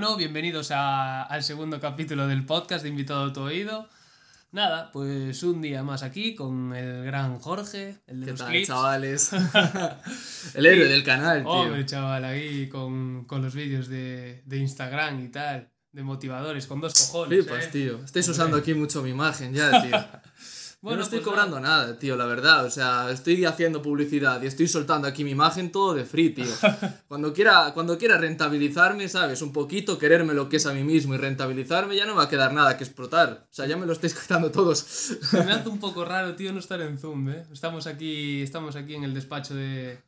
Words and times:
Bueno, 0.00 0.16
bienvenidos 0.16 0.70
a- 0.70 1.24
al 1.24 1.42
segundo 1.42 1.80
capítulo 1.80 2.28
del 2.28 2.46
podcast 2.46 2.84
de 2.84 2.88
Invitado 2.88 3.24
a 3.24 3.32
tu 3.32 3.40
Oído. 3.40 3.88
Nada, 4.52 4.92
pues 4.92 5.42
un 5.42 5.60
día 5.60 5.82
más 5.82 6.04
aquí 6.04 6.36
con 6.36 6.72
el 6.72 7.02
gran 7.04 7.40
Jorge, 7.40 7.98
el 8.06 8.20
de 8.20 8.26
¿Qué 8.26 8.30
los 8.30 8.38
tal, 8.40 8.48
clips. 8.50 8.68
chavales? 8.68 9.30
el 10.54 10.66
héroe 10.66 10.84
del 10.86 11.02
canal, 11.02 11.40
tío. 11.42 11.50
Hombre, 11.50 11.84
chaval, 11.84 12.24
ahí 12.24 12.68
con, 12.68 13.24
con 13.24 13.42
los 13.42 13.56
vídeos 13.56 13.88
de, 13.88 14.40
de 14.46 14.56
Instagram 14.58 15.18
y 15.24 15.28
tal, 15.30 15.68
de 15.90 16.02
motivadores, 16.04 16.68
con 16.68 16.80
dos 16.80 16.94
cojones. 16.94 17.44
Flipas, 17.46 17.64
¿eh? 17.66 17.70
tío. 17.72 18.04
Estáis 18.04 18.28
usando 18.28 18.56
aquí 18.56 18.74
mucho 18.74 19.02
mi 19.02 19.10
imagen 19.10 19.52
ya, 19.52 19.82
tío. 19.82 19.96
Yo 20.80 20.90
Bueno, 20.90 20.98
no 20.98 21.02
estoy 21.02 21.18
pues 21.18 21.28
cobrando 21.30 21.58
nada, 21.58 21.98
tío, 21.98 22.14
la 22.14 22.26
verdad. 22.26 22.64
O 22.64 22.70
sea, 22.70 23.10
estoy 23.10 23.44
haciendo 23.44 23.82
publicidad 23.82 24.40
y 24.40 24.46
estoy 24.46 24.68
soltando 24.68 25.08
aquí 25.08 25.24
mi 25.24 25.32
imagen 25.32 25.72
todo 25.72 25.92
de 25.92 26.04
free, 26.04 26.30
tío. 26.30 26.44
Cuando 27.08 27.32
quiera, 27.32 27.72
cuando 27.74 27.98
quiera 27.98 28.16
rentabilizarme, 28.16 29.08
¿sabes? 29.08 29.42
Un 29.42 29.52
poquito, 29.52 29.98
quererme 29.98 30.34
lo 30.34 30.48
que 30.48 30.58
es 30.58 30.66
a 30.66 30.74
mí 30.74 30.84
mismo 30.84 31.14
y 31.14 31.16
rentabilizarme, 31.16 31.96
ya 31.96 32.06
no 32.06 32.14
va 32.14 32.24
a 32.24 32.28
quedar 32.28 32.52
nada 32.52 32.76
que 32.76 32.84
explotar. 32.84 33.46
O 33.50 33.52
sea, 33.52 33.66
ya 33.66 33.76
me 33.76 33.86
lo 33.86 33.92
estáis 33.92 34.14
quitando 34.20 34.52
todos. 34.52 34.78
Se 34.78 35.42
me 35.42 35.50
hace 35.52 35.68
un 35.68 35.80
poco 35.80 36.04
raro, 36.04 36.36
tío, 36.36 36.52
no 36.52 36.60
estar 36.60 36.80
en 36.80 36.96
Zoom, 36.96 37.28
¿eh? 37.30 37.46
Estamos 37.52 37.88
aquí, 37.88 38.42
estamos 38.42 38.76
aquí 38.76 38.94
en 38.94 39.02
el 39.02 39.14
despacho 39.14 39.56
de, 39.56 39.98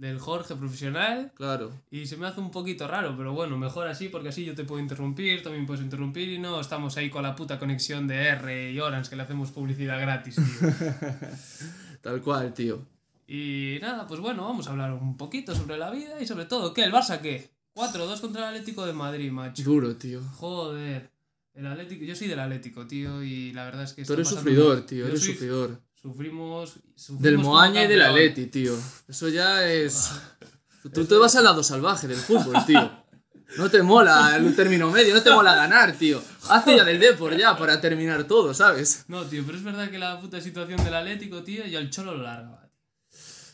del 0.00 0.18
Jorge 0.18 0.54
profesional 0.56 1.30
Claro. 1.34 1.70
y 1.90 2.06
se 2.06 2.16
me 2.16 2.26
hace 2.26 2.40
un 2.40 2.50
poquito 2.50 2.88
raro, 2.88 3.14
pero 3.16 3.32
bueno, 3.34 3.58
mejor 3.58 3.86
así 3.86 4.08
porque 4.08 4.30
así 4.30 4.44
yo 4.46 4.54
te 4.54 4.64
puedo 4.64 4.80
interrumpir, 4.80 5.42
también 5.42 5.66
puedes 5.66 5.82
interrumpir 5.82 6.28
y 6.30 6.38
no 6.38 6.58
estamos 6.60 6.96
ahí 6.96 7.10
con 7.10 7.22
la 7.22 7.36
puta 7.36 7.58
conexión 7.58 8.06
de 8.06 8.16
R 8.28 8.72
y 8.72 8.80
Orange 8.80 9.10
que 9.10 9.16
le 9.16 9.22
hacemos 9.24 9.50
publicidad 9.50 10.00
gratis, 10.00 10.36
tío. 10.36 10.44
Tal 12.00 12.22
cual, 12.22 12.54
tío. 12.54 12.80
y 13.28 13.78
nada, 13.82 14.06
pues 14.06 14.20
bueno, 14.20 14.44
vamos 14.44 14.66
a 14.66 14.70
hablar 14.70 14.92
un 14.94 15.16
poquito 15.16 15.54
sobre 15.54 15.76
la 15.76 15.90
vida 15.90 16.20
y 16.20 16.26
sobre 16.26 16.46
todo, 16.46 16.72
¿qué? 16.74 16.84
¿El 16.84 16.92
Barça 16.92 17.20
qué? 17.20 17.50
4-2 17.74 18.20
contra 18.20 18.42
el 18.48 18.54
Atlético 18.56 18.84
de 18.86 18.92
Madrid, 18.92 19.30
macho. 19.30 19.62
Duro, 19.62 19.94
tío. 19.96 20.20
Joder. 20.36 21.10
El 21.54 21.66
Atlético, 21.66 22.04
yo 22.04 22.16
soy 22.16 22.26
del 22.28 22.40
Atlético, 22.40 22.86
tío, 22.86 23.22
y 23.22 23.52
la 23.52 23.64
verdad 23.64 23.84
es 23.84 23.92
que... 23.92 24.04
Tú 24.04 24.14
eres 24.14 24.28
pasando- 24.28 24.40
sufridor, 24.50 24.80
tío. 24.86 25.00
Yo 25.04 25.08
Eres 25.08 25.20
soy- 25.20 25.32
sufridor. 25.34 25.78
Sufrimos, 26.00 26.74
sufrimos 26.94 27.22
Del 27.22 27.38
Moaña 27.38 27.84
y 27.84 27.88
del. 27.88 28.02
Atleti, 28.02 28.46
tío. 28.46 28.74
Eso 29.08 29.28
ya 29.28 29.66
es. 29.66 30.10
Tú 30.94 31.04
te 31.04 31.14
vas 31.16 31.36
al 31.36 31.44
lado 31.44 31.62
salvaje 31.62 32.08
del 32.08 32.16
fútbol, 32.16 32.64
tío. 32.64 32.90
No 33.58 33.68
te 33.68 33.82
mola 33.82 34.36
el 34.36 34.54
término 34.54 34.90
medio, 34.90 35.12
no 35.12 35.22
te 35.22 35.30
mola 35.30 35.54
ganar, 35.54 35.92
tío. 35.94 36.22
Hazte 36.48 36.76
ya 36.76 36.84
del 36.84 37.00
Depor 37.00 37.36
ya 37.36 37.56
para 37.56 37.80
terminar 37.80 38.24
todo, 38.24 38.54
¿sabes? 38.54 39.04
No, 39.08 39.24
tío, 39.26 39.42
pero 39.44 39.58
es 39.58 39.64
verdad 39.64 39.90
que 39.90 39.98
la 39.98 40.20
puta 40.20 40.40
situación 40.40 40.82
del 40.84 40.94
Atlético, 40.94 41.42
tío, 41.42 41.66
y 41.66 41.74
el 41.74 41.90
Cholo 41.90 42.14
lo 42.14 42.22
largaba. 42.22 42.70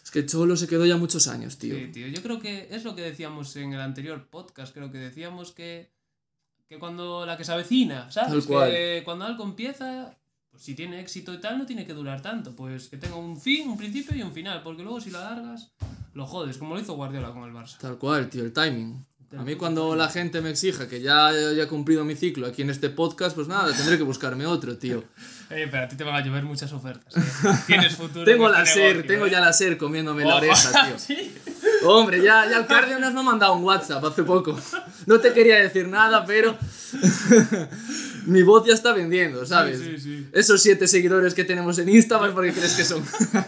Es 0.04 0.10
que 0.12 0.24
Cholo 0.26 0.54
se 0.56 0.68
quedó 0.68 0.84
ya 0.84 0.96
muchos 0.96 1.26
años, 1.28 1.56
tío. 1.56 1.74
Sí, 1.74 1.88
tío. 1.88 2.06
Yo 2.08 2.22
creo 2.22 2.38
que 2.40 2.68
es 2.70 2.84
lo 2.84 2.94
que 2.94 3.02
decíamos 3.02 3.56
en 3.56 3.72
el 3.72 3.80
anterior 3.80 4.28
podcast. 4.28 4.72
Creo 4.72 4.92
que 4.92 4.98
decíamos 4.98 5.52
que, 5.52 5.90
que 6.68 6.78
cuando 6.78 7.24
la 7.24 7.36
que 7.36 7.44
se 7.44 7.52
avecina, 7.52 8.10
¿sabes? 8.10 8.30
Tal 8.30 8.44
cual. 8.44 8.70
Que 8.70 9.02
cuando 9.04 9.24
algo 9.24 9.44
empieza, 9.44 10.14
pues 10.56 10.64
si 10.64 10.74
tiene 10.74 11.00
éxito 11.00 11.34
y 11.34 11.38
tal, 11.38 11.58
no 11.58 11.66
tiene 11.66 11.86
que 11.86 11.92
durar 11.92 12.22
tanto. 12.22 12.56
Pues 12.56 12.88
que 12.88 12.96
tenga 12.96 13.16
un 13.16 13.38
fin, 13.38 13.68
un 13.68 13.76
principio 13.76 14.16
y 14.16 14.22
un 14.22 14.32
final. 14.32 14.62
Porque 14.62 14.82
luego 14.82 15.00
si 15.00 15.10
lo 15.10 15.18
alargas, 15.18 15.70
lo 16.14 16.26
jodes, 16.26 16.56
como 16.58 16.74
lo 16.74 16.80
hizo 16.80 16.94
Guardiola 16.94 17.30
con 17.32 17.44
el 17.44 17.52
Barça. 17.52 17.78
Tal 17.78 17.98
cual, 17.98 18.28
tío, 18.30 18.42
el 18.42 18.52
timing. 18.52 19.04
A 19.36 19.42
mí 19.42 19.56
cuando 19.56 19.96
la 19.96 20.08
gente 20.08 20.40
me 20.40 20.50
exija 20.50 20.88
que 20.88 21.02
ya 21.02 21.32
ya 21.32 21.64
he 21.64 21.66
cumplido 21.66 22.04
mi 22.04 22.14
ciclo 22.14 22.46
aquí 22.46 22.62
en 22.62 22.70
este 22.70 22.90
podcast, 22.90 23.34
pues 23.34 23.48
nada, 23.48 23.74
tendré 23.76 23.98
que 23.98 24.04
buscarme 24.04 24.46
otro, 24.46 24.76
tío. 24.76 25.04
Eh, 25.48 25.68
pero 25.70 25.84
a 25.84 25.86
ti 25.86 25.94
te 25.94 26.02
van 26.02 26.16
a 26.16 26.20
llover 26.22 26.42
muchas 26.42 26.72
ofertas. 26.72 27.16
¿eh? 27.16 27.20
Tienes 27.68 27.94
futuro. 27.96 28.24
Tengo 28.24 28.46
en 28.46 28.52
la 28.52 28.62
este 28.64 28.74
SER, 28.74 28.96
negocio, 28.96 29.06
tengo 29.06 29.26
¿eh? 29.26 29.30
ya 29.30 29.38
la 29.40 29.52
SER 29.52 29.78
comiéndome 29.78 30.24
la 30.24 30.34
oreja, 30.34 30.86
tío. 30.88 30.98
sí. 30.98 31.32
Hombre, 31.84 32.20
ya, 32.20 32.50
ya 32.50 32.56
el 32.56 32.66
Cárdenas 32.66 33.14
me 33.14 33.20
ha 33.20 33.22
mandado 33.22 33.54
un 33.54 33.62
WhatsApp 33.62 34.04
hace 34.04 34.24
poco. 34.24 34.58
No 35.06 35.20
te 35.20 35.32
quería 35.32 35.58
decir 35.60 35.86
nada, 35.86 36.24
pero 36.26 36.58
mi 38.26 38.42
voz 38.42 38.66
ya 38.66 38.74
está 38.74 38.92
vendiendo, 38.92 39.44
¿sabes? 39.46 39.78
Sí, 39.80 39.96
sí, 39.96 39.98
sí. 39.98 40.28
Esos 40.32 40.60
siete 40.62 40.86
seguidores 40.86 41.34
que 41.34 41.44
tenemos 41.44 41.78
en 41.78 41.88
Instagram, 41.88 42.34
¿por 42.34 42.44
qué 42.46 42.52
crees 42.52 42.74
que 42.74 42.84
son? 42.84 43.02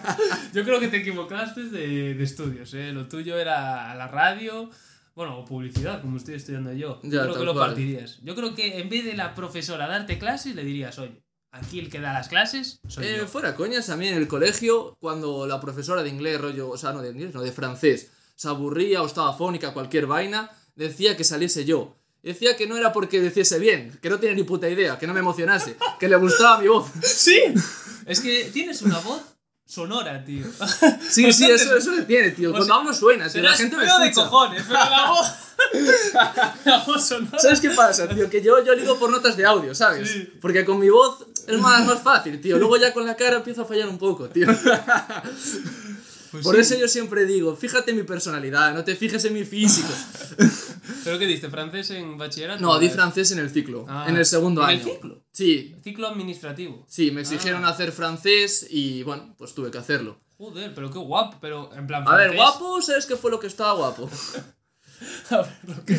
Yo 0.55 0.65
creo 0.65 0.81
que 0.81 0.89
te 0.89 0.99
equivocaste 0.99 1.65
de, 1.65 2.15
de 2.15 2.25
estudios, 2.25 2.72
¿eh? 2.75 2.93
Lo 2.93 3.06
tuyo 3.09 3.37
era 3.39 3.94
la 3.94 4.09
radio, 4.09 4.71
bueno, 5.15 5.39
o 5.39 5.44
publicidad, 5.44 6.00
como 6.00 6.16
estoy 6.16 6.34
estudiando 6.34 6.72
yo. 6.72 7.00
Ya, 7.03 7.11
yo 7.11 7.22
creo 7.25 7.39
que 7.41 7.44
lo 7.44 7.53
cual. 7.55 7.66
partirías. 7.69 8.19
Yo 8.22 8.34
creo 8.34 8.55
que 8.55 8.78
en 8.81 8.89
vez 8.89 9.05
de 9.05 9.15
la 9.15 9.34
profesora 9.34 9.87
darte 9.89 10.19
clases, 10.19 10.55
le 10.55 10.65
dirías, 10.65 10.99
oye, 10.99 11.22
aquí 11.50 11.81
el 11.81 11.91
que 11.91 12.00
da 12.00 12.12
las 12.12 12.28
clases 12.28 12.81
soy 12.89 13.05
Eh, 13.06 13.16
yo. 13.19 13.27
fuera 13.27 13.55
coñas, 13.56 13.91
a 13.91 13.97
mí 13.97 14.06
en 14.09 14.15
el 14.16 14.28
colegio, 14.28 14.97
cuando 15.00 15.47
la 15.47 15.60
profesora 15.60 16.03
de 16.03 16.10
inglés, 16.10 16.41
rollo, 16.41 16.69
o 16.71 16.78
sea, 16.78 16.93
no 16.93 17.03
de 17.03 17.10
inglés, 17.10 17.34
no 17.34 17.43
de 17.43 17.50
francés, 17.53 18.10
se 18.37 18.49
aburría 18.49 19.03
o 19.03 19.06
estaba 19.06 19.33
fónica, 19.37 19.72
cualquier 19.72 20.06
vaina, 20.06 20.50
decía 20.77 21.16
que 21.16 21.25
saliese 21.25 21.65
yo. 21.65 21.97
Decía 22.23 22.56
que 22.56 22.67
no 22.67 22.77
era 22.77 22.93
porque 22.93 23.21
deciese 23.21 23.59
bien, 23.59 23.97
que 24.03 24.11
no 24.11 24.19
tenía 24.19 24.34
ni 24.34 24.43
puta 24.43 24.69
idea, 24.69 24.99
que 24.99 25.06
no 25.06 25.15
me 25.15 25.21
emocionase, 25.21 25.77
que 26.01 26.09
le 26.09 26.17
gustaba 26.17 26.59
mi 26.59 26.69
voz. 26.69 26.89
¡Sí! 27.03 27.41
Es 28.06 28.21
que 28.21 28.51
tienes 28.53 28.83
una 28.83 28.99
voz 28.99 29.21
sonora, 29.65 30.25
tío. 30.25 30.45
Sí, 31.09 31.33
sí, 31.33 31.51
eso, 31.51 31.77
eso 31.77 31.93
le 31.93 32.03
tiene, 32.03 32.31
tío. 32.31 32.51
Cuando 32.51 32.67
sea, 32.67 32.75
hablo 32.77 32.93
suena, 32.93 33.28
tío, 33.28 33.43
la 33.43 33.53
gente 33.53 33.77
me 33.77 33.84
feo 33.84 33.99
de 33.99 34.09
escucha. 34.09 34.28
cojones, 34.28 34.62
pero 34.67 34.78
la 34.78 35.11
voz... 35.11 35.27
la 36.65 36.84
voz 36.84 37.07
sonora... 37.07 37.39
¿Sabes 37.39 37.61
qué 37.61 37.71
pasa, 37.71 38.09
tío? 38.09 38.28
Que 38.28 38.43
yo, 38.43 38.65
yo 38.65 38.75
ligo 38.75 38.99
por 38.99 39.11
notas 39.11 39.37
de 39.37 39.47
audio, 39.47 39.75
¿sabes? 39.75 40.11
Sí. 40.11 40.33
Porque 40.41 40.65
con 40.65 40.78
mi 40.78 40.89
voz 40.89 41.25
es 41.47 41.59
más, 41.59 41.84
más 41.87 42.03
fácil, 42.03 42.41
tío. 42.41 42.59
Luego 42.59 42.77
ya 42.77 42.93
con 42.93 43.07
la 43.07 43.17
cara 43.17 43.37
empiezo 43.37 43.62
a 43.62 43.65
fallar 43.65 43.89
un 43.89 43.99
poco, 43.99 44.28
tío. 44.28 44.47
Pues 46.31 46.45
Por 46.45 46.55
sí. 46.57 46.61
eso 46.61 46.75
yo 46.77 46.89
siempre 46.89 47.25
digo, 47.25 47.57
fíjate 47.57 47.93
en 47.93 47.97
mi 47.97 48.03
personalidad, 48.03 48.75
no 48.75 48.84
te 48.84 48.95
fijes 48.95 49.25
en 49.25 49.33
mi 49.33 49.45
físico. 49.45 49.89
¿Pero 51.04 51.19
qué 51.19 51.26
diste? 51.26 51.48
¿Francés 51.50 51.91
en 51.91 52.16
bachillerato? 52.19 52.60
No, 52.62 52.78
di 52.78 52.88
francés 52.88 53.31
en 53.32 53.38
el 53.38 53.50
ciclo, 53.50 53.84
Ah, 53.88 54.06
en 54.09 54.16
el 54.16 54.25
segundo 54.26 54.62
¿en 54.62 54.69
año. 54.69 54.78
el 54.78 54.84
ciclo? 54.92 55.22
Sí, 55.32 55.75
Ciclo 55.82 56.09
administrativo. 56.09 56.84
sí, 56.88 57.10
me 57.10 57.20
exigieron 57.22 57.64
Ah. 57.64 57.69
hacer 57.70 57.92
francés 57.92 58.66
y 58.70 59.03
bueno, 59.04 59.34
pues 59.38 59.54
tuve 59.54 59.70
que 59.70 59.78
hacerlo. 59.78 60.19
Joder, 60.36 60.72
pero 60.75 60.91
qué 60.91 60.98
guapo, 60.98 61.38
pero 61.41 61.70
en 61.75 61.86
plan 61.86 62.06
A 62.06 62.16
ver, 62.16 62.31
francés. 62.32 62.36
guapo, 62.36 62.82
¿sabes 62.82 63.06
qué 63.06 63.16
fue 63.16 63.31
lo 63.31 63.41
que 63.41 63.47
estaba 63.48 63.72
guapo? 63.75 64.09
A 65.31 65.36
ver, 65.38 65.53
lo 65.66 65.84
que... 65.84 65.98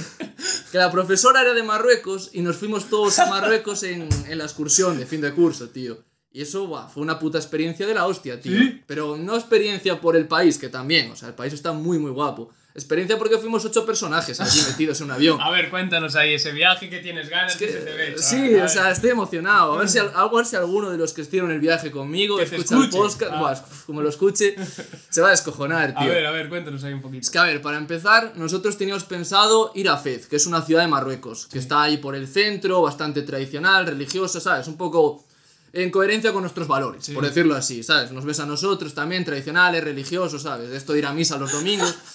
Que 0.72 0.78
la 0.78 0.92
profesora 0.92 1.42
era 1.42 1.54
de 1.54 1.64
Marruecos 1.64 2.30
y 2.34 2.42
nos 2.42 2.58
fuimos 2.58 2.90
todos 2.90 3.18
a 3.20 3.26
Marruecos 3.28 3.84
en, 3.84 4.08
en 4.28 4.38
la 4.38 4.44
excursión 4.44 4.98
de 5.00 5.06
fin 5.06 5.20
de 5.22 5.34
curso, 5.34 5.70
tío. 5.70 6.04
Y 6.32 6.42
eso, 6.42 6.68
buah, 6.68 6.88
fue 6.90 7.02
una 7.02 7.18
puta 7.18 7.38
experiencia 7.40 7.88
de 7.88 7.94
la 7.96 8.06
hostia, 8.06 8.40
tío. 8.40 8.56
¿Sí? 8.58 8.82
Pero 8.86 9.18
no 9.18 9.36
experiencia 9.36 10.00
por 10.00 10.16
el 10.16 10.28
país, 10.28 10.58
que 10.60 10.70
también, 10.70 11.10
o 11.12 11.16
sea, 11.16 11.30
el 11.30 11.34
país 11.34 11.54
está 11.54 11.72
muy, 11.74 11.98
muy 11.98 12.12
guapo. 12.12 12.52
Experiencia 12.80 13.18
porque 13.18 13.38
fuimos 13.38 13.64
ocho 13.66 13.86
personajes 13.86 14.40
allí 14.40 14.62
metidos 14.68 15.00
en 15.02 15.06
un 15.06 15.12
avión. 15.12 15.42
A 15.42 15.52
ver, 15.52 15.70
cuéntanos 15.70 16.16
ahí 16.16 16.34
ese 16.34 16.52
viaje 16.52 16.90
que 16.90 17.00
tienes 17.00 17.30
ganas 17.30 17.56
que, 17.56 17.68
se 17.68 17.80
te 17.80 17.94
ve. 17.94 18.16
chaval. 18.16 18.24
Sí, 18.24 18.56
A 18.60 18.66
o 18.66 18.68
sea, 18.68 18.92
estoy 18.92 19.10
emocionado. 19.12 19.74
A 19.74 19.78
ver 19.80 19.90
si, 19.90 20.00
a 20.00 20.28
ver 20.34 20.46
si 20.46 20.56
alguno 20.56 20.90
de 20.90 20.98
los 20.98 21.14
que 21.14 21.22
estuvieron 21.22 21.50
en 21.52 21.56
el 21.56 21.62
viaje 21.62 21.92
conmigo 21.92 22.38
Que 22.38 22.44
escucha 22.44 22.76
el 22.78 22.90
podcast. 22.90 23.32
Ah. 23.34 23.40
buah, 23.40 23.56
como 23.86 24.02
lo 24.02 24.10
escuche, 24.10 24.56
se 25.10 25.22
va 25.22 25.28
a 25.28 25.32
descojonar, 25.32 25.94
A 25.96 26.00
tío. 26.00 26.10
ver, 26.10 26.26
a 26.26 26.32
ver, 26.32 26.50
cuéntanos 26.50 26.84
ahí 26.84 26.94
un 26.94 27.02
poquito. 27.02 27.22
Es 27.22 27.30
que, 27.30 27.38
a 27.38 27.44
ver, 27.44 27.62
para 27.62 27.78
empezar, 27.78 28.34
nosotros 28.36 28.78
teníamos 28.78 29.04
pensado 29.04 29.72
ir 29.76 29.90
a 29.90 29.98
Fez, 29.98 30.28
que 30.28 30.38
es 30.38 30.46
una 30.48 30.62
ciudad 30.62 30.82
de 30.82 30.88
Marruecos, 30.88 31.48
que 31.48 31.60
está 31.60 31.84
ahí 31.84 31.98
por 31.98 32.16
el 32.16 32.28
centro, 32.28 32.82
bastante 32.82 33.22
tradicional, 33.24 33.86
religiosa, 33.86 34.40
¿sabes? 34.40 34.68
Un 34.68 34.78
poco 34.78 35.26
en 35.72 35.92
coherencia 35.92 36.32
con 36.34 36.42
nuestros 36.42 36.68
valores, 36.68 37.10
por 37.12 37.24
decirlo 37.24 37.56
así, 37.56 37.84
¿sabes? 37.84 38.12
Nos 38.12 38.26
ves 38.26 38.40
a 38.40 38.46
nosotros 38.48 38.96
también, 38.96 39.24
tradicionales, 39.24 39.84
religiosos, 39.84 40.42
¿sabes? 40.42 40.72
Esto 40.72 40.94
de 40.94 41.00
ir 41.00 41.06
a 41.06 41.14
misa 41.14 41.38
los 41.38 41.52
domingos. 41.52 41.96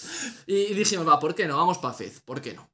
Y 0.46 0.74
dijimos, 0.74 1.06
va, 1.06 1.18
¿por 1.18 1.34
qué 1.34 1.46
no? 1.46 1.56
Vamos 1.56 1.78
para 1.78 1.94
Fez, 1.94 2.20
¿por 2.20 2.40
qué 2.40 2.54
no? 2.54 2.68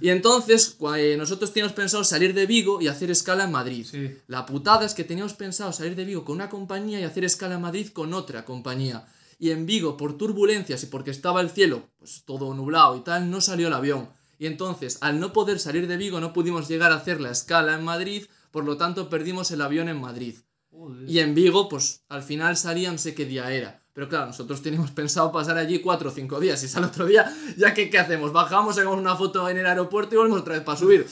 Y 0.00 0.10
entonces, 0.10 0.76
eh, 0.96 1.16
nosotros 1.18 1.52
teníamos 1.52 1.74
pensado 1.74 2.04
salir 2.04 2.34
de 2.34 2.46
Vigo 2.46 2.80
y 2.80 2.88
hacer 2.88 3.10
escala 3.10 3.44
en 3.44 3.52
Madrid. 3.52 3.86
Sí. 3.88 4.16
La 4.26 4.46
putada 4.46 4.86
es 4.86 4.94
que 4.94 5.04
teníamos 5.04 5.34
pensado 5.34 5.72
salir 5.72 5.94
de 5.94 6.04
Vigo 6.04 6.24
con 6.24 6.36
una 6.36 6.48
compañía 6.48 7.00
y 7.00 7.04
hacer 7.04 7.24
escala 7.24 7.56
en 7.56 7.60
Madrid 7.60 7.88
con 7.88 8.14
otra 8.14 8.44
compañía. 8.44 9.06
Y 9.38 9.50
en 9.50 9.66
Vigo, 9.66 9.96
por 9.96 10.16
turbulencias 10.16 10.82
y 10.82 10.86
porque 10.86 11.10
estaba 11.10 11.40
el 11.40 11.50
cielo 11.50 11.90
pues 11.98 12.22
todo 12.24 12.54
nublado 12.54 12.96
y 12.96 13.00
tal, 13.00 13.30
no 13.30 13.40
salió 13.40 13.68
el 13.68 13.74
avión. 13.74 14.08
Y 14.38 14.46
entonces, 14.46 14.98
al 15.00 15.20
no 15.20 15.32
poder 15.32 15.58
salir 15.58 15.86
de 15.86 15.96
Vigo, 15.96 16.20
no 16.20 16.32
pudimos 16.32 16.68
llegar 16.68 16.92
a 16.92 16.96
hacer 16.96 17.20
la 17.20 17.30
escala 17.30 17.74
en 17.74 17.84
Madrid, 17.84 18.24
por 18.50 18.64
lo 18.64 18.76
tanto 18.76 19.10
perdimos 19.10 19.50
el 19.50 19.60
avión 19.60 19.88
en 19.88 20.00
Madrid. 20.00 20.36
Joder. 20.70 21.08
Y 21.08 21.18
en 21.18 21.34
Vigo, 21.34 21.68
pues 21.68 22.02
al 22.08 22.22
final 22.22 22.56
salían, 22.56 22.94
no 22.94 22.98
sé 22.98 23.14
qué 23.14 23.24
día 23.24 23.50
era. 23.52 23.82
Pero 23.98 24.08
claro, 24.08 24.26
nosotros 24.26 24.62
teníamos 24.62 24.92
pensado 24.92 25.32
pasar 25.32 25.58
allí 25.58 25.80
cuatro 25.80 26.10
o 26.10 26.12
cinco 26.12 26.38
días. 26.38 26.62
Y 26.62 26.68
sale 26.68 26.86
otro 26.86 27.04
día, 27.04 27.34
ya 27.56 27.74
que 27.74 27.90
¿qué 27.90 27.98
hacemos? 27.98 28.32
Bajamos, 28.32 28.76
sacamos 28.76 28.96
una 28.96 29.16
foto 29.16 29.48
en 29.48 29.56
el 29.56 29.66
aeropuerto 29.66 30.14
y 30.14 30.18
volvemos 30.18 30.42
otra 30.42 30.54
vez 30.54 30.62
para 30.62 30.78
subir. 30.78 31.04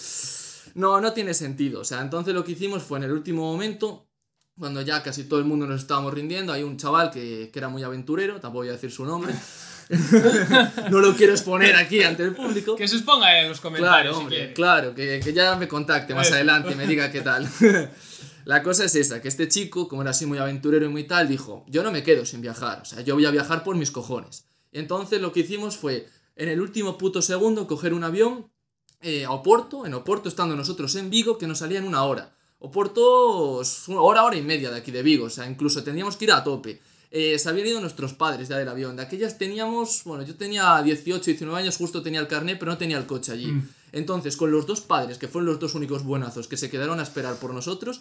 No, 0.74 1.00
no 1.00 1.12
tiene 1.12 1.34
sentido. 1.34 1.80
O 1.80 1.84
sea, 1.84 2.00
entonces 2.00 2.32
lo 2.32 2.44
que 2.44 2.52
hicimos 2.52 2.84
fue 2.84 2.98
en 2.98 3.04
el 3.06 3.10
último 3.10 3.42
momento, 3.42 4.06
cuando 4.56 4.82
ya 4.82 5.02
casi 5.02 5.24
todo 5.24 5.40
el 5.40 5.46
mundo 5.46 5.66
nos 5.66 5.80
estábamos 5.80 6.14
rindiendo, 6.14 6.52
hay 6.52 6.62
un 6.62 6.76
chaval 6.76 7.10
que, 7.10 7.50
que 7.52 7.58
era 7.58 7.68
muy 7.68 7.82
aventurero, 7.82 8.34
tampoco 8.34 8.60
voy 8.60 8.68
a 8.68 8.74
decir 8.74 8.92
su 8.92 9.04
nombre. 9.04 9.34
no 10.88 11.00
lo 11.00 11.12
quiero 11.16 11.32
exponer 11.32 11.74
aquí 11.74 12.04
ante 12.04 12.22
el 12.22 12.36
público. 12.36 12.76
Que 12.76 12.86
se 12.86 12.98
exponga 12.98 13.40
en 13.40 13.48
los 13.48 13.60
comentarios 13.60 13.94
Claro, 13.96 14.12
si 14.14 14.20
hombre, 14.20 14.36
quiere. 14.36 14.52
claro, 14.54 14.94
que, 14.94 15.18
que 15.24 15.32
ya 15.32 15.56
me 15.56 15.66
contacte 15.66 16.14
más 16.14 16.30
adelante 16.30 16.70
y 16.70 16.76
me 16.76 16.86
diga 16.86 17.10
qué 17.10 17.22
tal. 17.22 17.48
La 18.46 18.62
cosa 18.62 18.84
es 18.84 18.94
esa, 18.94 19.20
que 19.20 19.26
este 19.26 19.48
chico, 19.48 19.88
como 19.88 20.02
era 20.02 20.12
así 20.12 20.24
muy 20.24 20.38
aventurero 20.38 20.86
y 20.86 20.88
muy 20.88 21.02
tal, 21.02 21.26
dijo, 21.26 21.64
yo 21.66 21.82
no 21.82 21.90
me 21.90 22.04
quedo 22.04 22.24
sin 22.24 22.40
viajar, 22.40 22.80
o 22.80 22.84
sea, 22.84 23.00
yo 23.00 23.14
voy 23.16 23.24
a 23.24 23.32
viajar 23.32 23.64
por 23.64 23.74
mis 23.74 23.90
cojones. 23.90 24.44
Entonces 24.70 25.20
lo 25.20 25.32
que 25.32 25.40
hicimos 25.40 25.76
fue, 25.76 26.08
en 26.36 26.48
el 26.48 26.60
último 26.60 26.96
puto 26.96 27.22
segundo, 27.22 27.66
coger 27.66 27.92
un 27.92 28.04
avión 28.04 28.48
eh, 29.00 29.24
a 29.24 29.32
Oporto, 29.32 29.84
en 29.84 29.94
Oporto 29.94 30.28
estando 30.28 30.54
nosotros 30.54 30.94
en 30.94 31.10
Vigo, 31.10 31.38
que 31.38 31.48
nos 31.48 31.58
salía 31.58 31.80
en 31.80 31.88
una 31.88 32.04
hora. 32.04 32.36
Oporto, 32.60 33.62
hora, 33.88 34.22
hora 34.22 34.36
y 34.36 34.42
media 34.42 34.70
de 34.70 34.76
aquí 34.76 34.92
de 34.92 35.02
Vigo, 35.02 35.24
o 35.24 35.30
sea, 35.30 35.50
incluso 35.50 35.82
teníamos 35.82 36.16
que 36.16 36.26
ir 36.26 36.30
a 36.30 36.44
tope. 36.44 36.80
Eh, 37.10 37.40
se 37.40 37.48
habían 37.48 37.66
ido 37.66 37.80
nuestros 37.80 38.14
padres 38.14 38.48
ya 38.48 38.58
del 38.58 38.68
avión. 38.68 38.94
De 38.94 39.02
aquellas 39.02 39.38
teníamos, 39.38 40.04
bueno, 40.04 40.22
yo 40.22 40.36
tenía 40.36 40.80
18, 40.80 41.24
19 41.24 41.58
años, 41.58 41.76
justo 41.76 42.00
tenía 42.00 42.20
el 42.20 42.28
carnet, 42.28 42.60
pero 42.60 42.70
no 42.70 42.78
tenía 42.78 42.96
el 42.96 43.06
coche 43.06 43.32
allí. 43.32 43.52
Entonces, 43.96 44.36
con 44.36 44.50
los 44.52 44.66
dos 44.66 44.82
padres, 44.82 45.16
que 45.18 45.26
fueron 45.26 45.46
los 45.46 45.58
dos 45.58 45.74
únicos 45.74 46.04
buenazos 46.04 46.48
que 46.48 46.56
se 46.58 46.68
quedaron 46.70 47.00
a 47.00 47.02
esperar 47.02 47.36
por 47.36 47.54
nosotros, 47.54 48.00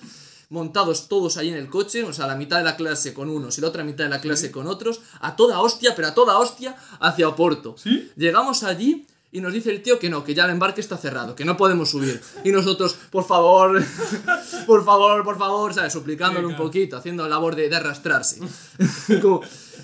montados 0.50 1.07
todos 1.07 1.38
ahí 1.38 1.50
en 1.50 1.56
el 1.56 1.69
coche, 1.69 2.03
o 2.03 2.12
sea, 2.13 2.27
la 2.27 2.36
mitad 2.36 2.57
de 2.57 2.63
la 2.65 2.75
clase 2.75 3.13
con 3.13 3.30
unos 3.30 3.57
y 3.57 3.62
la 3.62 3.69
otra 3.69 3.83
mitad 3.86 4.03
de 4.03 4.09
la 4.09 4.19
clase 4.21 4.51
con 4.51 4.68
otros, 4.68 5.00
a 5.21 5.36
toda 5.36 5.62
hostia, 5.62 5.95
pero 5.95 6.09
a 6.09 6.13
toda 6.13 6.38
hostia, 6.38 6.75
hacia 7.00 7.27
Oporto. 7.30 7.75
¿Sí? 7.77 8.12
Llegamos 8.18 8.63
allí 8.63 9.07
y 9.31 9.42
nos 9.42 9.51
dice 9.53 9.69
el 9.71 9.81
tío 9.83 9.97
que 10.00 10.09
no, 10.09 10.24
que 10.24 10.33
ya 10.33 10.45
el 10.45 10.51
embarque 10.51 10.80
está 10.81 10.97
cerrado, 10.97 11.36
que 11.36 11.44
no 11.45 11.57
podemos 11.57 11.89
subir. 11.89 12.21
Y 12.44 12.51
nosotros, 12.51 12.95
por 13.09 13.25
favor, 13.25 13.83
por 14.68 14.86
favor, 14.86 15.24
por 15.24 15.38
favor, 15.38 15.74
¿sabes? 15.74 15.94
Suplicándole 15.94 16.48
Sí, 16.48 16.51
un 16.53 16.57
poquito, 16.57 16.98
haciendo 16.98 17.27
labor 17.27 17.56
de, 17.56 17.68
de 17.69 17.75
arrastrarse. 17.75 18.39
Como- 19.21 19.41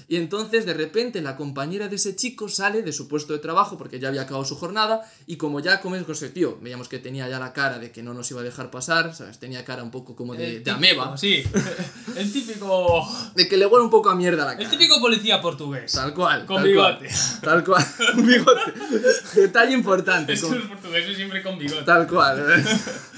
y 0.07 0.15
entonces, 0.17 0.65
de 0.65 0.73
repente, 0.73 1.21
la 1.21 1.35
compañera 1.35 1.87
de 1.87 1.95
ese 1.95 2.15
chico 2.15 2.49
sale 2.49 2.81
de 2.83 2.91
su 2.93 3.07
puesto 3.07 3.33
de 3.33 3.39
trabajo 3.39 3.77
porque 3.77 3.99
ya 3.99 4.07
había 4.09 4.21
acabado 4.23 4.45
su 4.45 4.55
jornada. 4.55 5.01
Y 5.27 5.37
como 5.37 5.59
ya 5.59 5.81
comemos 5.81 6.05
con 6.05 6.15
ese 6.15 6.29
tío, 6.29 6.57
veíamos 6.61 6.87
que 6.87 6.99
tenía 6.99 7.27
ya 7.29 7.39
la 7.39 7.53
cara 7.53 7.79
de 7.79 7.91
que 7.91 8.03
no 8.03 8.13
nos 8.13 8.29
iba 8.31 8.41
a 8.41 8.43
dejar 8.43 8.69
pasar, 8.71 9.13
¿sabes? 9.15 9.39
Tenía 9.39 9.63
cara 9.65 9.83
un 9.83 9.91
poco 9.91 10.15
como 10.15 10.33
de, 10.35 10.45
El 10.45 10.51
de 10.51 10.59
típico, 10.59 10.75
ameba, 10.77 11.17
Sí. 11.17 11.43
El 12.15 12.31
típico. 12.31 13.07
de 13.35 13.47
que 13.47 13.57
le 13.57 13.65
huele 13.65 13.83
un 13.85 13.89
poco 13.91 14.09
a 14.09 14.15
mierda 14.15 14.45
la 14.45 14.51
El 14.53 14.57
cara. 14.59 14.69
típico 14.71 14.99
policía 14.99 15.41
portugués. 15.41 15.91
Tal 15.91 16.13
cual. 16.13 16.45
Con 16.45 16.57
tal 16.57 16.65
bigote. 16.67 17.07
cual, 17.07 17.41
tal 17.41 17.63
cual. 17.63 17.85
Un 18.17 18.25
bigote. 18.27 18.73
Detalle 19.35 19.73
importante. 19.73 20.33
Es 20.33 20.41
que 20.41 20.47
con- 20.47 20.59
los 20.59 20.67
portugueses 20.67 21.15
siempre 21.15 21.41
con 21.43 21.57
bigote. 21.57 21.83
Tal 21.83 22.07
cual. 22.07 22.65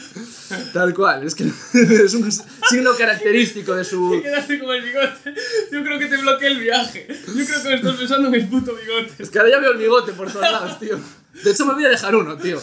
Tal 0.74 0.94
cual. 0.94 1.24
Es 1.24 1.36
que 1.36 1.44
es 1.74 2.14
un 2.14 2.32
signo 2.70 2.96
característico 2.98 3.76
de 3.76 3.84
su. 3.84 4.12
Te 4.12 4.22
quedaste 4.22 4.60
con 4.60 4.76
el 4.76 4.82
bigote. 4.82 5.34
Yo 5.72 5.84
creo 5.84 6.00
que 6.00 6.08
te 6.08 6.18
bloqueé 6.18 6.48
el 6.50 6.60
viaje. 6.60 7.08
Yo 7.10 7.46
creo 7.46 7.64
que 7.64 7.70
me 7.70 7.76
estás 7.76 7.96
pensando 7.96 8.28
en 8.30 8.36
el 8.36 8.48
puto 8.48 8.76
bigote. 8.76 9.24
Es 9.24 9.30
que 9.30 9.40
ahora 9.40 9.52
ya 9.52 9.60
veo 9.60 9.72
el 9.72 9.78
bigote 9.78 10.14
por 10.14 10.32
todos 10.32 10.52
lados, 10.52 10.80
tío. 10.80 11.00
De 11.44 11.50
hecho, 11.50 11.66
me 11.66 11.74
voy 11.74 11.84
a 11.86 11.90
dejar 11.90 12.16
uno, 12.16 12.38
tío. 12.38 12.60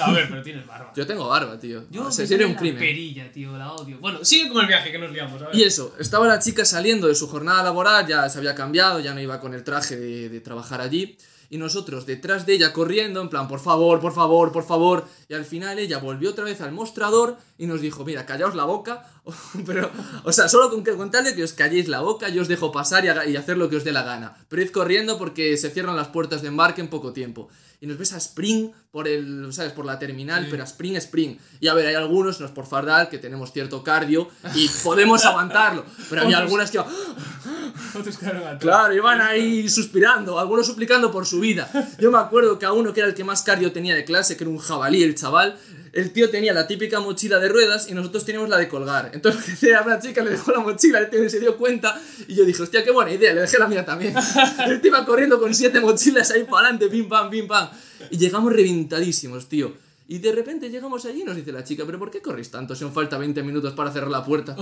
A 0.00 0.12
ver, 0.12 0.28
pero 0.28 0.42
tienes 0.42 0.66
barba. 0.66 0.92
Yo 0.96 1.06
tengo 1.06 1.28
barba, 1.28 1.58
tío. 1.60 1.84
Yo 1.90 2.06
o 2.06 2.10
sea, 2.10 2.26
sería 2.26 2.46
un 2.46 2.54
crimen. 2.54 2.78
perilla, 2.78 3.30
tío, 3.30 3.56
la 3.56 3.72
odio. 3.72 3.98
Bueno, 4.00 4.24
sigue 4.24 4.48
con 4.48 4.60
el 4.62 4.66
viaje 4.66 4.90
que 4.90 4.98
nos 4.98 5.12
liamos, 5.12 5.40
¿sabes? 5.40 5.56
Y 5.56 5.62
eso, 5.62 5.94
estaba 5.98 6.26
la 6.26 6.40
chica 6.40 6.64
saliendo 6.64 7.06
de 7.06 7.14
su 7.14 7.28
jornada 7.28 7.62
laboral, 7.62 8.06
ya 8.08 8.28
se 8.28 8.38
había 8.38 8.56
cambiado, 8.56 8.98
ya 8.98 9.14
no 9.14 9.20
iba 9.20 9.40
con 9.40 9.54
el 9.54 9.62
traje 9.62 9.96
de, 9.96 10.28
de 10.28 10.40
trabajar 10.40 10.80
allí. 10.80 11.16
Y 11.50 11.58
nosotros 11.58 12.06
detrás 12.06 12.46
de 12.46 12.54
ella 12.54 12.72
corriendo, 12.72 13.20
en 13.20 13.28
plan, 13.28 13.48
por 13.48 13.58
favor, 13.58 13.98
por 13.98 14.12
favor, 14.12 14.52
por 14.52 14.62
favor. 14.62 15.04
Y 15.28 15.34
al 15.34 15.44
final 15.44 15.80
ella 15.80 15.98
volvió 15.98 16.30
otra 16.30 16.44
vez 16.44 16.60
al 16.60 16.70
mostrador 16.70 17.36
y 17.58 17.66
nos 17.66 17.80
dijo, 17.80 18.04
mira, 18.04 18.24
callaos 18.24 18.54
la 18.54 18.64
boca. 18.64 19.10
Pero, 19.66 19.90
o 20.24 20.32
sea, 20.32 20.48
solo 20.48 20.70
con 20.70 20.82
que 20.84 20.92
contarle 20.96 21.34
que 21.34 21.44
os 21.44 21.52
calléis 21.52 21.88
la 21.88 22.00
boca, 22.00 22.28
yo 22.28 22.42
os 22.42 22.48
dejo 22.48 22.72
pasar 22.72 23.04
y, 23.04 23.08
haga- 23.08 23.26
y 23.26 23.36
hacer 23.36 23.56
lo 23.58 23.68
que 23.68 23.76
os 23.76 23.84
dé 23.84 23.92
la 23.92 24.02
gana. 24.02 24.36
Pero 24.48 24.62
id 24.62 24.70
corriendo 24.70 25.18
porque 25.18 25.56
se 25.56 25.70
cierran 25.70 25.96
las 25.96 26.08
puertas 26.08 26.42
de 26.42 26.48
embarque 26.48 26.80
en 26.80 26.88
poco 26.88 27.12
tiempo. 27.12 27.48
Y 27.82 27.86
nos 27.86 27.96
ves 27.96 28.12
a 28.12 28.18
Spring 28.18 28.72
por 28.90 29.08
el, 29.08 29.48
¿sabes? 29.52 29.72
Por 29.72 29.86
la 29.86 29.98
terminal, 29.98 30.48
pero 30.50 30.62
a 30.62 30.66
Spring, 30.66 30.96
Spring. 30.96 31.36
Y 31.60 31.68
a 31.68 31.72
ver, 31.74 31.86
hay 31.86 31.94
algunos, 31.94 32.38
no 32.38 32.44
es 32.44 32.52
por 32.52 32.66
fardar, 32.66 33.08
que 33.08 33.16
tenemos 33.18 33.52
cierto 33.52 33.82
cardio 33.82 34.28
y 34.54 34.68
podemos 34.84 35.24
aguantarlo. 35.24 35.84
Pero 36.10 36.22
había 36.22 36.38
algunas 36.38 36.70
que 36.70 36.76
iban. 36.76 36.88
Claro, 38.58 38.94
iban 38.94 39.20
ahí 39.20 39.68
suspirando, 39.68 40.38
algunos 40.38 40.66
suplicando 40.66 41.10
por 41.10 41.24
su 41.26 41.40
vida. 41.40 41.70
Yo 41.98 42.10
me 42.10 42.18
acuerdo 42.18 42.58
que 42.58 42.66
a 42.66 42.72
uno 42.72 42.92
que 42.92 43.00
era 43.00 43.08
el 43.08 43.14
que 43.14 43.24
más 43.24 43.42
cardio 43.42 43.72
tenía 43.72 43.94
de 43.94 44.04
clase, 44.04 44.36
que 44.36 44.44
era 44.44 44.50
un 44.50 44.58
jabalí, 44.58 45.02
el 45.02 45.14
chaval, 45.14 45.56
el 45.92 46.12
tío 46.12 46.30
tenía 46.30 46.52
la 46.52 46.66
típica 46.66 47.00
mochila 47.00 47.38
de 47.38 47.48
ruedas 47.48 47.88
y 47.88 47.94
nosotros 47.94 48.24
teníamos 48.24 48.48
la 48.48 48.58
de 48.58 48.68
colgar. 48.68 49.10
Entonces, 49.20 49.52
hacía 49.52 49.82
una 49.82 49.98
chica 49.98 50.22
le 50.22 50.30
dejó 50.30 50.52
la 50.52 50.60
mochila, 50.60 50.98
el 50.98 51.10
tío 51.10 51.28
se 51.28 51.38
dio 51.38 51.56
cuenta 51.58 52.00
y 52.26 52.34
yo 52.34 52.44
dije, 52.44 52.62
hostia, 52.62 52.82
qué 52.82 52.90
buena 52.90 53.12
idea, 53.12 53.34
le 53.34 53.42
dejé 53.42 53.58
la 53.58 53.68
mía 53.68 53.84
también. 53.84 54.14
El 54.66 54.80
tío 54.80 54.88
iba 54.90 55.04
corriendo 55.04 55.38
con 55.38 55.54
siete 55.54 55.80
mochilas 55.80 56.30
ahí 56.30 56.44
para 56.44 56.68
adelante, 56.68 56.88
pim 56.88 57.08
pam, 57.08 57.28
pim 57.28 57.46
pam. 57.46 57.68
Y 58.10 58.16
llegamos 58.16 58.52
reventadísimos, 58.52 59.48
tío. 59.48 59.74
Y 60.08 60.18
de 60.18 60.32
repente 60.32 60.70
llegamos 60.70 61.04
allí 61.04 61.22
y 61.22 61.24
nos 61.24 61.36
dice 61.36 61.52
la 61.52 61.62
chica, 61.62 61.84
pero 61.86 61.98
¿por 61.98 62.10
qué 62.10 62.20
corres 62.20 62.50
tanto 62.50 62.74
si 62.74 62.82
aún 62.82 62.92
falta 62.92 63.18
20 63.18 63.42
minutos 63.42 63.74
para 63.74 63.92
cerrar 63.92 64.10
la 64.10 64.24
puerta? 64.24 64.56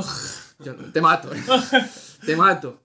Yo, 0.59 0.75
te 0.75 1.01
mato, 1.01 1.33
eh. 1.33 1.43
te 2.27 2.37
mato. 2.37 2.83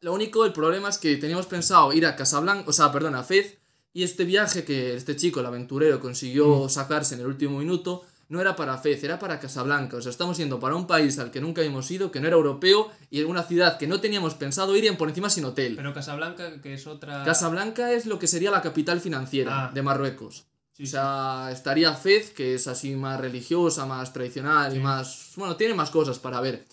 Lo 0.00 0.12
único, 0.12 0.44
el 0.44 0.52
problema 0.52 0.88
es 0.88 0.98
que 0.98 1.16
teníamos 1.16 1.46
pensado 1.46 1.92
ir 1.92 2.06
a 2.06 2.16
Casablanca, 2.16 2.64
o 2.68 2.72
sea, 2.72 2.90
perdón, 2.90 3.14
a 3.14 3.22
Fez, 3.22 3.58
y 3.92 4.02
este 4.02 4.24
viaje 4.24 4.64
que 4.64 4.96
este 4.96 5.14
chico, 5.14 5.40
el 5.40 5.46
aventurero, 5.46 6.00
consiguió 6.00 6.68
sacarse 6.68 7.14
en 7.14 7.20
el 7.20 7.26
último 7.26 7.58
minuto, 7.58 8.04
no 8.32 8.40
era 8.40 8.56
para 8.56 8.78
Fez, 8.78 9.04
era 9.04 9.18
para 9.18 9.38
Casablanca. 9.38 9.98
O 9.98 10.00
sea, 10.02 10.10
estamos 10.10 10.36
yendo 10.38 10.58
para 10.58 10.74
un 10.74 10.86
país 10.86 11.18
al 11.18 11.30
que 11.30 11.40
nunca 11.40 11.60
habíamos 11.60 11.90
ido, 11.90 12.10
que 12.10 12.18
no 12.18 12.26
era 12.26 12.36
europeo, 12.36 12.90
y 13.10 13.20
en 13.20 13.26
una 13.26 13.42
ciudad 13.42 13.78
que 13.78 13.86
no 13.86 14.00
teníamos 14.00 14.34
pensado 14.34 14.74
ir 14.74 14.84
y 14.84 14.90
por 14.92 15.08
encima 15.08 15.28
sin 15.30 15.44
hotel. 15.44 15.76
Pero 15.76 15.92
Casablanca, 15.92 16.60
que 16.62 16.74
es 16.74 16.86
otra. 16.86 17.22
Casablanca 17.24 17.92
es 17.92 18.06
lo 18.06 18.18
que 18.18 18.26
sería 18.26 18.50
la 18.50 18.62
capital 18.62 19.00
financiera 19.00 19.66
Ah. 19.66 19.70
de 19.72 19.82
Marruecos. 19.82 20.46
Sí, 20.72 20.84
o 20.84 20.86
sea, 20.86 21.50
estaría 21.52 21.92
Fez, 21.94 22.30
que 22.30 22.54
es 22.54 22.66
así 22.66 22.96
más 22.96 23.20
religiosa, 23.20 23.84
más 23.84 24.12
tradicional 24.14 24.74
y 24.74 24.80
más... 24.80 25.32
Bueno, 25.36 25.54
tiene 25.56 25.74
más 25.74 25.90
cosas 25.90 26.18
para 26.18 26.40
ver. 26.40 26.64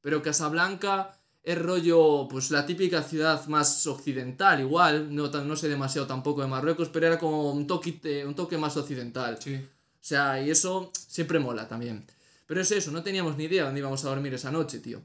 Pero 0.00 0.20
Casablanca 0.20 1.16
es 1.44 1.56
rollo, 1.58 2.26
pues 2.28 2.50
la 2.50 2.66
típica 2.66 3.02
ciudad 3.02 3.46
más 3.46 3.86
occidental, 3.86 4.60
igual. 4.60 5.14
No, 5.14 5.30
tan- 5.30 5.46
no 5.46 5.54
sé 5.54 5.68
demasiado 5.68 6.06
tampoco 6.08 6.40
de 6.42 6.48
Marruecos, 6.48 6.88
pero 6.88 7.06
era 7.06 7.18
como 7.18 7.52
un 7.52 7.66
toque, 7.66 8.24
un 8.26 8.34
toque 8.34 8.58
más 8.58 8.76
occidental. 8.76 9.38
Sí. 9.40 9.60
O 10.04 10.06
sea, 10.06 10.38
y 10.42 10.50
eso 10.50 10.92
siempre 11.08 11.38
mola 11.38 11.66
también. 11.66 12.04
Pero 12.44 12.60
es 12.60 12.70
eso, 12.70 12.90
no 12.90 13.02
teníamos 13.02 13.38
ni 13.38 13.44
idea 13.44 13.64
dónde 13.64 13.80
íbamos 13.80 14.04
a 14.04 14.10
dormir 14.10 14.34
esa 14.34 14.50
noche, 14.50 14.80
tío. 14.80 15.00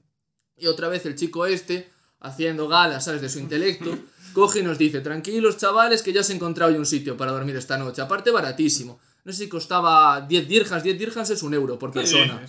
Y 0.57 0.67
otra 0.67 0.89
vez 0.89 1.05
el 1.05 1.15
chico 1.15 1.45
este, 1.45 1.89
haciendo 2.19 2.67
gala, 2.67 2.99
¿sabes? 2.99 3.21
De 3.21 3.29
su 3.29 3.39
intelecto, 3.39 3.97
coge 4.33 4.59
y 4.59 4.63
nos 4.63 4.77
dice, 4.77 4.99
tranquilos 4.99 5.55
chavales, 5.55 6.03
que 6.03 6.11
ya 6.11 6.19
os 6.19 6.29
he 6.29 6.33
encontrado 6.33 6.75
un 6.75 6.85
sitio 6.85 7.15
para 7.15 7.31
dormir 7.31 7.55
esta 7.55 7.77
noche. 7.77 8.01
Aparte 8.01 8.29
baratísimo. 8.29 8.99
No 9.23 9.31
sé 9.31 9.45
si 9.45 9.47
costaba 9.47 10.19
10 10.19 10.49
dirhams, 10.49 10.83
10 10.83 10.99
dirhams 10.99 11.29
es 11.29 11.43
un 11.43 11.53
euro 11.53 11.79
por 11.79 11.93
¿Qué 11.93 12.01
persona. 12.01 12.45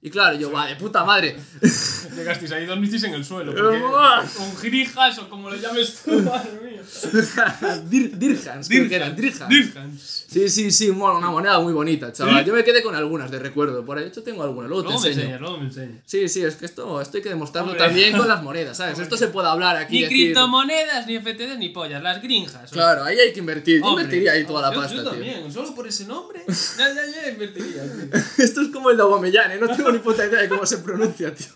Y 0.00 0.10
claro, 0.10 0.36
yo, 0.36 0.50
va, 0.50 0.66
de 0.66 0.74
puta 0.74 1.04
madre. 1.04 1.36
Llegasteis 2.16 2.50
ahí, 2.50 2.66
dormisteis 2.66 3.04
en 3.04 3.14
el 3.14 3.24
suelo. 3.24 3.54
Porque, 3.56 3.78
¡buah! 3.78 4.24
con 4.36 4.52
grijas 4.60 5.16
o 5.20 5.28
como 5.28 5.48
le 5.48 5.60
llames 5.60 6.02
tú, 6.04 6.20
madre 6.22 6.58
mía. 6.60 6.71
Dir- 7.90 8.12
dirhams, 8.18 8.68
creo 8.68 8.88
que 8.88 8.96
eran 8.96 9.14
dirhams. 9.16 9.48
Dirhams. 9.48 10.24
Sí, 10.28 10.48
sí, 10.48 10.70
sí, 10.70 10.90
bueno, 10.90 11.18
una 11.18 11.30
moneda 11.30 11.60
muy 11.60 11.72
bonita, 11.72 12.12
chaval. 12.12 12.44
Yo 12.44 12.54
me 12.54 12.64
quedé 12.64 12.82
con 12.82 12.94
algunas 12.94 13.30
de 13.30 13.38
recuerdo. 13.38 13.84
Por 13.84 13.98
ahí, 13.98 14.04
de 14.04 14.10
hecho 14.10 14.22
tengo 14.22 14.42
algunas, 14.42 14.68
luego, 14.70 14.84
Luego 14.84 15.02
te 15.02 15.08
me 15.10 15.14
enseño. 15.14 15.38
luego 15.38 15.58
me. 15.58 15.70
Sí, 16.06 16.28
sí, 16.28 16.42
es 16.42 16.56
que 16.56 16.64
esto, 16.66 17.00
esto 17.00 17.16
hay 17.18 17.22
que 17.22 17.28
demostrarlo 17.28 17.72
Hombre. 17.72 17.86
también 17.86 18.16
con 18.16 18.26
las 18.28 18.42
monedas, 18.42 18.76
¿sabes? 18.76 18.98
Esto 18.98 19.16
se 19.16 19.28
puede 19.28 19.48
hablar 19.48 19.76
aquí. 19.76 19.96
Ni 19.96 20.02
decir- 20.04 20.08
criptomonedas, 20.26 21.06
ni 21.06 21.16
FTD, 21.18 21.58
ni 21.58 21.68
pollas, 21.68 22.02
las 22.02 22.22
grinjas. 22.22 22.70
Claro, 22.70 23.04
ahí 23.04 23.18
hay 23.18 23.32
que 23.32 23.40
invertir. 23.40 23.80
Yo 23.80 23.86
Hombre, 23.86 24.04
invertiría 24.04 24.32
ahí 24.32 24.44
toda 24.46 24.62
la 24.62 24.74
yo- 24.74 24.80
pasta, 24.80 24.96
Yo 24.96 25.02
tío. 25.02 25.10
también, 25.10 25.52
solo 25.52 25.74
por 25.74 25.86
ese 25.86 26.04
nombre. 26.06 26.42
Ya, 26.78 26.88
ya, 26.94 27.02
ya 27.06 27.30
invertiría, 27.30 27.82
tío. 27.82 28.20
Esto 28.44 28.62
es 28.62 28.68
como 28.68 28.90
el 28.90 28.96
de 28.96 29.02
Aubameyang, 29.02 29.52
¿eh? 29.52 29.58
No 29.60 29.68
tengo 29.68 29.92
ni 29.92 29.98
puta 29.98 30.26
idea 30.26 30.40
de 30.40 30.48
cómo 30.48 30.64
se 30.64 30.78
pronuncia, 30.78 31.34
tío. 31.34 31.46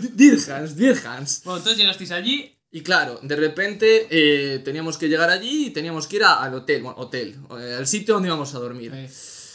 Di- 0.00 0.08
Dirhams, 0.30 0.74
dirhams. 0.76 1.42
Bueno, 1.44 1.58
entonces 1.58 1.78
llegasteis 1.78 2.10
allí. 2.12 2.55
Y 2.70 2.82
claro, 2.82 3.18
de 3.22 3.36
repente 3.36 4.06
eh, 4.10 4.58
teníamos 4.58 4.98
que 4.98 5.08
llegar 5.08 5.30
allí 5.30 5.66
y 5.66 5.70
teníamos 5.70 6.06
que 6.06 6.16
ir 6.16 6.24
a- 6.24 6.42
al 6.42 6.52
hotel, 6.54 6.82
bueno, 6.82 6.98
hotel, 6.98 7.36
eh, 7.58 7.74
al 7.78 7.86
sitio 7.86 8.14
donde 8.14 8.28
íbamos 8.28 8.54
a 8.54 8.58
dormir. 8.58 8.92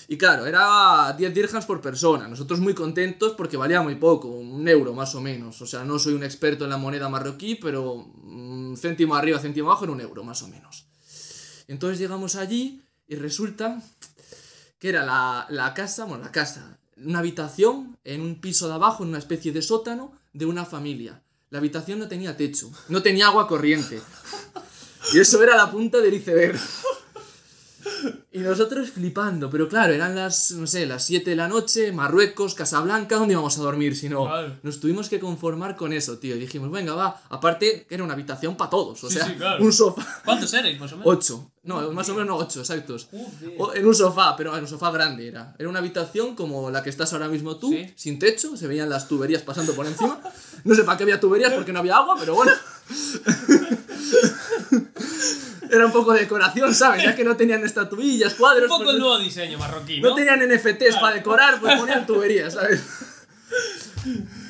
Y 0.08 0.18
claro, 0.18 0.46
era 0.46 1.14
10 1.18 1.34
dirhams 1.34 1.66
por 1.66 1.80
persona. 1.82 2.28
Nosotros 2.28 2.60
muy 2.60 2.74
contentos 2.74 3.34
porque 3.38 3.58
valía 3.58 3.82
muy 3.82 3.96
poco, 3.96 4.28
un 4.28 4.68
euro 4.68 4.94
más 4.94 5.14
o 5.16 5.22
menos. 5.22 5.62
O 5.62 5.66
sea, 5.68 5.84
no 5.86 6.00
soy 6.00 6.14
un 6.14 6.24
experto 6.24 6.64
en 6.66 6.70
la 6.72 6.78
moneda 6.78 7.08
marroquí, 7.10 7.56
pero 7.56 7.94
un 7.94 8.76
céntimo 8.78 9.16
arriba, 9.16 9.40
céntimo 9.40 9.70
abajo 9.70 9.86
era 9.86 9.94
un 9.94 10.02
euro 10.02 10.24
más 10.24 10.42
o 10.42 10.48
menos. 10.48 10.86
Entonces 11.68 12.00
llegamos 12.00 12.36
allí 12.36 12.82
y 13.08 13.16
resulta 13.16 13.82
que 14.80 14.90
era 14.90 15.06
la, 15.06 15.46
la 15.50 15.74
casa, 15.74 16.06
bueno, 16.06 16.24
la 16.24 16.32
casa, 16.32 16.78
una 16.98 17.20
habitación 17.20 17.98
en 18.04 18.22
un 18.22 18.42
piso 18.42 18.68
de 18.68 18.74
abajo, 18.74 19.04
en 19.04 19.10
una 19.10 19.20
especie 19.20 19.52
de 19.52 19.62
sótano 19.62 20.12
de 20.34 20.46
una 20.46 20.66
familia. 20.66 21.22
La 21.52 21.60
habitación 21.60 22.00
no 22.00 22.08
tenía 22.08 22.38
techo, 22.38 22.72
no 22.88 23.02
tenía 23.02 23.28
agua 23.28 23.46
corriente. 23.46 24.00
Y 25.14 25.20
eso 25.20 25.44
era 25.44 25.58
la 25.58 25.70
punta 25.70 25.98
del 25.98 26.14
iceberg. 26.14 26.58
Nosotros 28.42 28.90
flipando, 28.92 29.50
pero 29.50 29.68
claro, 29.70 29.94
eran 29.94 30.16
las, 30.16 30.52
no 30.52 30.68
sé, 30.68 30.86
las 30.86 31.06
7 31.06 31.30
de 31.32 31.36
la 31.36 31.48
noche, 31.48 31.92
Marruecos, 31.92 32.56
Casablanca, 32.56 33.16
¿dónde 33.18 33.34
íbamos 33.34 33.58
a 33.58 33.62
dormir? 33.62 33.96
Si 33.96 34.10
no, 34.10 34.26
Claro. 34.26 34.58
nos 34.64 34.80
tuvimos 34.80 35.10
que 35.10 35.20
conformar 35.20 35.76
con 35.76 35.94
eso, 35.94 36.18
tío. 36.18 36.36
Y 36.36 36.40
dijimos, 36.40 36.72
venga, 36.72 36.94
va. 36.94 37.22
Aparte, 37.30 37.86
que 37.88 37.96
era 37.96 38.04
una 38.04 38.14
habitación 38.14 38.56
para 38.58 38.70
todos, 38.70 39.04
o 39.04 39.10
Sí, 39.10 39.16
sea, 39.16 39.26
sí, 39.28 39.34
claro. 39.36 39.64
un 39.64 39.72
sofá. 39.74 40.22
¿Cuántos 40.26 40.54
erais, 40.54 40.80
más 40.80 40.92
o 40.94 40.98
menos? 40.98 41.14
8. 41.14 41.52
No, 41.64 41.92
más 41.92 42.10
o 42.10 42.16
menos 42.16 42.42
8, 42.42 42.60
exactos. 42.62 43.08
Joder. 43.12 43.56
O- 43.60 43.74
en 43.76 43.86
un 43.86 43.94
sofá, 43.94 44.36
pero 44.36 44.56
en 44.58 44.64
un 44.64 44.68
sofá 44.68 44.90
grande 44.92 45.28
era. 45.28 45.56
Era 45.60 45.70
una 45.70 45.78
habitación 45.80 46.36
como 46.36 46.72
la 46.72 46.82
que 46.82 46.90
estás 46.90 47.14
ahora 47.14 47.28
mismo 47.28 47.58
tú, 47.58 47.70
Sí. 47.70 47.94
sin 47.96 48.18
techo, 48.18 48.58
se 48.58 48.66
veían 48.68 48.90
las 48.90 49.08
tuberías 49.08 49.44
pasando 49.44 49.74
por 49.74 49.86
encima. 49.86 50.20
No 50.64 50.74
sé 50.74 50.84
para 50.84 50.98
qué 50.98 51.04
había 51.04 51.20
tuberías 51.20 51.54
porque 51.54 51.72
no 51.72 51.80
había 51.80 51.98
agua, 51.98 52.16
pero 52.20 52.34
bueno. 52.36 52.52
Era 55.72 55.86
un 55.86 55.92
poco 55.92 56.14
de 56.14 56.22
decoración, 56.22 56.76
¿sabes? 56.76 57.04
Ya 57.04 57.16
que 57.16 57.24
no 57.24 57.38
tenían 57.38 57.64
estatuillas, 57.64 58.34
cuadros. 58.36 58.64
Un 58.64 58.70
poco 58.70 58.84
pues 58.84 58.96
el 58.96 59.00
nuevo 59.02 59.20
diseño 59.20 59.58
marroquí, 59.58 60.02
¿no? 60.02 60.10
no 60.10 60.16
tenían 60.16 60.40
NFTs 60.48 60.98
para 61.00 61.16
decorar, 61.16 61.60
pues 61.60 61.80
ponían 61.80 62.06
tuberías, 62.06 62.54
¿sabes? 62.54 62.82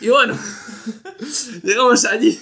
Y 0.01 0.10
bueno, 0.10 0.38
llegamos 1.63 2.06
allí, 2.06 2.40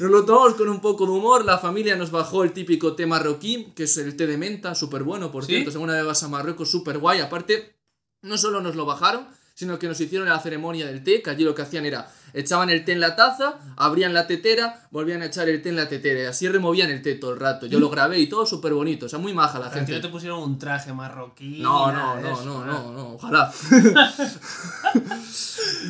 nos 0.00 0.10
lo 0.10 0.24
tomamos 0.24 0.54
con 0.54 0.68
un 0.68 0.80
poco 0.80 1.06
de 1.06 1.12
humor, 1.12 1.44
la 1.44 1.58
familia 1.58 1.96
nos 1.96 2.10
bajó 2.10 2.44
el 2.44 2.52
típico 2.52 2.94
té 2.94 3.06
marroquí, 3.06 3.72
que 3.74 3.84
es 3.84 3.96
el 3.96 4.16
té 4.16 4.26
de 4.26 4.38
menta, 4.38 4.74
súper 4.74 5.02
bueno, 5.02 5.32
por 5.32 5.44
¿Sí? 5.44 5.54
cierto, 5.54 5.70
según 5.72 5.88
una 5.88 5.94
vez 5.94 6.06
vas 6.06 6.22
a 6.22 6.28
Marruecos, 6.28 6.70
súper 6.70 6.98
guay, 6.98 7.20
aparte, 7.20 7.76
no 8.22 8.38
solo 8.38 8.60
nos 8.60 8.76
lo 8.76 8.84
bajaron, 8.84 9.26
sino 9.62 9.78
que 9.78 9.86
nos 9.86 10.00
hicieron 10.00 10.28
la 10.28 10.40
ceremonia 10.40 10.86
del 10.86 11.04
té, 11.04 11.22
que 11.22 11.30
allí 11.30 11.44
lo 11.44 11.54
que 11.54 11.62
hacían 11.62 11.86
era, 11.86 12.10
echaban 12.34 12.68
el 12.68 12.84
té 12.84 12.92
en 12.92 13.00
la 13.00 13.14
taza, 13.14 13.54
abrían 13.76 14.12
la 14.12 14.26
tetera, 14.26 14.88
volvían 14.90 15.22
a 15.22 15.26
echar 15.26 15.48
el 15.48 15.62
té 15.62 15.68
en 15.68 15.76
la 15.76 15.88
tetera, 15.88 16.20
y 16.22 16.24
así 16.24 16.48
removían 16.48 16.90
el 16.90 17.00
té 17.00 17.14
todo 17.14 17.32
el 17.32 17.38
rato, 17.38 17.66
yo 17.66 17.78
lo 17.78 17.88
grabé 17.90 18.18
y 18.18 18.26
todo 18.28 18.44
súper 18.44 18.72
bonito, 18.74 19.06
o 19.06 19.08
sea, 19.08 19.20
muy 19.20 19.32
maja 19.32 19.60
la 19.60 19.66
Pero 19.66 19.76
gente. 19.76 19.92
no 19.92 20.00
te 20.00 20.08
pusieron 20.08 20.42
un 20.42 20.58
traje 20.58 20.92
marroquí. 20.92 21.60
No, 21.60 21.92
no, 21.92 22.20
no, 22.20 22.32
eso, 22.32 22.44
no, 22.44 22.64
no, 22.64 22.92
no, 22.92 23.08
ojalá. 23.14 23.52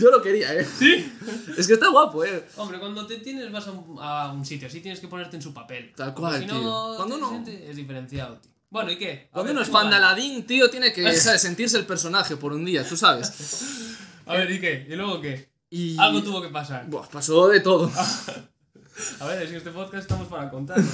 Yo 0.00 0.10
lo 0.10 0.20
quería, 0.22 0.54
eh. 0.54 0.64
¿Sí? 0.78 1.12
Es 1.56 1.66
que 1.66 1.74
está 1.74 1.88
guapo, 1.88 2.24
eh. 2.24 2.44
Hombre, 2.56 2.78
cuando 2.78 3.06
te 3.06 3.16
tienes 3.18 3.50
vas 3.50 3.66
a 3.68 3.72
un, 3.72 3.96
a 4.00 4.32
un 4.32 4.44
sitio, 4.44 4.68
así 4.68 4.80
tienes 4.80 5.00
que 5.00 5.08
ponerte 5.08 5.36
en 5.36 5.42
su 5.42 5.52
papel. 5.54 5.92
Tal 5.96 6.12
cual, 6.14 6.40
si 6.40 6.46
tío. 6.46 6.60
no, 6.62 6.94
Cuando 6.96 7.16
sientes- 7.30 7.60
es 7.70 7.76
diferenciado, 7.76 8.36
tío. 8.36 8.51
Bueno, 8.72 8.90
¿y 8.90 8.96
qué? 8.96 9.28
A 9.28 9.34
Cuando 9.34 9.48
ver, 9.48 9.52
uno 9.52 9.62
es 9.62 9.68
¿cómo 9.68 9.80
fan 9.80 9.90
de? 9.90 9.96
Aladdin, 9.96 10.46
tío, 10.46 10.70
tiene 10.70 10.94
que, 10.94 11.12
¿sabes? 11.14 11.42
Sentirse 11.42 11.76
el 11.76 11.84
personaje 11.84 12.38
por 12.38 12.54
un 12.54 12.64
día, 12.64 12.88
tú 12.88 12.96
sabes. 12.96 13.98
A 14.26 14.32
ver, 14.32 14.50
¿y 14.50 14.60
qué? 14.60 14.86
¿Y 14.88 14.96
luego 14.96 15.20
qué? 15.20 15.50
Y... 15.68 15.98
Algo 15.98 16.22
tuvo 16.22 16.40
que 16.40 16.48
pasar. 16.48 16.86
Buah, 16.88 17.06
pasó 17.06 17.48
de 17.48 17.60
todo. 17.60 17.92
A 19.20 19.26
ver, 19.26 19.42
es 19.42 19.50
que 19.50 19.58
este 19.58 19.70
podcast 19.72 20.04
estamos 20.04 20.26
para 20.26 20.48
contarlo. 20.48 20.86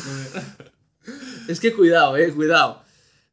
Es 1.46 1.60
que 1.60 1.72
cuidado, 1.72 2.16
eh, 2.16 2.32
cuidado. 2.34 2.82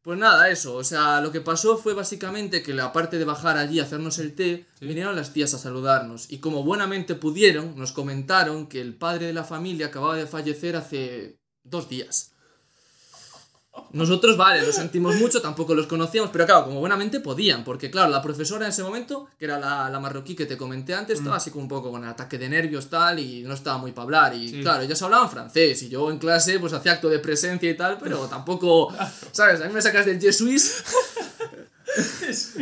Pues 0.04 0.20
nada, 0.20 0.48
eso, 0.50 0.75
o 0.75 0.84
sea, 0.84 1.22
lo 1.22 1.32
que 1.32 1.42
pasó 1.42 1.80
fue 1.80 1.96
básicamente 1.96 2.62
que 2.62 2.80
aparte 2.80 3.18
de 3.18 3.25
bajar 3.25 3.58
allí 3.58 3.80
a 3.80 3.84
hacernos 3.84 4.20
el 4.20 4.36
té, 4.36 4.68
vinieron 4.80 5.16
las 5.16 5.34
tías 5.34 5.56
a 5.56 5.58
saludarnos 5.58 6.32
y 6.32 6.38
como 6.38 6.64
buenamente 6.64 7.16
pudieron, 7.16 7.75
nos 7.75 7.92
comentaron 7.92 8.68
que 8.68 8.80
el 8.80 8.94
padre 8.94 9.25
de 9.25 9.34
la 9.34 9.44
familia 9.44 9.88
acababa 9.88 10.16
de 10.16 10.28
fallecer 10.28 10.75
hace 10.75 11.40
dos 11.64 11.90
días. 11.90 12.35
Nosotros, 13.91 14.36
vale, 14.36 14.65
lo 14.65 14.74
sentimos 14.74 15.15
mucho, 15.15 15.41
tampoco 15.41 15.74
los 15.74 15.88
conocíamos, 15.88 16.29
pero 16.32 16.46
claro, 16.46 16.65
como 16.65 16.79
buenamente 16.79 17.20
podían, 17.22 17.63
porque 17.63 17.89
claro, 17.89 18.10
la 18.10 18.22
profesora 18.22 18.65
en 18.65 18.72
ese 18.72 18.84
momento, 18.84 19.27
que 19.39 19.46
era 19.46 19.58
la, 19.60 19.89
la 19.89 20.00
marroquí 20.00 20.36
que 20.36 20.46
te 20.46 20.58
comenté 20.58 20.94
antes, 20.94 21.20
estaba 21.20 21.38
así 21.38 21.50
como 21.51 21.63
un 21.63 21.70
poco 21.70 21.91
con 21.91 22.03
ataque 22.03 22.38
de 22.38 22.50
nervios 22.50 22.89
tal 22.89 23.20
y 23.20 23.44
no 23.44 23.53
estaba 23.53 23.77
muy 23.77 23.91
para 23.94 24.03
hablar 24.03 24.36
y 24.36 24.50
Sí. 24.50 24.62
claro, 24.62 24.84
ellas 24.84 25.01
hablaban 25.01 25.29
francés 25.29 25.82
y 25.84 25.89
yo 25.89 26.12
en 26.12 26.17
clase 26.20 26.60
pues 26.60 26.74
hacía 26.74 26.94
acto 26.94 27.10
de 27.10 27.20
presencia 27.20 27.70
y 27.70 27.77
tal, 27.77 27.98
pero 27.98 28.20
tampoco, 28.27 28.94
¿sabes? 29.32 29.62
A 29.62 29.67
mí 29.67 29.74
me 29.74 29.82
sacas 29.82 30.05
del 30.05 30.20
jesuís 30.20 30.84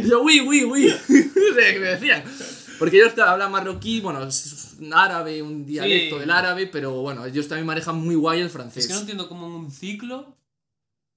yo, 0.06 0.22
uy, 0.22 0.42
uy, 0.42 0.64
uy, 0.66 0.94
qué 1.08 1.80
me 1.80 1.88
decían. 1.88 2.24
Porque 2.78 2.98
ellos 2.98 3.14
claro, 3.14 3.32
hablan 3.32 3.52
marroquí, 3.52 4.02
bueno, 4.02 4.24
es 4.28 4.76
un 4.80 4.94
árabe, 4.94 5.42
un 5.42 5.66
dialecto 5.66 6.16
Sí. 6.16 6.20
del 6.20 6.32
árabe, 6.32 6.68
pero 6.68 7.02
bueno, 7.02 7.26
ellos 7.26 7.48
también 7.48 7.66
manejan 7.66 7.96
muy 7.96 8.16
guay 8.16 8.42
el 8.42 8.50
francés. 8.50 8.84
Es 8.84 8.88
que 8.88 8.94
no 8.94 9.00
entiendo 9.02 9.30
cómo 9.30 9.48
en 9.48 9.54
un 9.54 9.72
ciclo 9.72 10.36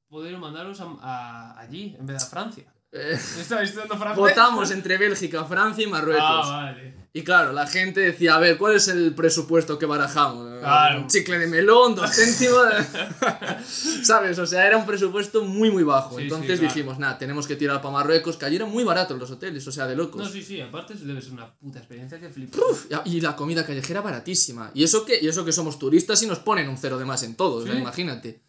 pudieron 0.08 0.40
mandarlos 0.40 0.80
a, 0.80 0.86
a- 1.00 1.60
allí 1.60 1.96
en 1.98 2.06
vez 2.06 2.18
de 2.18 2.24
a 2.24 2.26
Francia. 2.28 2.72
Eh, 2.92 3.12
¿Estaba 3.40 3.62
estudiando 3.62 3.96
francés? 3.98 4.16
Votamos 4.18 4.70
entre 4.70 4.96
Bélgica, 4.98 5.44
Francia 5.44 5.84
y 5.84 5.86
Marruecos. 5.88 6.22
Ah, 6.24 6.72
vale. 6.72 6.94
Y 7.12 7.24
claro, 7.24 7.52
la 7.54 7.66
gente 7.66 8.00
decía, 8.00 8.36
a 8.36 8.38
ver, 8.38 8.58
¿cuál 8.58 8.76
es 8.76 8.88
el 8.88 9.14
presupuesto 9.14 9.78
que 9.78 9.86
barajamos? 9.86 10.60
Claro. 10.60 11.00
Un 11.00 11.06
chicle 11.08 11.38
de 11.38 11.46
melón, 11.46 11.94
dos 11.94 12.10
céntimos. 12.14 12.62
¿Sabes? 14.04 14.38
O 14.38 14.46
sea, 14.46 14.66
era 14.66 14.76
un 14.76 14.84
presupuesto 14.86 15.42
muy, 15.44 15.70
muy 15.70 15.82
bajo. 15.82 16.16
Sí, 16.16 16.24
Entonces 16.24 16.52
sí, 16.52 16.58
claro. 16.58 16.74
dijimos, 16.74 16.98
nada, 16.98 17.16
tenemos 17.18 17.46
que 17.46 17.56
tirar 17.56 17.80
para 17.80 17.92
Marruecos, 17.92 18.36
que 18.36 18.44
allí 18.44 18.56
eran 18.56 18.70
muy 18.70 18.84
baratos 18.84 19.18
los 19.18 19.30
hoteles, 19.30 19.66
o 19.66 19.72
sea, 19.72 19.86
de 19.86 19.96
locos. 19.96 20.22
No, 20.22 20.28
sí, 20.28 20.42
sí, 20.42 20.60
aparte 20.60 20.92
eso 20.94 21.04
debe 21.06 21.22
ser 21.22 21.32
una 21.32 21.54
puta 21.54 21.78
experiencia 21.78 22.20
que 22.20 22.28
flipas. 22.28 22.60
Uf, 22.60 22.86
y 23.06 23.20
la 23.22 23.34
comida 23.34 23.64
callejera 23.64 24.00
baratísima. 24.02 24.70
Y 24.74 24.84
eso 24.84 25.04
que, 25.04 25.18
y 25.20 25.26
eso 25.28 25.44
que 25.44 25.52
somos 25.52 25.78
turistas 25.78 26.22
y 26.22 26.26
nos 26.26 26.38
ponen 26.40 26.68
un 26.68 26.76
cero 26.76 26.98
de 26.98 27.04
más 27.06 27.22
en 27.22 27.34
todo, 27.34 27.56
o 27.56 27.62
sea, 27.62 27.72
Sí. 27.72 27.78
imagínate. 27.78 28.42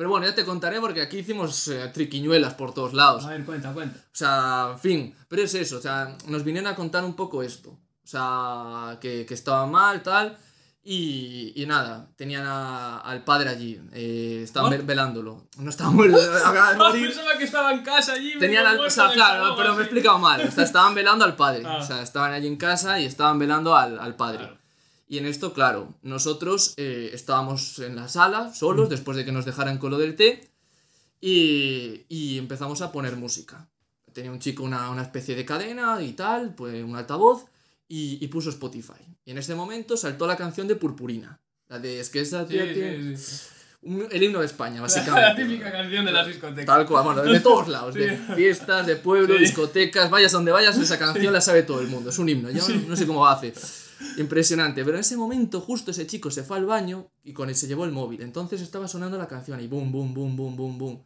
Pero 0.00 0.08
bueno, 0.08 0.24
ya 0.26 0.34
te 0.34 0.46
contaré 0.46 0.80
porque 0.80 1.02
aquí 1.02 1.18
hicimos 1.18 1.68
eh, 1.68 1.90
triquiñuelas 1.92 2.54
por 2.54 2.72
todos 2.72 2.94
lados. 2.94 3.26
A 3.26 3.28
ver, 3.28 3.44
cuenta, 3.44 3.70
cuenta. 3.74 3.98
O 3.98 4.16
sea, 4.16 4.68
en 4.72 4.78
fin, 4.78 5.14
pero 5.28 5.42
es 5.42 5.52
eso, 5.54 5.76
o 5.76 5.80
sea, 5.82 6.16
nos 6.26 6.42
vinieron 6.42 6.72
a 6.72 6.74
contar 6.74 7.04
un 7.04 7.14
poco 7.14 7.42
esto. 7.42 7.68
O 7.72 8.06
sea, 8.06 8.96
que, 8.98 9.26
que 9.26 9.34
estaba 9.34 9.66
mal, 9.66 10.02
tal. 10.02 10.38
Y, 10.82 11.52
y 11.54 11.66
nada, 11.66 12.08
tenían 12.16 12.46
a- 12.46 13.00
al 13.00 13.22
padre 13.24 13.50
allí, 13.50 13.78
eh, 13.92 14.40
estaban 14.42 14.86
velándolo. 14.86 15.46
No 15.58 15.68
estaba 15.68 15.90
muerto, 15.90 16.18
acaba 16.46 16.72
de 16.72 16.78
morir. 16.78 17.06
pensaba 17.08 17.36
que 17.36 17.44
estaba 17.44 17.70
en 17.74 17.82
casa 17.82 18.14
allí. 18.14 18.38
Tenían 18.38 18.64
al, 18.66 18.80
o 18.80 18.88
sea, 18.88 19.10
claro, 19.10 19.54
pero 19.54 19.74
me 19.74 19.80
he 19.80 19.84
explicado 19.84 20.18
mal. 20.18 20.40
O 20.40 20.50
sea, 20.50 20.64
estaban 20.64 20.94
velando 20.94 21.26
al 21.26 21.36
padre. 21.36 21.62
Ah. 21.66 21.76
O 21.78 21.82
sea, 21.86 22.00
estaban 22.00 22.32
allí 22.32 22.46
en 22.46 22.56
casa 22.56 22.98
y 22.98 23.04
estaban 23.04 23.38
velando 23.38 23.76
al, 23.76 23.98
al 23.98 24.16
padre. 24.16 24.38
Claro. 24.38 24.59
Y 25.12 25.18
en 25.18 25.26
esto, 25.26 25.52
claro, 25.52 25.92
nosotros 26.02 26.74
eh, 26.76 27.10
estábamos 27.12 27.80
en 27.80 27.96
la 27.96 28.06
sala, 28.06 28.54
solos, 28.54 28.86
Mm. 28.86 28.90
después 28.90 29.16
de 29.16 29.24
que 29.24 29.32
nos 29.32 29.44
dejaran 29.44 29.78
con 29.78 29.90
lo 29.90 29.98
del 29.98 30.14
té, 30.14 30.48
y, 31.20 32.04
y 32.08 32.38
empezamos 32.38 32.80
a 32.80 32.92
poner 32.92 33.16
música. 33.16 33.68
Tenía 34.12 34.30
un 34.30 34.38
chico 34.38 34.62
una, 34.62 34.88
una 34.90 35.02
especie 35.02 35.34
de 35.34 35.44
cadena 35.44 36.00
y 36.00 36.12
tal, 36.12 36.54
pues 36.54 36.82
un 36.84 36.94
altavoz, 36.96 37.44
y, 37.88 38.24
y 38.24 38.28
puso 38.28 38.50
Spotify. 38.50 39.02
Y 39.24 39.32
en 39.32 39.38
ese 39.38 39.54
momento 39.56 39.96
saltó 39.96 40.26
la 40.28 40.36
canción 40.36 40.68
de 40.68 40.76
Purpurina. 40.76 41.40
La 41.68 41.80
de, 41.80 42.00
es 42.00 42.08
que 42.08 42.20
esa 42.20 42.42
Sí, 42.46 42.50
tía 42.54 42.72
tiene- 42.72 43.16
sí, 43.16 43.24
sí. 43.24 43.46
un- 43.82 44.06
el 44.12 44.22
himno 44.22 44.38
de 44.40 44.46
España, 44.46 44.76
La 44.76 44.82
básicamente. 44.82 45.42
típica 45.46 45.72
canción 45.72 46.04
de 46.04 46.12
las 46.12 46.26
discotecas. 46.28 46.66
Tal 46.66 46.86
cual, 46.86 47.04
bueno, 47.04 47.22
de 47.22 47.40
todos 47.40 47.66
lados, 47.68 47.94
de 47.94 48.16
Sí. 48.16 48.22
fiestas, 48.36 48.86
de 48.86 48.94
pueblos, 48.96 49.36
Sí. 49.38 49.42
discotecas, 49.44 50.08
vayas 50.08 50.30
donde 50.32 50.52
vayas, 50.52 50.78
esa 50.78 50.98
canción 51.00 51.32
la 51.32 51.40
sabe 51.40 51.64
todo 51.64 51.80
el 51.80 51.88
mundo, 51.88 52.10
es 52.10 52.18
un 52.20 52.28
himno, 52.28 52.48
yo 52.50 52.66
no, 52.68 52.74
no 52.90 52.96
sé 52.96 53.06
cómo 53.08 53.26
hace. 53.26 53.52
Impresionante, 54.16 54.84
pero 54.84 54.96
en 54.96 55.00
ese 55.00 55.16
momento 55.16 55.60
justo 55.60 55.90
ese 55.90 56.06
chico 56.06 56.30
se 56.30 56.42
fue 56.42 56.56
al 56.56 56.66
baño 56.66 57.10
y 57.22 57.32
con 57.32 57.48
él 57.48 57.54
se 57.54 57.66
llevó 57.66 57.84
el 57.84 57.92
móvil, 57.92 58.22
entonces 58.22 58.60
estaba 58.60 58.88
sonando 58.88 59.18
la 59.18 59.28
canción 59.28 59.60
y 59.60 59.66
boom, 59.66 59.92
boom, 59.92 60.14
boom, 60.14 60.36
boom, 60.36 60.56
boom, 60.56 60.78
boom. 60.78 61.04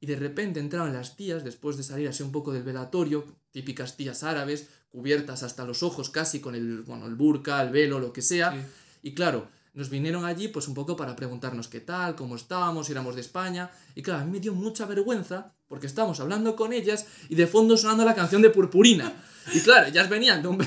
Y 0.00 0.06
de 0.06 0.16
repente 0.16 0.60
entraron 0.60 0.92
las 0.92 1.16
tías, 1.16 1.42
después 1.42 1.76
de 1.76 1.82
salir 1.82 2.08
así 2.08 2.22
un 2.22 2.30
poco 2.30 2.52
del 2.52 2.62
velatorio, 2.62 3.24
típicas 3.50 3.96
tías 3.96 4.22
árabes, 4.22 4.68
cubiertas 4.88 5.42
hasta 5.42 5.64
los 5.64 5.82
ojos 5.82 6.10
casi 6.10 6.40
con 6.40 6.54
el, 6.54 6.82
bueno, 6.82 7.06
el 7.06 7.16
burka, 7.16 7.60
el 7.62 7.70
velo, 7.70 7.98
lo 7.98 8.12
que 8.12 8.22
sea. 8.22 8.52
Sí. 8.52 8.58
Y 9.02 9.14
claro, 9.14 9.48
nos 9.74 9.90
vinieron 9.90 10.24
allí 10.24 10.48
pues 10.48 10.68
un 10.68 10.74
poco 10.74 10.96
para 10.96 11.16
preguntarnos 11.16 11.68
qué 11.68 11.80
tal, 11.80 12.14
cómo 12.14 12.36
estábamos, 12.36 12.86
si 12.86 12.92
éramos 12.92 13.16
de 13.16 13.22
España. 13.22 13.70
Y 13.96 14.02
claro, 14.02 14.20
a 14.20 14.24
mí 14.24 14.30
me 14.30 14.40
dio 14.40 14.54
mucha 14.54 14.86
vergüenza 14.86 15.54
porque 15.68 15.86
estábamos 15.86 16.18
hablando 16.20 16.56
con 16.56 16.72
ellas 16.72 17.06
y 17.28 17.34
de 17.34 17.46
fondo 17.46 17.76
sonando 17.76 18.04
la 18.04 18.14
canción 18.14 18.42
de 18.42 18.50
Purpurina. 18.50 19.12
Y 19.54 19.60
claro, 19.60 19.86
ellas 19.86 20.08
venían 20.10 20.42
de 20.42 20.48
un... 20.48 20.58
De, 20.58 20.64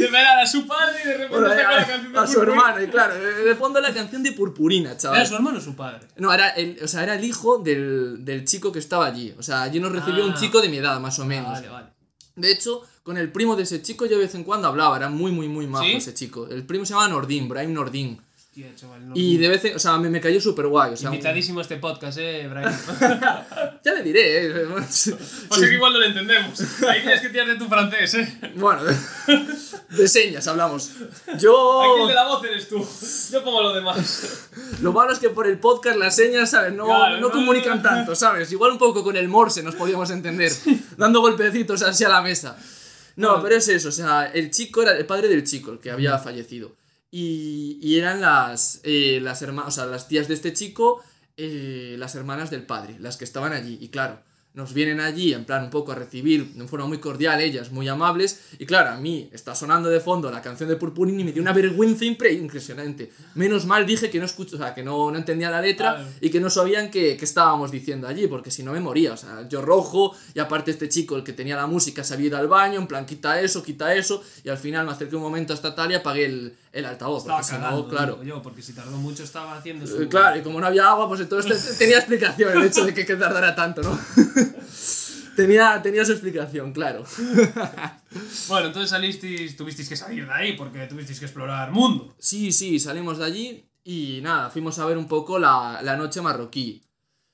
de 0.00 0.10
ver 0.10 0.26
a 0.26 0.46
su 0.46 0.66
padre 0.66 0.96
y 1.04 1.08
de 1.08 1.14
repente 1.18 1.38
Bueno, 1.38 1.48
a, 1.52 1.54
la 1.54 1.86
canción 1.86 2.12
de 2.12 2.18
a 2.18 2.26
su 2.26 2.40
hermano, 2.42 2.82
y 2.82 2.86
claro, 2.88 3.14
de 3.14 3.54
fondo 3.56 3.80
la 3.80 3.92
canción 3.92 4.22
de 4.22 4.32
Purpurina, 4.32 4.96
chaval. 4.96 5.18
¿Era 5.18 5.28
su 5.28 5.34
hermano 5.34 5.58
o 5.58 5.60
su 5.60 5.74
padre? 5.76 6.06
No, 6.16 6.32
era 6.32 6.48
el, 6.50 6.78
o 6.82 6.88
sea, 6.88 7.02
era 7.02 7.14
el 7.14 7.24
hijo 7.24 7.58
del, 7.58 8.24
del 8.24 8.46
chico 8.46 8.72
que 8.72 8.78
estaba 8.78 9.04
allí. 9.06 9.34
O 9.38 9.42
sea, 9.42 9.62
allí 9.62 9.80
nos 9.80 9.92
recibió 9.92 10.24
un 10.24 10.32
Ah. 10.32 10.36
chico 10.38 10.62
de 10.62 10.68
mi 10.70 10.78
edad, 10.78 10.98
más 11.00 11.18
o 11.18 11.26
menos. 11.26 11.52
Vale, 11.52 11.68
vale. 11.68 11.88
De 12.36 12.50
hecho, 12.50 12.82
con 13.02 13.18
el 13.18 13.30
primo 13.30 13.54
de 13.54 13.64
ese 13.64 13.82
chico 13.82 14.06
yo 14.06 14.16
de 14.16 14.24
vez 14.24 14.34
en 14.34 14.44
cuando 14.44 14.66
hablaba, 14.68 14.96
era 14.96 15.10
muy, 15.10 15.30
muy, 15.30 15.46
muy 15.48 15.66
majo 15.66 15.84
¿Sí? 15.84 15.92
ese 15.96 16.14
chico. 16.14 16.48
El 16.48 16.64
primo 16.64 16.86
se 16.86 16.94
llama 16.94 17.08
Nordin, 17.08 17.48
Brahim 17.48 17.74
Nordin. 17.74 18.18
Hostia, 18.54 18.72
chaval, 18.76 19.08
no. 19.08 19.14
Y 19.16 19.36
de 19.36 19.48
vez 19.48 19.64
en, 19.64 19.74
o 19.74 19.78
sea, 19.80 19.98
me, 19.98 20.08
me 20.08 20.20
cayó 20.20 20.40
súper 20.40 20.68
guay. 20.68 20.92
O 20.92 20.96
sea, 20.96 21.08
un- 21.08 21.16
Invitadísimo 21.16 21.60
este 21.60 21.76
podcast, 21.78 22.18
eh, 22.20 22.46
Brian. 22.48 22.72
ya 23.84 23.94
le 23.94 24.02
diré, 24.04 24.46
eh. 24.46 24.52
Pues 24.68 25.08
es 25.08 25.68
que 25.68 25.74
igual 25.74 25.92
no 25.92 25.98
lo 25.98 26.04
entendemos. 26.04 26.60
Ahí 26.88 27.00
tienes 27.02 27.20
que 27.20 27.30
tirar 27.30 27.48
de 27.48 27.56
tu 27.56 27.66
francés, 27.66 28.14
eh. 28.14 28.52
Bueno, 28.54 28.82
de, 29.88 30.06
señas 30.06 30.46
hablamos. 30.46 30.92
Yo. 31.36 31.82
Aquí 31.82 32.02
el 32.02 32.06
de 32.06 32.14
la 32.14 32.28
voz 32.28 32.44
eres 32.44 32.68
tú. 32.68 32.86
Yo 33.32 33.42
pongo 33.42 33.60
lo 33.60 33.74
demás. 33.74 34.48
Lo 34.80 34.92
malo 34.92 35.12
es 35.12 35.18
que 35.18 35.30
por 35.30 35.48
el 35.48 35.58
podcast 35.58 35.96
las 35.98 36.14
señas, 36.14 36.50
¿sabes? 36.50 36.72
No, 36.74 36.84
Claro, 36.86 37.16
no 37.16 37.22
no, 37.22 37.30
comunican 37.32 37.82
tanto, 37.82 38.14
¿sabes? 38.14 38.52
Igual 38.52 38.70
un 38.70 38.78
poco 38.78 39.02
con 39.02 39.16
el 39.16 39.26
morse 39.26 39.64
nos 39.64 39.74
podíamos 39.74 40.10
entender, 40.10 40.52
dando 40.96 41.20
golpecitos 41.20 41.82
así 41.82 42.04
a 42.04 42.08
la 42.08 42.22
mesa. 42.22 42.56
No, 43.16 43.42
pero 43.42 43.56
es 43.56 43.66
eso, 43.66 43.88
o 43.88 43.92
sea, 43.92 44.26
el 44.26 44.52
chico 44.52 44.82
era 44.82 44.96
el 44.96 45.06
padre 45.06 45.26
del 45.26 45.42
chico, 45.42 45.72
el 45.72 45.80
que 45.80 45.90
había 45.90 46.18
fallecido. 46.18 46.83
Y, 47.16 47.78
y 47.80 47.96
eran 48.00 48.20
las, 48.20 48.80
eh, 48.82 49.20
las 49.22 49.40
hermanas, 49.40 49.68
o 49.68 49.70
sea, 49.76 49.86
las 49.86 50.08
tías 50.08 50.26
de 50.26 50.34
este 50.34 50.52
chico, 50.52 51.00
eh, 51.36 51.94
las 51.96 52.16
hermanas 52.16 52.50
del 52.50 52.66
padre, 52.66 52.96
las 52.98 53.16
que 53.16 53.22
estaban 53.24 53.52
allí. 53.52 53.78
Y 53.80 53.86
claro, 53.90 54.18
nos 54.52 54.72
vienen 54.74 54.98
allí 55.00 55.32
en 55.32 55.44
plan 55.44 55.62
un 55.64 55.70
poco 55.70 55.92
a 55.92 55.94
recibir 55.94 56.54
de 56.54 56.66
forma 56.66 56.86
muy 56.86 56.98
cordial, 56.98 57.40
ellas 57.40 57.70
muy 57.70 57.86
amables. 57.86 58.40
Y 58.58 58.66
claro, 58.66 58.90
a 58.90 58.96
mí 58.96 59.28
está 59.32 59.54
sonando 59.54 59.90
de 59.90 60.00
fondo 60.00 60.28
la 60.28 60.42
canción 60.42 60.68
de 60.68 60.74
Purpurina 60.74 61.20
y 61.20 61.24
me 61.24 61.30
dio 61.32 61.40
una 61.42 61.52
vergüenza 61.52 62.04
impre- 62.04 62.36
impresionante. 62.36 63.12
Menos 63.36 63.64
mal 63.64 63.86
dije 63.86 64.10
que 64.10 64.18
no 64.18 64.24
escucho, 64.24 64.56
o 64.56 64.58
sea, 64.58 64.74
que 64.74 64.82
no, 64.82 65.10
no 65.12 65.16
entendía 65.16 65.50
la 65.50 65.60
letra 65.60 66.04
y 66.20 66.30
que 66.30 66.40
no 66.40 66.50
sabían 66.50 66.90
qué, 66.90 67.16
qué 67.16 67.24
estábamos 67.24 67.70
diciendo 67.70 68.08
allí, 68.08 68.26
porque 68.26 68.50
si 68.50 68.64
no 68.64 68.72
me 68.72 68.80
moría. 68.80 69.12
O 69.12 69.16
sea, 69.16 69.48
yo 69.48 69.62
rojo 69.62 70.16
y 70.34 70.40
aparte 70.40 70.72
este 70.72 70.88
chico, 70.88 71.16
el 71.16 71.22
que 71.22 71.32
tenía 71.32 71.54
la 71.54 71.68
música, 71.68 72.02
se 72.02 72.14
había 72.14 72.26
ido 72.26 72.38
al 72.38 72.48
baño, 72.48 72.80
en 72.80 72.88
plan, 72.88 73.06
quita 73.06 73.40
eso, 73.40 73.62
quita 73.62 73.94
eso. 73.94 74.20
Y 74.44 74.48
al 74.48 74.58
final 74.58 74.84
me 74.86 74.92
acerqué 74.92 75.14
un 75.14 75.22
momento 75.22 75.52
hasta 75.52 75.74
tal 75.76 75.92
y 75.92 75.94
apagué 75.94 76.26
el, 76.26 76.54
el 76.74 76.84
altavoz. 76.84 77.22
Estaba 77.22 77.38
Porque 77.40 77.54
si 77.54 77.60
no, 77.60 77.88
claro. 77.88 78.22
yo, 78.22 78.42
porque 78.42 78.60
si 78.62 78.72
tardó 78.74 78.96
mucho 78.98 79.22
estaba 79.22 79.56
haciendo 79.56 79.84
Eh, 79.84 79.88
su... 79.88 80.08
Claro, 80.08 80.36
y 80.38 80.42
como 80.42 80.60
no 80.60 80.66
había 80.66 80.88
agua, 80.88 81.08
pues 81.08 81.20
entonces 81.20 81.64
te- 81.68 81.74
tenía 81.78 81.96
explicación 81.98 82.52
el 82.58 82.64
hecho 82.64 82.84
de 82.84 82.92
que, 82.92 83.06
que 83.06 83.16
tardara 83.16 83.54
tanto, 83.54 83.80
¿no? 83.82 83.98
tenía, 85.36 85.80
tenía 85.82 86.04
su 86.04 86.12
explicación, 86.12 86.72
claro. 86.72 87.04
Bueno, 88.46 88.68
entonces 88.68 88.90
salisteis, 88.90 89.56
tuvisteis 89.56 89.88
que 89.88 89.96
salir 89.96 90.24
de 90.26 90.32
ahí 90.32 90.52
porque 90.56 90.86
tuvisteis 90.86 91.18
que 91.18 91.24
explorar 91.24 91.72
mundo. 91.72 92.14
Sí, 92.18 92.52
sí, 92.52 92.78
salimos 92.78 93.18
de 93.18 93.24
allí 93.24 93.68
y 93.82 94.20
nada, 94.22 94.50
fuimos 94.50 94.78
a 94.78 94.86
ver 94.86 94.96
un 94.98 95.08
poco 95.08 95.38
la, 95.40 95.80
la 95.82 95.96
noche 95.96 96.20
marroquí. 96.20 96.80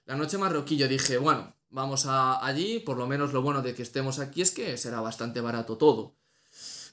La 0.07 0.17
noche 0.17 0.39
marroquí 0.39 0.79
yo 0.79 0.89
dije, 0.89 1.19
bueno, 1.19 1.55
vamos 1.69 2.07
a 2.07 2.45
allí, 2.45 2.79
por 2.81 2.97
lo 2.97 3.07
menos 3.07 3.33
lo 3.35 3.43
bueno 3.43 3.61
de 3.61 3.75
que 3.75 3.83
estemos 3.83 4.19
aquí 4.21 4.41
es 4.41 4.51
que 4.53 4.79
será 4.79 5.01
bastante 5.03 5.43
barato 5.43 5.77
todo. 5.77 6.15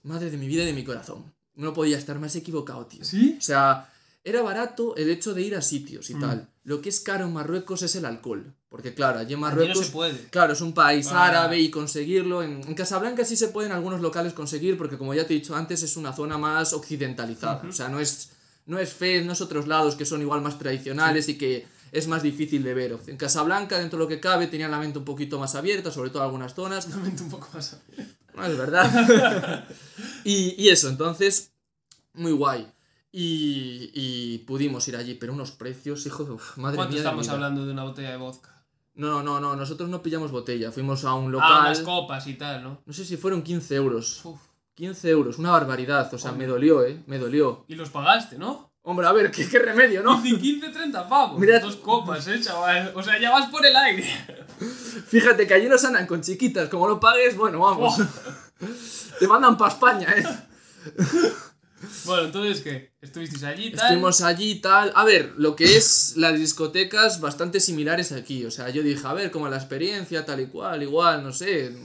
Madre 0.03 0.29
de 0.31 0.37
mi 0.37 0.47
vida 0.47 0.63
y 0.63 0.67
de 0.67 0.73
mi 0.73 0.83
corazón. 0.83 1.33
No 1.57 1.73
podía 1.73 1.97
estar 1.97 2.17
más 2.19 2.35
equivocado, 2.35 2.85
tío. 2.85 3.03
¿Sí? 3.03 3.35
O 3.37 3.41
sea, 3.41 3.91
era 4.23 4.41
barato 4.41 4.95
el 4.95 5.09
hecho 5.09 5.33
de 5.33 5.41
ir 5.41 5.55
a 5.55 5.61
sitios 5.61 6.09
y 6.09 6.15
Mm. 6.15 6.21
tal. 6.21 6.49
Lo 6.63 6.81
que 6.81 6.89
es 6.89 6.99
caro 7.01 7.25
en 7.25 7.33
Marruecos 7.33 7.81
es 7.81 7.95
el 7.95 8.05
alcohol. 8.05 8.53
Porque 8.69 8.93
claro, 8.93 9.19
allí 9.19 9.33
en 9.33 9.39
Aquí 9.39 9.41
no 9.41 9.47
Marruecos... 9.61 9.85
se 9.85 9.91
puede. 9.91 10.17
Claro, 10.29 10.53
es 10.53 10.61
un 10.61 10.73
país 10.73 11.07
Ah. 11.11 11.25
árabe 11.27 11.59
y 11.59 11.69
conseguirlo. 11.69 12.43
En, 12.43 12.61
en 12.67 12.75
Casablanca 12.75 13.23
sí 13.25 13.35
se 13.37 13.47
pueden 13.47 13.71
algunos 13.71 14.01
locales 14.01 14.33
conseguir 14.33 14.77
porque 14.77 14.97
como 14.97 15.13
ya 15.13 15.25
te 15.25 15.33
he 15.33 15.37
dicho 15.37 15.55
antes 15.55 15.81
es 15.83 15.97
una 15.97 16.13
zona 16.13 16.37
más 16.37 16.73
occidentalizada. 16.73 17.63
O 17.67 17.71
sea, 17.71 17.87
no 17.89 17.99
es, 17.99 18.29
no 18.65 18.77
es 18.79 18.91
Fez, 18.93 19.25
no 19.25 19.31
es 19.33 19.41
otros 19.41 19.67
lados 19.67 19.95
que 19.95 20.05
son 20.05 20.21
igual 20.21 20.41
más 20.41 20.59
tradicionales 20.59 21.29
y 21.29 21.37
que 21.37 21.65
es 21.93 22.07
más 22.09 22.21
difícil 22.21 22.61
de 22.63 22.73
ver. 22.73 22.99
En 23.07 23.15
Casablanca, 23.15 23.79
dentro 23.79 23.97
de 23.97 24.03
lo 24.03 24.09
que 24.09 24.19
cabe, 24.19 24.47
tenían 24.47 24.69
la 24.71 24.77
mente 24.79 24.99
un 24.99 25.05
poquito 25.05 25.39
más 25.39 25.55
abierta, 25.55 25.89
sobre 25.89 26.09
todo 26.09 26.21
algunas 26.23 26.53
zonas. 26.53 26.85
Una 26.87 26.97
mente 26.97 27.23
un 27.23 27.29
poco 27.29 27.47
más... 27.53 27.77
No, 28.37 28.45
es 28.45 28.57
verdad. 28.57 29.65
y, 30.23 30.55
y 30.63 30.69
eso, 30.69 30.89
entonces, 30.89 31.51
muy 32.13 32.31
guay. 32.31 32.67
Y, 33.11 33.91
y 33.93 34.37
pudimos 34.39 34.87
ir 34.87 34.95
allí, 34.95 35.15
pero 35.15 35.33
unos 35.33 35.51
precios, 35.51 36.05
hijo 36.05 36.23
de... 36.23 36.31
uf, 36.31 36.57
madre 36.57 36.75
¿Cuánto 36.75 36.93
mía. 36.93 37.01
mi 37.01 37.05
estamos 37.07 37.29
hablando 37.29 37.65
de 37.65 37.71
una 37.71 37.83
botella 37.83 38.11
de 38.11 38.17
vodka? 38.17 38.63
No, 38.95 39.23
no, 39.23 39.39
no, 39.39 39.55
nosotros 39.55 39.89
no 39.89 40.01
pillamos 40.01 40.31
botella, 40.31 40.71
fuimos 40.71 41.03
a 41.05 41.13
un 41.13 41.27
Ah, 41.27 41.29
local. 41.29 41.61
unas 41.61 41.79
copas 41.81 42.27
y 42.27 42.33
tal, 42.35 42.63
¿no? 42.63 42.81
No 42.85 42.93
sé 42.93 43.05
si 43.05 43.17
fueron 43.17 43.41
15 43.43 43.75
euros. 43.75 44.21
Uf. 44.25 44.39
15 44.75 45.09
euros, 45.09 45.39
una 45.39 45.51
barbaridad. 45.51 46.13
O 46.13 46.17
sea, 46.19 46.31
me 46.31 46.45
dolió, 46.45 46.85
¿eh? 46.85 47.01
Me 47.07 47.17
dolió. 47.17 47.65
Y 47.67 47.73
los 47.75 47.89
pagaste, 47.89 48.37
¿no? 48.37 48.71
Hombre, 48.83 49.07
a 49.07 49.11
ver, 49.11 49.31
qué, 49.31 49.47
qué 49.49 49.57
remedio, 49.59 50.03
¿no? 50.03 50.21
15, 50.21 50.39
15, 50.39 50.69
30 50.69 51.09
pavos. 51.09 51.39
Mira- 51.39 51.59
Dos 51.59 51.77
copas, 51.77 52.27
eh, 52.27 52.39
chaval. 52.39 52.91
O 52.95 53.01
sea, 53.01 53.19
ya 53.19 53.31
vas 53.31 53.49
por 53.49 53.65
el 53.65 53.75
aire. 53.75 54.05
Fíjate 55.07 55.45
que 55.47 55.53
allí 55.53 55.67
nos 55.67 55.83
andan 55.85 56.07
con 56.07 56.21
chiquitas. 56.21 56.69
Como 56.69 56.87
lo 56.87 56.99
pagues, 56.99 57.35
bueno, 57.35 57.59
vamos. 57.59 57.95
Te 59.19 59.27
mandan 59.27 59.57
para 59.57 59.73
España, 59.73 60.07
¿eh? 60.15 60.23
Bueno, 62.05 62.23
entonces, 62.23 62.61
¿qué? 62.61 62.91
¿Estuvisteis 63.01 63.43
allí 63.43 63.71
tal? 63.71 63.85
Estuvimos 63.85 64.21
allí 64.21 64.55
tal. 64.55 64.91
A 64.95 65.03
ver, 65.03 65.33
lo 65.37 65.55
que 65.55 65.77
es 65.77 66.13
las 66.17 66.33
discotecas 66.37 67.21
bastante 67.21 67.59
similares 67.59 68.11
aquí. 68.11 68.45
O 68.45 68.51
sea, 68.51 68.69
yo 68.69 68.81
dije, 68.81 69.05
a 69.05 69.13
ver, 69.13 69.29
como 69.29 69.47
la 69.47 69.57
experiencia, 69.57 70.25
tal 70.25 70.39
y 70.41 70.47
cual, 70.47 70.81
igual, 70.81 71.21
no 71.23 71.31
sé. 71.31 71.75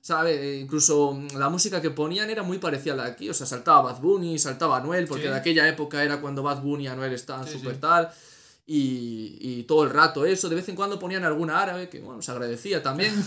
¿Sabe? 0.00 0.56
Incluso 0.58 1.18
la 1.38 1.48
música 1.48 1.80
que 1.80 1.90
ponían 1.90 2.28
era 2.28 2.42
muy 2.42 2.58
parecida 2.58 2.92
a 2.92 2.96
la 2.96 3.04
de 3.04 3.12
aquí. 3.12 3.30
O 3.30 3.34
sea, 3.34 3.46
saltaba 3.46 3.80
Bad 3.92 4.00
Bunny, 4.02 4.38
saltaba 4.38 4.76
Anuel, 4.76 5.06
porque 5.06 5.24
Sí. 5.24 5.28
de 5.30 5.36
aquella 5.36 5.66
época 5.66 6.04
era 6.04 6.20
cuando 6.20 6.42
Bad 6.42 6.60
Bunny 6.60 6.84
y 6.84 6.88
Anuel 6.88 7.14
estaban 7.14 7.46
Sí, 7.46 7.54
súper 7.54 7.76
sí. 7.76 7.80
tal. 7.80 8.10
Y, 8.66 9.36
y 9.40 9.62
todo 9.64 9.84
el 9.84 9.90
rato 9.90 10.24
eso. 10.24 10.48
De 10.48 10.54
vez 10.54 10.66
en 10.70 10.74
cuando 10.76 10.98
ponían 10.98 11.22
alguna 11.24 11.60
árabe, 11.60 11.88
que 11.90 12.00
bueno, 12.00 12.22
se 12.22 12.30
agradecía 12.30 12.82
también. 12.82 13.12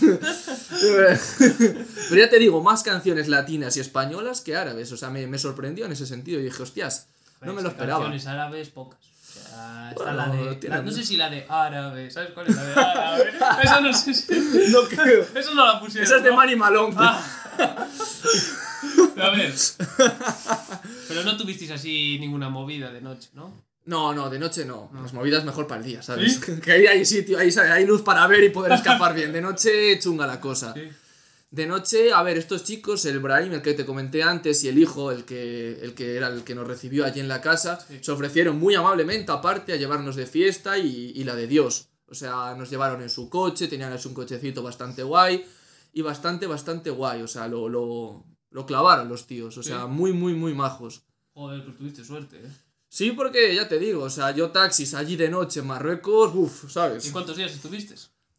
Pero 0.80 2.16
ya 2.16 2.28
te 2.30 2.38
digo, 2.38 2.60
más 2.62 2.82
canciones 2.82 3.28
latinas 3.28 3.76
y 3.76 3.80
españolas 3.80 4.40
que 4.40 4.56
árabes. 4.56 4.90
O 4.92 4.96
sea, 4.96 5.10
me, 5.10 5.26
me 5.26 5.38
sorprendió 5.38 5.86
en 5.86 5.92
ese 5.92 6.06
sentido. 6.06 6.40
Y 6.40 6.44
dije, 6.44 6.62
hostias, 6.62 7.06
no 7.40 7.52
me 7.52 7.62
lo 7.62 7.68
esperaba. 7.68 8.00
Canciones 8.00 8.26
árabes, 8.26 8.68
pocas. 8.70 8.98
O 9.00 9.32
sea, 9.32 9.90
está 9.90 10.02
Bueno, 10.04 10.16
la 10.16 10.28
de. 10.28 10.54
tiene- 10.56 10.76
la- 10.76 10.82
no 10.82 10.90
sé 10.90 11.04
si 11.04 11.16
la 11.16 11.30
de 11.30 11.46
árabe. 11.48 12.10
¿Sabes 12.10 12.30
cuál 12.32 12.48
es 12.48 12.56
la 12.56 12.64
de 12.64 12.72
árabe? 12.74 13.32
Esa 13.62 13.80
no 13.80 13.92
sé 13.92 14.14
si. 14.14 14.26
No 14.70 14.82
creo. 14.88 15.24
Eso 15.34 15.54
no 15.54 15.64
la 15.66 15.78
pusieron. 15.78 16.04
Esa 16.04 16.16
es 16.16 16.22
de 16.24 16.30
¿no? 16.30 16.36
Manny 16.36 16.56
Malone. 16.56 16.96
Ah. 16.98 17.24
A 19.20 19.30
ver. 19.30 19.54
Pero 21.08 21.22
no 21.24 21.36
tuvisteis 21.36 21.70
así 21.70 22.18
ninguna 22.18 22.48
movida 22.48 22.90
de 22.92 23.00
noche, 23.00 23.28
¿no? 23.34 23.67
No, 23.88 24.12
no, 24.12 24.28
de 24.28 24.38
noche 24.38 24.66
no. 24.66 24.90
Las 24.92 25.14
movidas 25.14 25.44
mejor 25.46 25.66
para 25.66 25.80
el 25.80 25.86
día, 25.86 26.02
¿sabes? 26.02 26.38
Que 26.62 26.72
ahí 26.72 26.86
hay 26.86 27.04
sitio, 27.06 27.38
ahí 27.38 27.50
¿sabes? 27.50 27.70
hay 27.70 27.86
luz 27.86 28.02
para 28.02 28.26
ver 28.26 28.44
y 28.44 28.50
poder 28.50 28.72
escapar 28.72 29.14
bien. 29.14 29.32
De 29.32 29.40
noche 29.40 29.98
chunga 29.98 30.26
la 30.26 30.40
cosa. 30.40 30.74
Sí. 30.74 30.82
De 31.50 31.66
noche, 31.66 32.12
a 32.12 32.22
ver, 32.22 32.36
estos 32.36 32.64
chicos, 32.64 33.06
el 33.06 33.18
Brahim, 33.20 33.54
el 33.54 33.62
que 33.62 33.72
te 33.72 33.86
comenté 33.86 34.22
antes, 34.22 34.62
y 34.64 34.68
el 34.68 34.76
hijo, 34.78 35.10
el 35.10 35.24
que, 35.24 35.78
el 35.80 35.94
que 35.94 36.16
era 36.16 36.28
el 36.28 36.44
que 36.44 36.54
nos 36.54 36.66
recibió 36.68 37.06
allí 37.06 37.20
en 37.20 37.28
la 37.28 37.40
casa, 37.40 37.78
Sí. 37.80 37.98
se 38.02 38.10
ofrecieron 38.12 38.58
muy 38.58 38.74
amablemente, 38.74 39.32
aparte, 39.32 39.72
a 39.72 39.76
llevarnos 39.76 40.16
de 40.16 40.26
fiesta 40.26 40.76
y, 40.76 41.12
y 41.14 41.24
la 41.24 41.34
de 41.34 41.46
Dios. 41.46 41.88
O 42.10 42.14
sea, 42.14 42.54
nos 42.58 42.68
llevaron 42.68 43.00
en 43.00 43.08
su 43.08 43.30
coche, 43.30 43.68
tenían 43.68 43.96
un 44.04 44.12
cochecito 44.14 44.62
bastante 44.62 45.02
guay, 45.02 45.46
y 45.94 46.02
bastante, 46.02 46.46
bastante 46.46 46.90
guay. 46.90 47.22
O 47.22 47.26
sea, 47.28 47.48
lo, 47.48 47.70
lo, 47.70 48.26
lo 48.50 48.66
clavaron 48.66 49.08
los 49.08 49.26
tíos. 49.26 49.56
O 49.56 49.62
sea, 49.62 49.86
muy, 49.86 50.12
muy, 50.12 50.34
muy 50.34 50.52
majos. 50.52 51.04
Joder, 51.32 51.64
pues 51.64 51.78
tuviste 51.78 52.04
suerte, 52.04 52.36
¿eh? 52.36 52.50
Sí, 52.88 53.12
porque 53.12 53.54
ya 53.54 53.68
te 53.68 53.78
digo, 53.78 54.04
o 54.04 54.10
sea, 54.10 54.30
yo 54.30 54.50
taxis 54.50 54.94
allí 54.94 55.16
de 55.16 55.28
noche 55.28 55.60
en 55.60 55.66
Marruecos, 55.66 56.32
uff, 56.34 56.64
¿Y 56.64 56.70
¿sabes? 56.70 57.10
cuántos 57.12 57.36
días 57.36 57.52
estuviste? 57.52 57.94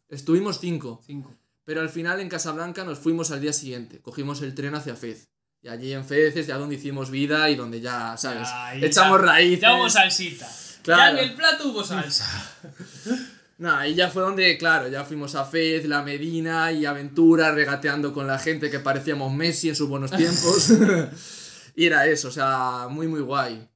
Estuvimos 0.08 0.58
cinco. 0.58 1.00
Cinco. 1.06 1.36
Pero 1.64 1.82
al 1.82 1.88
final 1.88 2.18
en 2.20 2.28
Casablanca 2.28 2.84
nos 2.84 2.98
fuimos 2.98 3.30
al 3.30 3.40
día 3.40 3.52
siguiente. 3.52 4.00
Cogimos 4.00 4.42
el 4.42 4.54
tren 4.54 4.74
hacia 4.74 4.96
Fez. 4.96 5.28
Y 5.62 5.68
allí 5.68 5.92
en 5.92 6.04
Fez 6.04 6.34
es 6.36 6.46
ya 6.46 6.56
donde 6.56 6.74
hicimos 6.74 7.10
vida 7.10 7.48
y 7.48 7.54
donde 7.54 7.80
ya, 7.80 8.16
¿sabes? 8.16 8.48
Ahí 8.50 8.84
Echamos 8.84 9.20
raíces. 9.20 9.60
Ya 9.60 9.76
hubo 9.76 9.88
salsita. 9.88 10.48
Claro. 10.82 11.16
Ya 11.16 11.22
en 11.22 11.28
el 11.28 11.36
plato 11.36 11.68
hubo 11.68 11.84
salsa. 11.84 12.26
Nah, 13.60 13.86
y 13.86 13.94
ya 13.94 14.08
fue 14.08 14.22
donde, 14.22 14.56
claro, 14.56 14.88
ya 14.88 15.04
fuimos 15.04 15.34
a 15.34 15.44
Fez, 15.44 15.84
La 15.84 16.00
Medina 16.00 16.72
y 16.72 16.86
Aventura, 16.86 17.52
regateando 17.52 18.14
con 18.14 18.26
la 18.26 18.38
gente 18.38 18.70
que 18.70 18.80
parecíamos 18.80 19.34
Messi 19.34 19.68
en 19.68 19.76
sus 19.76 19.86
buenos 19.86 20.10
tiempos. 20.10 20.70
y 21.76 21.84
era 21.84 22.06
eso, 22.06 22.28
o 22.28 22.30
sea, 22.30 22.86
muy, 22.88 23.06
muy 23.06 23.20
guay. 23.20 23.69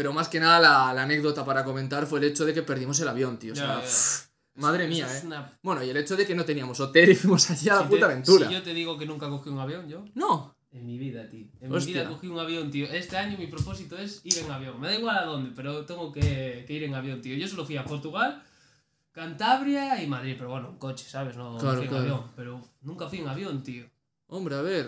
Pero 0.00 0.14
más 0.14 0.28
que 0.28 0.40
nada 0.40 0.58
la, 0.58 0.94
la 0.94 1.02
anécdota 1.02 1.44
para 1.44 1.62
comentar 1.62 2.06
fue 2.06 2.20
el 2.20 2.24
hecho 2.24 2.46
de 2.46 2.54
que 2.54 2.62
perdimos 2.62 2.98
el 3.00 3.08
avión, 3.08 3.38
tío. 3.38 3.52
O 3.52 3.56
sea, 3.56 3.80
pff, 3.82 4.28
madre 4.54 4.88
mía, 4.88 5.06
eh. 5.14 5.20
una- 5.26 5.58
Bueno, 5.62 5.84
y 5.84 5.90
el 5.90 5.96
hecho 5.98 6.16
de 6.16 6.26
que 6.26 6.34
no 6.34 6.46
teníamos 6.46 6.80
hotel 6.80 7.10
y 7.10 7.14
fuimos 7.14 7.50
allá 7.50 7.72
a 7.74 7.76
la 7.76 7.82
Si 7.82 7.88
puta 7.88 7.98
te- 7.98 8.04
aventura. 8.12 8.48
Si 8.48 8.54
yo 8.54 8.62
te 8.62 8.72
digo 8.72 8.96
que 8.96 9.04
nunca 9.04 9.28
cogí 9.28 9.50
un 9.50 9.58
avión, 9.58 9.86
yo. 9.90 10.02
No. 10.14 10.56
En 10.72 10.86
mi 10.86 10.96
vida, 10.96 11.28
tío. 11.28 11.48
En 11.60 11.70
Hostia. 11.70 11.94
mi 11.96 12.00
vida 12.00 12.08
cogí 12.14 12.28
un 12.28 12.38
avión, 12.38 12.70
tío. 12.70 12.86
Este 12.86 13.18
año 13.18 13.36
mi 13.36 13.46
propósito 13.48 13.98
es 13.98 14.22
ir 14.24 14.38
en 14.38 14.50
avión. 14.50 14.80
Me 14.80 14.88
da 14.88 14.94
igual 14.96 15.18
a 15.18 15.24
dónde, 15.26 15.50
pero 15.54 15.84
tengo 15.84 16.10
que, 16.12 16.64
que 16.66 16.72
ir 16.72 16.84
en 16.84 16.94
avión, 16.94 17.20
tío. 17.20 17.36
Yo 17.36 17.46
solo 17.46 17.66
fui 17.66 17.76
a 17.76 17.84
Portugal, 17.84 18.42
Cantabria 19.12 20.02
y 20.02 20.06
Madrid, 20.06 20.36
pero 20.38 20.48
bueno, 20.50 20.68
en 20.70 20.76
coche, 20.78 21.04
¿sabes? 21.06 21.36
No 21.36 21.58
Claro, 21.58 21.76
fui 21.76 21.84
en 21.84 21.88
claro. 21.90 22.04
avión. 22.04 22.30
Pero 22.36 22.60
nunca 22.80 23.06
fui 23.06 23.18
en 23.18 23.28
avión, 23.28 23.62
tío. 23.62 23.84
Hombre, 24.28 24.54
a 24.54 24.62
ver. 24.62 24.86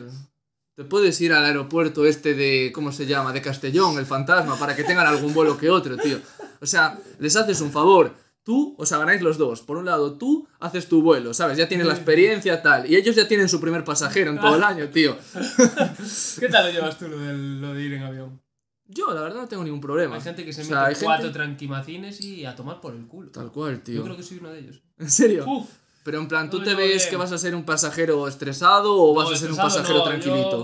Te 0.74 0.85
puedes 0.85 1.20
ir 1.20 1.32
al 1.32 1.44
aeropuerto 1.44 2.06
este 2.06 2.35
de. 2.35 2.72
¿Cómo 2.74 2.92
se 2.92 3.06
llama? 3.06 3.32
De 3.32 3.42
Castellón, 3.42 3.98
el 3.98 4.06
fantasma, 4.06 4.58
para 4.58 4.74
que 4.74 4.85
tengan 4.85 5.06
algún 5.06 5.35
vuelo 5.35 5.58
que 5.58 5.68
otro, 5.70 5.96
tío. 5.98 6.18
O 6.61 6.66
sea, 6.66 6.98
les 7.18 7.37
haces 7.37 7.61
un 7.61 7.70
favor. 7.70 8.14
Tú, 8.44 8.74
o 8.78 8.87
sea, 8.87 8.98
ganáis 8.98 9.22
los 9.22 9.38
dos. 9.38 9.61
Por 9.61 9.76
un 9.76 9.85
lado, 9.85 10.14
tú 10.18 10.48
haces 10.58 10.88
tu 10.88 11.00
vuelo, 11.02 11.32
¿sabes? 11.35 11.58
Ya 11.58 11.68
tienes 11.68 11.87
la 11.87 11.92
experiencia, 11.94 12.61
tal. 12.62 12.90
Y 12.90 12.96
ellos 12.96 13.14
ya 13.14 13.28
tienen 13.28 13.48
su 13.48 13.61
primer 13.61 13.85
pasajero 13.85 14.30
en 14.32 14.40
todo 14.40 14.56
el 14.56 14.64
año, 14.64 14.88
tío. 14.88 15.16
¿Qué 16.40 16.48
tal 16.48 16.66
lo 16.66 16.72
llevas 16.72 16.98
tú 16.98 17.06
lo 17.08 17.18
de, 17.18 17.35
lo 17.35 17.74
de 17.74 17.82
ir 17.82 17.92
en 17.92 18.02
avión? 18.02 18.42
Yo, 18.88 19.14
la 19.14 19.20
verdad, 19.22 19.42
no 19.42 19.48
tengo 19.48 19.62
ningún 19.64 19.80
problema. 19.80 20.16
Hay 20.16 20.20
gente 20.22 20.44
que 20.44 20.52
se 20.52 20.62
O 20.62 20.64
mete 20.64 20.74
sea, 20.74 20.85
hay 20.87 20.94
cuatro 21.00 21.24
gente- 21.26 21.38
tranquimacines 21.38 22.20
y 22.22 22.44
a 22.44 22.56
tomar 22.56 22.80
por 22.80 22.94
el 22.94 23.06
culo. 23.06 23.30
Tal 23.30 23.52
cual, 23.52 23.76
Yo 23.76 23.82
tío. 23.82 24.02
creo 24.04 24.16
que 24.16 24.22
soy 24.22 24.38
uno 24.38 24.50
de 24.50 24.58
ellos. 24.58 24.82
¿En 24.98 25.11
serio? 25.11 25.44
Uf. 25.48 25.68
Pero 26.02 26.18
en 26.18 26.28
plan, 26.28 26.50
¿tú 26.50 26.58
No, 26.58 26.64
te 26.64 26.74
ves 26.74 27.06
que 27.06 27.16
vas 27.16 27.32
a 27.32 27.38
ser 27.38 27.54
un 27.54 27.64
pasajero 27.64 28.26
estresado 28.26 28.94
o 28.94 29.14
vas 29.14 29.28
No, 29.28 29.34
a 29.34 29.38
ser 29.38 29.50
un 29.50 29.56
pasajero 29.56 29.98
no, 29.98 30.04
tranquilito? 30.04 30.58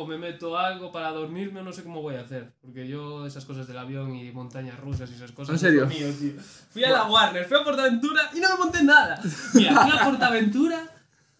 Yo 0.00 0.06
me 0.06 0.18
meto 0.18 0.56
algo 0.56 0.92
para 0.92 1.10
dormirme, 1.10 1.62
no 1.62 1.72
sé 1.72 1.82
cómo 1.82 2.02
voy 2.02 2.14
a 2.16 2.20
hacer. 2.20 2.52
Porque 2.60 2.86
yo, 2.86 3.26
esas 3.26 3.44
cosas 3.44 3.66
del 3.66 3.78
avión 3.78 4.14
y 4.14 4.30
montañas 4.32 4.78
rusas 4.78 5.10
y 5.10 5.14
esas 5.14 5.32
cosas. 5.32 5.54
¿En 5.54 5.58
serio? 5.58 5.86
mío, 5.86 6.06
tío. 6.18 6.32
Fui 6.70 6.84
a 6.84 6.90
la 6.90 7.04
Warner, 7.04 7.46
fui 7.46 7.56
a 7.56 7.64
Portaventura 7.64 8.30
y 8.34 8.40
no 8.40 8.50
me 8.50 8.56
monté 8.64 8.82
nada. 8.82 9.20
Mira, 9.54 9.82
fui 9.82 9.90
a 9.98 10.04
Portaventura 10.10 10.90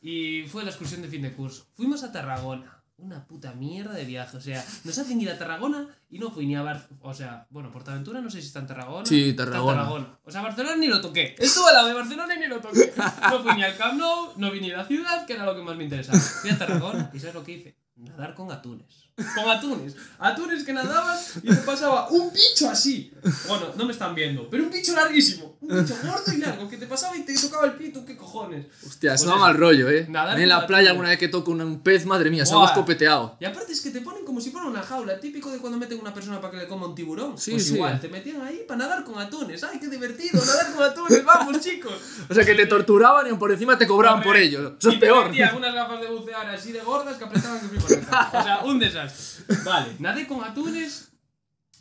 y 0.03 0.43
fue 0.49 0.65
la 0.65 0.71
excursión 0.71 1.03
de 1.03 1.09
fin 1.09 1.23
de 1.23 1.33
curso. 1.33 1.67
Fuimos 1.77 2.03
a 2.05 2.11
Tarragona. 2.13 2.74
Una 2.97 3.27
puta 3.27 3.53
mierda 3.55 3.93
de 3.93 4.05
viaje. 4.05 4.37
O 4.37 4.41
sea, 4.41 4.65
nos 4.85 4.97
hacen 4.97 5.21
ir 5.21 5.29
a 5.29 5.37
Tarragona 5.37 5.89
y 6.11 6.19
no 6.19 6.31
fui 6.31 6.47
ni 6.47 6.55
a 6.55 6.63
Bar... 6.63 6.87
O 7.03 7.13
sea, 7.13 7.47
bueno, 7.51 7.73
Portaventura 7.73 8.21
no 8.21 8.31
sé 8.31 8.41
si 8.41 8.47
está 8.47 8.61
en 8.61 8.69
Tarragona. 8.69 9.05
Sí, 9.05 9.31
Está 9.31 9.45
en 9.45 9.51
Tarragona. 9.51 10.19
O 10.25 10.31
sea, 10.31 10.43
Barcelona 10.43 10.77
ni 10.77 10.87
lo 10.87 11.01
toqué. 11.01 11.35
Estuve 11.39 11.69
al 11.69 11.75
lado 11.75 11.89
de 11.89 11.95
Barcelona 11.95 12.35
y 12.37 12.39
ni 12.39 12.47
lo 12.47 12.61
toqué. 12.61 12.93
No 13.31 13.43
fui 13.43 13.55
ni 13.55 13.65
al 13.65 13.77
Camp 13.77 13.99
Nou, 13.99 14.33
no 14.37 14.51
vi 14.53 14.61
ni 14.61 14.71
a 14.71 14.79
la 14.79 14.87
ciudad, 14.87 15.27
que 15.27 15.33
era 15.33 15.45
lo 15.45 15.57
que 15.57 15.63
más 15.63 15.77
me 15.77 15.85
interesaba. 15.85 16.19
Fui 16.19 16.51
a 16.51 16.59
Tarragona 16.59 17.11
y 17.13 17.19
¿sabes 17.19 17.35
lo 17.35 17.43
que 17.43 17.53
hice? 17.53 17.77
Nadar 17.97 18.35
con 18.35 18.51
atunes. 18.51 19.09
Con 19.35 19.49
atunes. 19.49 19.97
Atunes 20.19 20.65
que 20.65 20.73
nadaban 20.73 21.19
y 21.43 21.49
me 21.51 21.57
pasaba 21.57 22.09
un 22.11 22.33
bicho 22.33 22.69
así. 22.69 23.13
Bueno, 23.49 23.67
no 23.77 23.85
me 23.87 23.93
están 23.93 24.15
viendo, 24.15 24.49
pero 24.51 24.65
un 24.65 24.71
bicho 24.71 24.95
larguísimo. 24.95 25.54
Un 25.69 25.83
bicho 25.85 25.97
gordo 26.03 26.33
y 26.33 26.37
largo 26.39 26.69
que 26.69 26.77
te 26.77 26.87
pasaba 26.87 27.17
y 27.17 27.23
te 27.23 27.35
tocaba 27.39 27.67
el 27.67 27.73
pito, 27.73 28.05
¿qué 28.05 28.17
cojones? 28.17 28.67
Hostia, 28.87 29.15
eso 29.15 29.25
Pues 29.25 29.35
da 29.37 29.41
mal 29.41 29.57
rollo, 29.57 29.89
eh. 29.89 30.07
Nadar 30.09 30.39
en 30.39 30.49
la 30.49 30.59
la 30.61 30.67
playa 30.67 30.91
alguna 30.91 31.09
vez 31.09 31.19
que 31.19 31.29
toco 31.29 31.51
un- 31.53 31.81
pez, 31.81 32.05
madre 32.07 32.31
mía, 32.31 32.45
salgo 32.45 32.61
Buah. 32.63 32.71
escopeteado. 32.73 33.37
Y 33.41 33.45
aparte 33.45 33.73
es 33.73 33.81
que 33.81 33.91
te 33.91 34.01
ponen 34.01 34.25
como 34.25 34.41
si 34.41 34.51
fuera 34.51 34.67
una 34.67 34.83
jaula, 34.83 35.19
típico 35.21 35.51
de 35.51 35.59
cuando 35.59 35.79
meten 35.79 35.99
a 35.99 36.01
una 36.03 36.15
persona 36.15 36.41
para 36.41 36.51
que 36.53 36.57
le 36.59 36.69
coma 36.69 36.87
un 36.87 36.95
tiburón. 36.95 37.39
Sí, 37.39 37.53
pues 37.53 37.67
sí. 37.69 37.75
igual, 37.75 38.01
te 38.01 38.09
metían 38.09 38.43
ahí 38.43 38.65
para 38.69 38.79
nadar 38.79 39.05
con 39.05 39.19
atunes. 39.19 39.63
¡Ay, 39.65 39.79
qué 39.81 39.89
divertido! 39.89 40.41
Nadar 40.45 40.73
con 40.75 40.83
atunes, 40.85 41.25
vamos, 41.25 41.61
chicos. 41.61 41.95
O 42.29 42.35
sea, 42.35 42.45
que 42.45 42.55
te 42.55 42.67
torturaban 42.67 43.33
y 43.33 43.37
por 43.37 43.51
encima 43.53 43.79
te 43.79 43.87
cobraban 43.87 44.23
por 44.23 44.37
ello. 44.37 44.77
Eso 44.79 44.89
es 44.91 44.97
Y 44.97 44.99
te 44.99 45.07
peor. 45.07 45.29
metían 45.29 45.57
unas 45.57 45.75
gafas 45.75 46.01
de 46.01 46.07
bucear 46.09 46.49
así 46.51 46.73
de 46.73 46.81
gordas 46.81 47.17
que 47.17 47.25
apretaban 47.25 47.61
que. 47.71 47.77
O 47.79 48.43
sea, 48.43 48.61
un 48.65 48.79
desastre. 48.79 49.45
Vale, 49.65 49.97
nadé 49.99 50.27
con 50.27 50.43
atunes. 50.45 51.09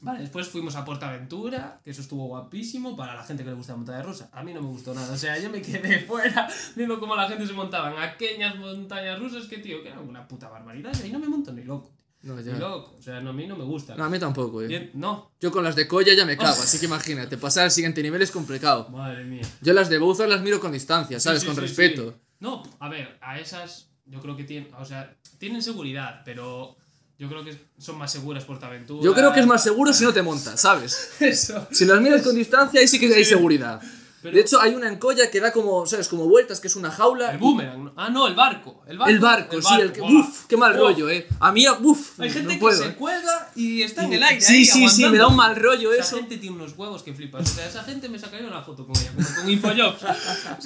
Vale, 0.04 0.20
después 0.20 0.50
fuimos 0.50 0.76
a 0.76 0.84
Portaventura, 0.84 1.80
que 1.84 1.92
eso 1.92 2.02
estuvo 2.02 2.28
guapísimo 2.28 2.96
para 2.96 3.16
la 3.16 3.24
gente 3.24 3.44
que 3.44 3.50
le 3.50 3.56
gusta 3.56 3.72
la 3.74 3.78
montaña 3.78 4.04
rusa. 4.04 4.30
A 4.34 4.44
mí 4.44 4.54
no 4.54 4.62
me 4.62 4.68
gustó 4.68 4.94
nada, 4.94 5.14
o 5.14 5.18
sea, 5.18 5.40
yo 5.40 5.50
me 5.50 5.62
quedé 5.62 6.00
fuera 6.08 6.48
viendo 6.76 7.00
cómo 7.00 7.16
la 7.16 7.28
gente 7.30 7.48
se 7.48 7.54
montaba 7.54 7.92
en 7.92 8.00
aquellas 8.00 8.58
montañas 8.58 9.18
rusas 9.18 9.48
que, 9.48 9.60
tío, 9.60 9.82
que 9.82 9.90
era 9.90 10.00
una 10.02 10.28
puta 10.28 10.50
barbaridad. 10.50 10.94
Y 11.00 11.04
ahí 11.04 11.12
no 11.12 11.20
me 11.20 11.28
monto 11.30 11.54
ni 11.54 11.64
loco. 11.64 11.92
No, 12.22 12.36
Ni 12.36 12.54
loco, 12.54 12.96
o 12.98 13.02
sea, 13.02 13.20
no, 13.20 13.32
a 13.32 13.34
mí 13.34 13.48
no 13.48 13.58
me 13.58 13.66
gusta. 13.66 13.96
No, 13.96 14.06
a 14.06 14.10
mí 14.10 14.18
tampoco, 14.18 14.62
eh. 14.62 14.68
Bien, 14.68 14.92
no, 14.94 15.34
Yo 15.42 15.52
con 15.52 15.62
las 15.62 15.76
de 15.76 15.90
colla 15.90 16.14
ya 16.14 16.26
me 16.26 16.38
cago, 16.38 16.52
así 16.64 16.80
que 16.80 16.86
imagínate, 16.86 17.38
pasar 17.38 17.66
al 17.66 17.72
siguiente 17.72 18.02
nivel 18.02 18.22
es 18.22 18.32
complicado. 18.32 18.88
madre 18.90 19.26
mía. 19.26 19.42
Yo 19.62 19.74
las 19.74 19.90
de 19.90 19.98
Bowser 19.98 20.30
las 20.30 20.42
miro 20.42 20.62
con 20.62 20.72
distancia, 20.72 21.20
¿sabes? 21.20 21.42
Sí, 21.42 21.48
con 21.48 21.56
sí, 21.56 21.62
respeto. 21.62 22.18
No, 22.40 22.64
a 22.80 22.88
ver, 22.88 23.18
a 23.22 23.40
esas 23.40 23.90
yo 24.06 24.22
creo 24.22 24.36
que 24.36 24.44
tienen, 24.44 24.74
o 24.76 24.86
sea, 24.86 25.16
tienen 25.38 25.62
seguridad, 25.62 26.22
pero 26.26 26.76
yo 27.24 27.30
creo 27.30 27.44
que 27.46 27.58
son 27.78 27.98
más 27.98 28.12
seguras 28.12 28.44
Portaventura. 28.44 29.02
Yo 29.02 29.14
creo 29.14 29.32
que 29.32 29.40
es 29.40 29.48
más 29.48 29.64
seguro 29.64 29.94
si 29.94 30.04
no 30.04 30.12
te 30.14 30.22
montas, 30.22 30.60
¿sabes? 30.60 31.12
eso. 31.22 31.66
Si 31.72 31.86
las 31.86 32.02
miras 32.02 32.22
con 32.22 32.36
distancia, 32.36 32.82
ahí 32.82 32.88
sí 32.88 33.00
que 33.00 33.14
hay 33.14 33.24
seguridad. 33.24 33.80
Pero- 34.22 34.36
De 34.36 34.42
hecho, 34.42 34.60
hay 34.62 34.74
una 34.74 34.88
en 34.88 34.98
colla 35.00 35.30
que 35.30 35.40
da 35.42 35.52
como, 35.52 35.86
¿sabes? 35.86 36.08
Como 36.08 36.28
vueltas, 36.30 36.60
que 36.62 36.68
es 36.68 36.76
una 36.78 36.90
jaula. 36.92 37.32
El 37.32 37.38
boomerang. 37.40 37.92
Ah, 37.98 38.10
no, 38.10 38.26
el 38.28 38.36
barco. 38.36 38.82
El 38.88 38.98
barco, 38.98 39.12
El 39.12 39.20
barco, 39.20 39.62
sí, 39.62 39.74
el 39.82 39.92
que. 39.92 40.02
Uf, 40.02 40.46
qué 40.48 40.56
mal 40.58 40.78
rollo, 40.78 41.10
eh. 41.10 41.28
A 41.42 41.52
mí, 41.52 41.66
uf, 41.68 42.20
Hay 42.20 42.30
gente 42.30 42.48
no 42.48 42.54
que 42.54 42.60
puedo. 42.60 42.82
se 42.84 42.88
eh. 42.90 42.96
cuelga 42.96 43.52
y 43.56 43.82
está 43.82 44.04
en 44.06 44.14
el 44.14 44.24
aire. 44.24 44.40
Sí, 44.42 44.54
ahí, 44.54 44.66
sí, 44.66 44.72
sí, 44.90 45.02
me 45.02 45.08
aguantando. 45.08 45.18
da 45.18 45.28
un 45.28 45.36
mal 45.36 45.56
rollo 45.58 45.92
Esa 45.94 46.04
eso. 46.04 46.16
gente 46.18 46.38
tiene 46.38 46.56
unos 46.56 46.74
huevos 46.78 47.04
que 47.04 47.14
flipas. 47.14 47.42
O 47.50 47.54
sea, 47.54 47.68
esa 47.68 47.84
gente 47.84 48.08
me 48.08 48.18
sacaría 48.20 48.48
una 48.48 48.62
foto 48.62 48.86
con 48.88 48.96
ella, 48.98 49.12
como 49.14 49.28
con 49.36 49.50
Infojobs. 49.50 50.02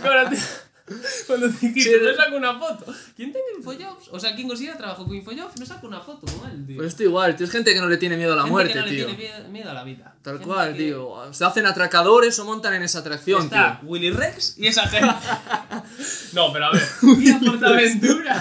Cuando 1.27 1.49
te 1.49 1.67
dijiste, 1.67 1.99
me 1.99 2.15
saco 2.15 2.37
una 2.37 2.57
foto. 2.57 2.85
¿Quién 3.15 3.33
tenga 3.33 3.45
Infojobs? 3.57 4.07
O 4.11 4.19
sea, 4.19 4.33
quien 4.35 4.47
consiga 4.47 4.77
trabajo 4.77 5.05
con 5.05 5.15
Infojobs, 5.15 5.59
me 5.59 5.65
saco 5.65 5.85
una 5.87 5.99
foto 5.99 6.25
con 6.27 6.49
él, 6.49 6.65
tío. 6.65 6.77
Pues 6.77 6.87
esto 6.89 7.03
igual, 7.03 7.35
tío. 7.35 7.45
Es 7.45 7.51
gente 7.51 7.73
que 7.73 7.79
no 7.81 7.89
le 7.89 7.97
tiene 7.97 8.15
miedo 8.15 8.31
a 8.33 8.35
la 8.37 8.43
Gente 8.43 8.51
muerte, 8.53 8.73
que 8.73 8.79
no 8.79 8.85
tío. 8.85 9.07
le 9.07 9.13
tiene 9.15 9.33
mie- 9.43 9.47
miedo 9.49 9.69
a 9.69 9.73
la 9.73 9.83
vida. 9.83 10.15
Tal 10.21 10.35
Gente 10.35 10.47
cual, 10.47 10.71
que- 10.73 10.79
tío. 10.79 11.33
Se 11.33 11.43
hacen 11.45 11.65
atracadores 11.65 12.39
o 12.39 12.45
montan 12.45 12.73
en 12.75 12.83
esa 12.83 12.99
atracción, 12.99 13.43
Está 13.43 13.79
tío. 13.81 13.89
Willy 13.89 14.11
Rex 14.11 14.57
y 14.57 14.67
esa 14.67 14.87
gente. 14.87 15.07
no, 16.33 16.53
pero 16.53 16.65
a 16.67 16.71
ver. 16.71 16.81
Fui 16.99 17.29
a 17.31 17.39
Portaventura. 17.39 18.39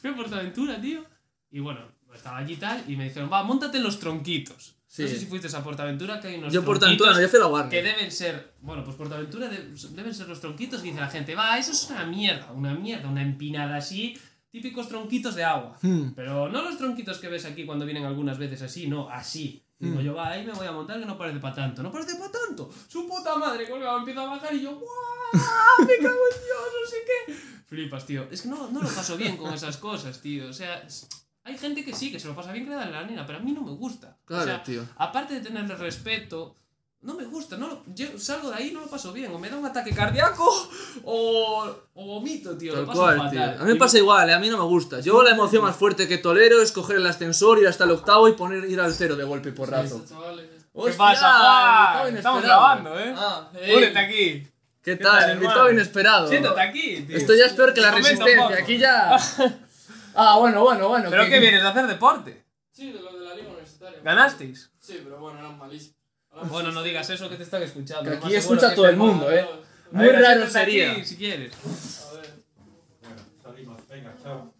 Fui 0.00 0.10
a 0.10 0.14
Portaventura, 0.16 0.80
tío. 0.80 1.04
Y 1.50 1.60
bueno, 1.60 1.80
estaba 2.14 2.38
allí 2.38 2.54
y 2.54 2.56
tal. 2.56 2.84
Y 2.88 2.96
me 2.96 3.04
dijeron, 3.04 3.30
va, 3.32 3.42
montate 3.42 3.78
en 3.78 3.84
los 3.84 3.98
tronquitos. 3.98 4.74
Sí. 4.92 5.02
No 5.02 5.08
sé 5.08 5.18
si 5.20 5.26
fuiste 5.26 5.56
a 5.56 5.62
Portaventura, 5.62 6.18
que 6.18 6.26
hay 6.26 6.34
unos 6.38 6.52
Yo 6.52 6.64
por 6.64 6.76
tronquitos 6.80 7.06
tanto, 7.06 7.20
no, 7.20 7.24
yo 7.24 7.28
fui 7.30 7.38
a 7.38 7.42
la 7.42 7.46
que 7.48 7.52
Warner. 7.52 7.84
deben 7.84 8.10
ser. 8.10 8.54
Bueno, 8.60 8.82
pues 8.82 8.96
Portaventura 8.96 9.46
de- 9.48 9.72
deben 9.90 10.12
ser 10.12 10.26
los 10.26 10.40
tronquitos 10.40 10.80
que 10.82 10.88
dice 10.88 10.98
la 10.98 11.06
gente, 11.08 11.36
va, 11.36 11.56
eso 11.58 11.70
es 11.70 11.88
una 11.90 12.04
mierda, 12.06 12.50
una 12.50 12.74
mierda, 12.74 13.08
una 13.08 13.22
empinada 13.22 13.76
así. 13.76 14.18
Típicos 14.50 14.88
tronquitos 14.88 15.36
de 15.36 15.44
agua. 15.44 15.78
Hmm. 15.80 16.10
Pero 16.16 16.48
no 16.48 16.62
los 16.62 16.76
tronquitos 16.76 17.18
que 17.18 17.28
ves 17.28 17.44
aquí 17.44 17.64
cuando 17.64 17.84
vienen 17.84 18.04
algunas 18.04 18.36
veces 18.36 18.62
así, 18.62 18.88
no, 18.88 19.08
así. 19.08 19.62
Digo 19.78 20.00
Hmm. 20.00 20.02
yo, 20.02 20.14
va, 20.16 20.30
ahí 20.30 20.44
me 20.44 20.52
voy 20.52 20.66
a 20.66 20.72
montar 20.72 20.98
que 20.98 21.06
no 21.06 21.16
parece 21.16 21.38
para 21.38 21.54
tanto. 21.54 21.84
No 21.84 21.92
parece 21.92 22.16
para 22.16 22.32
tanto. 22.32 22.68
Su 22.88 23.06
puta 23.06 23.36
madre, 23.36 23.68
colgado, 23.70 23.98
empieza 24.00 24.22
a 24.22 24.26
bajar 24.26 24.52
y 24.52 24.62
yo, 24.62 24.72
¡guau! 24.72 25.86
Me 25.86 25.96
cago 25.98 26.18
en 26.32 26.42
Dios, 26.44 26.66
no 26.82 26.90
sé 26.90 26.96
qué. 27.06 27.34
Flipas, 27.68 28.04
tío. 28.06 28.26
Es 28.28 28.42
que 28.42 28.48
no, 28.48 28.68
no 28.72 28.82
lo 28.82 28.88
paso 28.88 29.16
bien 29.16 29.36
con 29.36 29.54
esas 29.54 29.76
cosas, 29.76 30.20
tío. 30.20 30.48
O 30.48 30.52
sea, 30.52 30.84
hay 31.44 31.56
gente 31.58 31.84
que 31.84 31.94
sí, 31.94 32.10
que 32.12 32.20
se 32.20 32.28
lo 32.28 32.34
pasa 32.34 32.52
bien 32.52 32.64
que 32.64 32.70
le 32.70 32.76
dan 32.76 32.92
la 32.92 33.02
nena, 33.04 33.26
pero 33.26 33.38
a 33.38 33.42
mí 33.42 33.52
no 33.52 33.62
me 33.62 33.72
gusta. 33.72 34.16
Claro, 34.24 34.42
o 34.42 34.46
sea, 34.46 34.62
tío. 34.62 34.82
aparte 34.96 35.34
de 35.34 35.40
tenerle 35.40 35.74
respeto, 35.74 36.54
no 37.02 37.14
me 37.14 37.24
gusta, 37.24 37.56
no 37.56 37.66
lo- 37.68 37.82
yo 37.94 38.06
salgo 38.18 38.50
de 38.50 38.56
ahí 38.56 38.68
y 38.68 38.72
no 38.72 38.80
lo 38.80 38.86
paso 38.88 39.10
bien, 39.12 39.32
o 39.32 39.38
me 39.38 39.48
da 39.48 39.56
un 39.56 39.64
ataque 39.64 39.90
cardíaco 39.94 40.44
o, 41.04 41.74
o 41.94 42.04
vomito, 42.06 42.56
tío, 42.58 42.72
Tal 42.72 42.82
lo 42.82 42.86
paso 42.88 43.00
cual, 43.00 43.16
fatal. 43.16 43.32
tío. 43.54 43.60
A 43.62 43.64
mí 43.64 43.72
me 43.72 43.78
pasa 43.78 43.96
igual, 43.98 44.28
eh, 44.28 44.34
a 44.34 44.38
mí 44.38 44.48
no 44.50 44.58
me 44.58 44.64
gusta. 44.64 45.00
Yo 45.00 45.22
la 45.22 45.30
emoción 45.30 45.62
más 45.62 45.76
fuerte 45.76 46.06
que 46.06 46.18
tolero 46.18 46.60
es 46.60 46.72
coger 46.72 46.96
el 46.96 47.06
ascensor, 47.06 47.58
ir 47.58 47.66
hasta 47.68 47.84
el 47.84 47.92
octavo 47.92 48.28
y 48.28 48.32
poner 48.32 48.64
ir 48.66 48.80
al 48.80 48.92
cero 48.92 49.16
de 49.16 49.24
golpe 49.24 49.48
y 49.48 49.52
porrazo. 49.52 50.04
¿Qué 50.04 50.92
pasa, 50.92 51.98
Juan? 52.00 52.16
Estamos 52.16 52.42
grabando, 52.42 52.98
¿eh? 53.00 53.14
Ah, 53.16 53.50
aquí. 53.96 54.46
¿Qué 54.82 54.96
tal, 54.96 55.20
tal? 55.20 55.34
Invitado 55.34 55.70
inesperado. 55.70 56.28
Siéntate 56.28 56.60
aquí, 56.60 57.02
tío. 57.06 57.16
Esto 57.16 57.34
ya 57.34 57.44
es 57.46 57.52
peor 57.52 57.74
que 57.74 57.80
la 57.80 57.90
resistencia. 57.92 58.56
Aquí 58.58 58.78
ya. 58.78 59.16
Ah, 60.14 60.36
bueno, 60.38 60.62
bueno, 60.62 60.88
bueno. 60.88 61.10
¿Pero 61.10 61.24
que- 61.24 61.30
qué 61.30 61.40
vienes 61.40 61.62
a 61.62 61.70
hacer 61.70 61.86
deporte? 61.86 62.44
Sí, 62.70 62.92
de 62.92 63.00
lo 63.00 63.18
de 63.18 63.24
la 63.26 63.34
liga 63.34 63.48
universitaria. 63.48 64.00
¿Ganasteis? 64.02 64.70
Sí, 64.78 65.00
pero 65.04 65.18
bueno, 65.18 65.38
eran 65.38 65.58
malísimos. 65.58 65.96
Bueno, 66.48 66.70
no 66.72 66.82
digas 66.82 67.08
eso 67.10 67.28
que 67.28 67.36
te 67.36 67.42
están 67.42 67.62
escuchando. 67.62 68.10
Que 68.10 68.16
aquí 68.16 68.34
escucha 68.34 68.74
todo 68.74 68.88
el 68.88 68.96
mundo, 68.96 69.30
eh. 69.32 69.46
Muy 69.90 70.08
raro 70.10 70.46
sería. 70.48 70.92
aquí, 70.92 71.04
si 71.04 71.16
quieres. 71.16 71.50
ver. 71.52 72.30
Bueno, 73.02 73.16
salimos, 73.42 73.88
venga, 73.88 74.14
chao. 74.22 74.54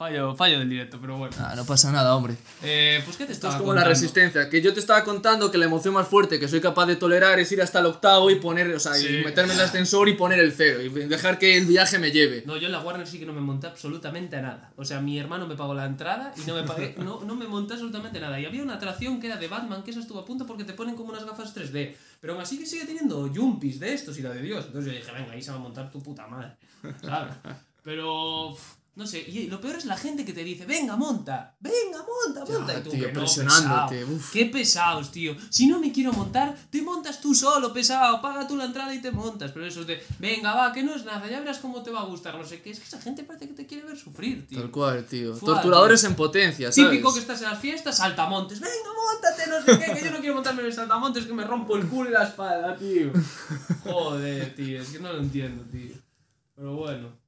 Fallo, 0.00 0.34
fallo 0.34 0.58
del 0.60 0.70
directo, 0.70 0.96
pero 0.98 1.18
bueno. 1.18 1.36
Ah, 1.38 1.52
no 1.54 1.66
pasa 1.66 1.92
nada, 1.92 2.16
hombre. 2.16 2.34
Eh, 2.62 3.02
pues 3.04 3.18
qué 3.18 3.26
te 3.26 3.32
Esto 3.34 3.48
estaba 3.48 3.56
es 3.56 3.60
como 3.60 3.74
la 3.74 3.84
resistencia. 3.84 4.48
Que 4.48 4.62
yo 4.62 4.72
te 4.72 4.80
estaba 4.80 5.04
contando 5.04 5.50
que 5.50 5.58
la 5.58 5.66
emoción 5.66 5.92
más 5.92 6.08
fuerte 6.08 6.40
que 6.40 6.48
soy 6.48 6.62
capaz 6.62 6.86
de 6.86 6.96
tolerar 6.96 7.38
es 7.38 7.52
ir 7.52 7.60
hasta 7.60 7.80
el 7.80 7.84
octavo 7.84 8.30
y 8.30 8.36
poner, 8.36 8.74
o 8.74 8.80
sea, 8.80 8.94
Sí. 8.94 9.18
y 9.20 9.22
meterme 9.22 9.52
en 9.52 9.58
el 9.58 9.66
ascensor 9.66 10.08
y 10.08 10.14
poner 10.14 10.38
el 10.38 10.54
cero. 10.54 10.80
Y 10.80 10.88
dejar 10.88 11.38
que 11.38 11.58
el 11.58 11.66
viaje 11.66 11.98
me 11.98 12.12
lleve. 12.12 12.44
No, 12.46 12.56
yo 12.56 12.64
en 12.68 12.72
la 12.72 12.80
Warner 12.80 13.06
sí 13.06 13.18
que 13.18 13.26
no 13.26 13.34
me 13.34 13.42
monté 13.42 13.66
absolutamente 13.66 14.36
a 14.36 14.40
nada. 14.40 14.72
O 14.76 14.86
sea, 14.86 15.02
mi 15.02 15.18
hermano 15.18 15.46
me 15.46 15.54
pagó 15.54 15.74
la 15.74 15.84
entrada 15.84 16.32
y 16.34 16.48
no 16.48 16.54
me 16.54 16.62
pagué, 16.62 16.94
no, 17.04 17.22
no 17.22 17.34
me 17.36 17.46
monté 17.46 17.74
absolutamente 17.74 18.18
nada. 18.20 18.40
Y 18.40 18.46
había 18.46 18.62
una 18.62 18.76
atracción 18.76 19.20
que 19.20 19.26
era 19.26 19.36
de 19.36 19.48
Batman, 19.48 19.82
que 19.82 19.90
esa 19.90 20.00
estuvo 20.00 20.20
a 20.20 20.24
punto 20.24 20.46
porque 20.46 20.64
te 20.64 20.72
ponen 20.72 20.96
como 20.96 21.10
unas 21.10 21.26
gafas 21.26 21.54
3D. 21.54 21.94
Pero 22.22 22.32
aún 22.32 22.40
así 22.42 22.58
que 22.58 22.64
sigue 22.64 22.86
teniendo 22.86 23.30
jumpis 23.36 23.78
de 23.78 23.92
estos 23.92 24.18
y 24.18 24.22
la 24.22 24.30
de 24.30 24.40
Dios. 24.40 24.64
Entonces 24.64 24.94
yo 24.94 24.98
dije, 24.98 25.12
venga, 25.12 25.32
ahí 25.32 25.42
se 25.42 25.50
va 25.50 25.58
a 25.58 25.60
montar 25.60 25.90
tu 25.90 26.02
puta 26.02 26.26
madre. 26.26 26.52
¿Sabes? 27.02 27.34
Pero. 27.84 28.56
No 29.00 29.06
sé, 29.06 29.24
y 29.26 29.46
lo 29.46 29.62
peor 29.62 29.76
es 29.76 29.86
la 29.86 29.96
gente 29.96 30.26
que 30.26 30.34
te 30.34 30.44
dice, 30.44 30.66
venga, 30.66 30.94
monta, 30.94 31.56
venga, 31.58 32.04
monta, 32.04 32.44
monta. 32.44 32.74
Ya, 32.74 32.80
y 32.80 32.82
tú, 32.82 32.90
tío, 32.90 33.06
que 33.06 33.12
no, 33.14 33.20
presionándote, 33.20 33.94
pesado. 33.94 34.14
uf. 34.14 34.30
Qué 34.30 34.44
pesados, 34.44 35.10
tío. 35.10 35.34
Si 35.48 35.66
no 35.68 35.80
me 35.80 35.90
quiero 35.90 36.12
montar, 36.12 36.54
te 36.68 36.82
montas 36.82 37.18
tú 37.18 37.34
solo, 37.34 37.72
pesado. 37.72 38.20
Paga 38.20 38.46
tú 38.46 38.58
la 38.58 38.66
entrada 38.66 38.94
y 38.94 39.00
te 39.00 39.10
montas. 39.10 39.52
Pero 39.52 39.64
eso 39.64 39.86
de, 39.86 40.04
venga, 40.18 40.52
va, 40.52 40.70
que 40.74 40.82
no 40.82 40.94
es 40.94 41.06
nada, 41.06 41.26
ya 41.30 41.38
verás 41.38 41.60
cómo 41.60 41.82
te 41.82 41.90
va 41.90 42.00
a 42.00 42.04
gustar. 42.04 42.36
No 42.36 42.44
sé 42.44 42.60
qué. 42.60 42.72
Es 42.72 42.78
que 42.78 42.84
esa 42.84 43.00
gente 43.00 43.24
parece 43.24 43.48
que 43.48 43.54
te 43.54 43.66
quiere 43.66 43.86
ver 43.86 43.96
sufrir, 43.96 44.46
tío. 44.46 44.60
Tal 44.60 44.70
cual, 44.70 45.06
tío. 45.06 45.34
Fua, 45.34 45.54
Torturadores 45.54 46.04
en 46.04 46.14
potencia, 46.14 46.70
¿sabes? 46.70 46.90
Típico 46.90 47.14
que 47.14 47.20
estás 47.20 47.40
en 47.40 47.48
las 47.48 47.58
fiestas, 47.58 47.96
saltamontes. 47.96 48.60
Venga, 48.60 48.74
montate, 49.12 49.48
no 49.48 49.62
sé 49.64 49.82
qué, 49.82 49.98
que 49.98 50.04
yo 50.04 50.10
no 50.10 50.18
quiero 50.18 50.34
montarme 50.34 50.60
en 50.60 50.66
el 50.66 50.74
saltamontes, 50.74 51.24
que 51.24 51.32
me 51.32 51.44
rompo 51.44 51.74
el 51.78 51.88
culo 51.88 52.10
y 52.10 52.12
la 52.12 52.24
espalda, 52.24 52.76
tío. 52.76 53.12
Joder, 53.82 54.54
tío, 54.54 54.82
es 54.82 54.90
que 54.90 54.98
no 54.98 55.10
lo 55.10 55.20
entiendo, 55.20 55.64
tío. 55.72 55.94
Pero 56.54 56.74
bueno. 56.76 57.19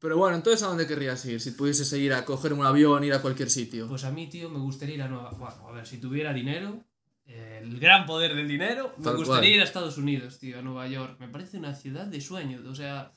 Pero 0.00 0.16
bueno, 0.16 0.36
entonces 0.36 0.62
¿a 0.62 0.68
dónde 0.68 0.86
querrías 0.86 1.24
ir? 1.24 1.40
Si 1.40 1.50
pudieses 1.52 1.92
ir 1.94 2.12
a 2.12 2.24
coger 2.24 2.52
un 2.52 2.64
avión, 2.64 3.02
ir 3.02 3.14
a 3.14 3.20
cualquier 3.20 3.50
sitio. 3.50 3.88
Pues 3.88 4.04
a 4.04 4.10
mí, 4.10 4.28
tío, 4.28 4.48
me 4.48 4.58
gustaría 4.58 4.94
ir 4.94 5.02
a 5.02 5.08
Nueva... 5.08 5.30
Bueno, 5.30 5.68
a 5.68 5.72
ver, 5.72 5.86
si 5.86 5.98
tuviera 5.98 6.32
dinero, 6.32 6.84
eh, 7.26 7.60
el 7.62 7.78
gran 7.80 8.06
poder 8.06 8.34
del 8.34 8.46
dinero, 8.46 8.94
me 8.98 9.10
gustaría 9.10 9.26
cual. 9.26 9.44
ir 9.44 9.60
a 9.60 9.64
Estados 9.64 9.98
Unidos, 9.98 10.38
tío, 10.38 10.58
a 10.58 10.62
Nueva 10.62 10.86
York. 10.86 11.16
Me 11.18 11.28
parece 11.28 11.58
una 11.58 11.74
ciudad 11.74 12.06
de 12.06 12.20
sueños, 12.20 12.64
o 12.64 12.74
sea, 12.74 13.12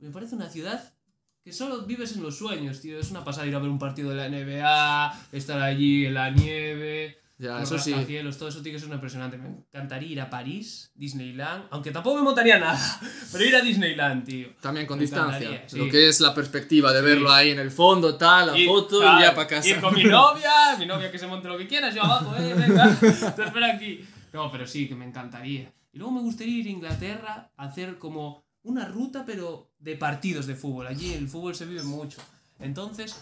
me 0.00 0.10
parece 0.10 0.34
una 0.34 0.50
ciudad 0.50 0.92
que 1.42 1.52
solo 1.52 1.82
vives 1.82 2.16
en 2.16 2.24
los 2.24 2.36
sueños, 2.36 2.80
tío. 2.80 2.98
Es 2.98 3.12
una 3.12 3.24
pasada 3.24 3.46
ir 3.46 3.54
a 3.54 3.60
ver 3.60 3.70
un 3.70 3.78
partido 3.78 4.10
de 4.10 4.16
la 4.16 4.28
NBA, 4.28 5.28
estar 5.30 5.60
allí 5.60 6.06
en 6.06 6.14
la 6.14 6.30
nieve, 6.30 7.18
Ya, 7.38 7.60
eso 7.60 7.78
sí. 7.78 7.90
rascacielos, 7.92 8.38
todo 8.38 8.48
eso 8.48 8.62
tiene 8.62 8.78
que 8.78 8.84
ser 8.84 8.92
impresionante. 8.92 9.36
Me 9.36 9.48
encantaría 9.48 10.08
ir 10.10 10.20
a 10.22 10.30
París, 10.30 10.90
Disneyland, 10.94 11.64
aunque 11.70 11.90
tampoco 11.90 12.16
me 12.16 12.22
montaría 12.22 12.58
nada, 12.58 12.80
pero 13.32 13.44
ir 13.44 13.54
a 13.54 13.60
Disneyland, 13.60 14.24
tío. 14.24 14.48
También 14.62 14.86
con 14.86 14.96
Me 14.98 15.02
distancia. 15.02 15.64
sí. 15.66 15.76
Lo 15.76 15.90
que 15.90 16.08
es 16.08 16.20
la 16.20 16.34
perspectiva 16.34 16.94
de 16.94 17.02
verlo 17.02 17.30
ahí 17.30 17.50
en 17.50 17.58
el 17.58 17.70
fondo, 17.70 18.16
tal, 18.16 18.46
la 18.46 18.66
foto 18.66 19.00
claro, 19.00 19.18
y 19.18 19.22
ya 19.22 19.34
para 19.34 19.48
casa. 19.48 19.68
Ir 19.68 19.80
con 19.82 19.94
mi 19.94 20.04
novia, 20.04 20.50
mi 20.78 20.86
novia 20.86 21.12
que 21.12 21.18
se 21.18 21.26
monte 21.26 21.48
lo 21.48 21.58
que 21.58 21.68
quieras, 21.68 21.94
yo 21.94 22.02
abajo, 22.04 22.34
eh, 22.38 22.54
venga, 22.54 22.96
te 23.00 23.44
espero 23.44 23.66
aquí. 23.66 24.02
No, 24.32 24.50
pero 24.50 24.66
sí, 24.66 24.88
que 24.88 24.94
me 24.94 25.04
encantaría. 25.04 25.70
Y 25.92 25.98
luego 25.98 26.12
me 26.12 26.20
gustaría 26.20 26.58
ir 26.60 26.66
a 26.68 26.70
Inglaterra 26.70 27.52
a 27.54 27.64
hacer 27.64 27.98
como 27.98 28.46
una 28.62 28.86
ruta, 28.86 29.24
pero 29.26 29.72
de 29.78 29.96
partidos 29.96 30.46
de 30.46 30.54
fútbol. 30.54 30.86
Allí 30.86 31.12
el 31.12 31.28
fútbol 31.28 31.54
se 31.54 31.66
vive 31.66 31.82
mucho. 31.82 32.18
Entonces. 32.58 33.14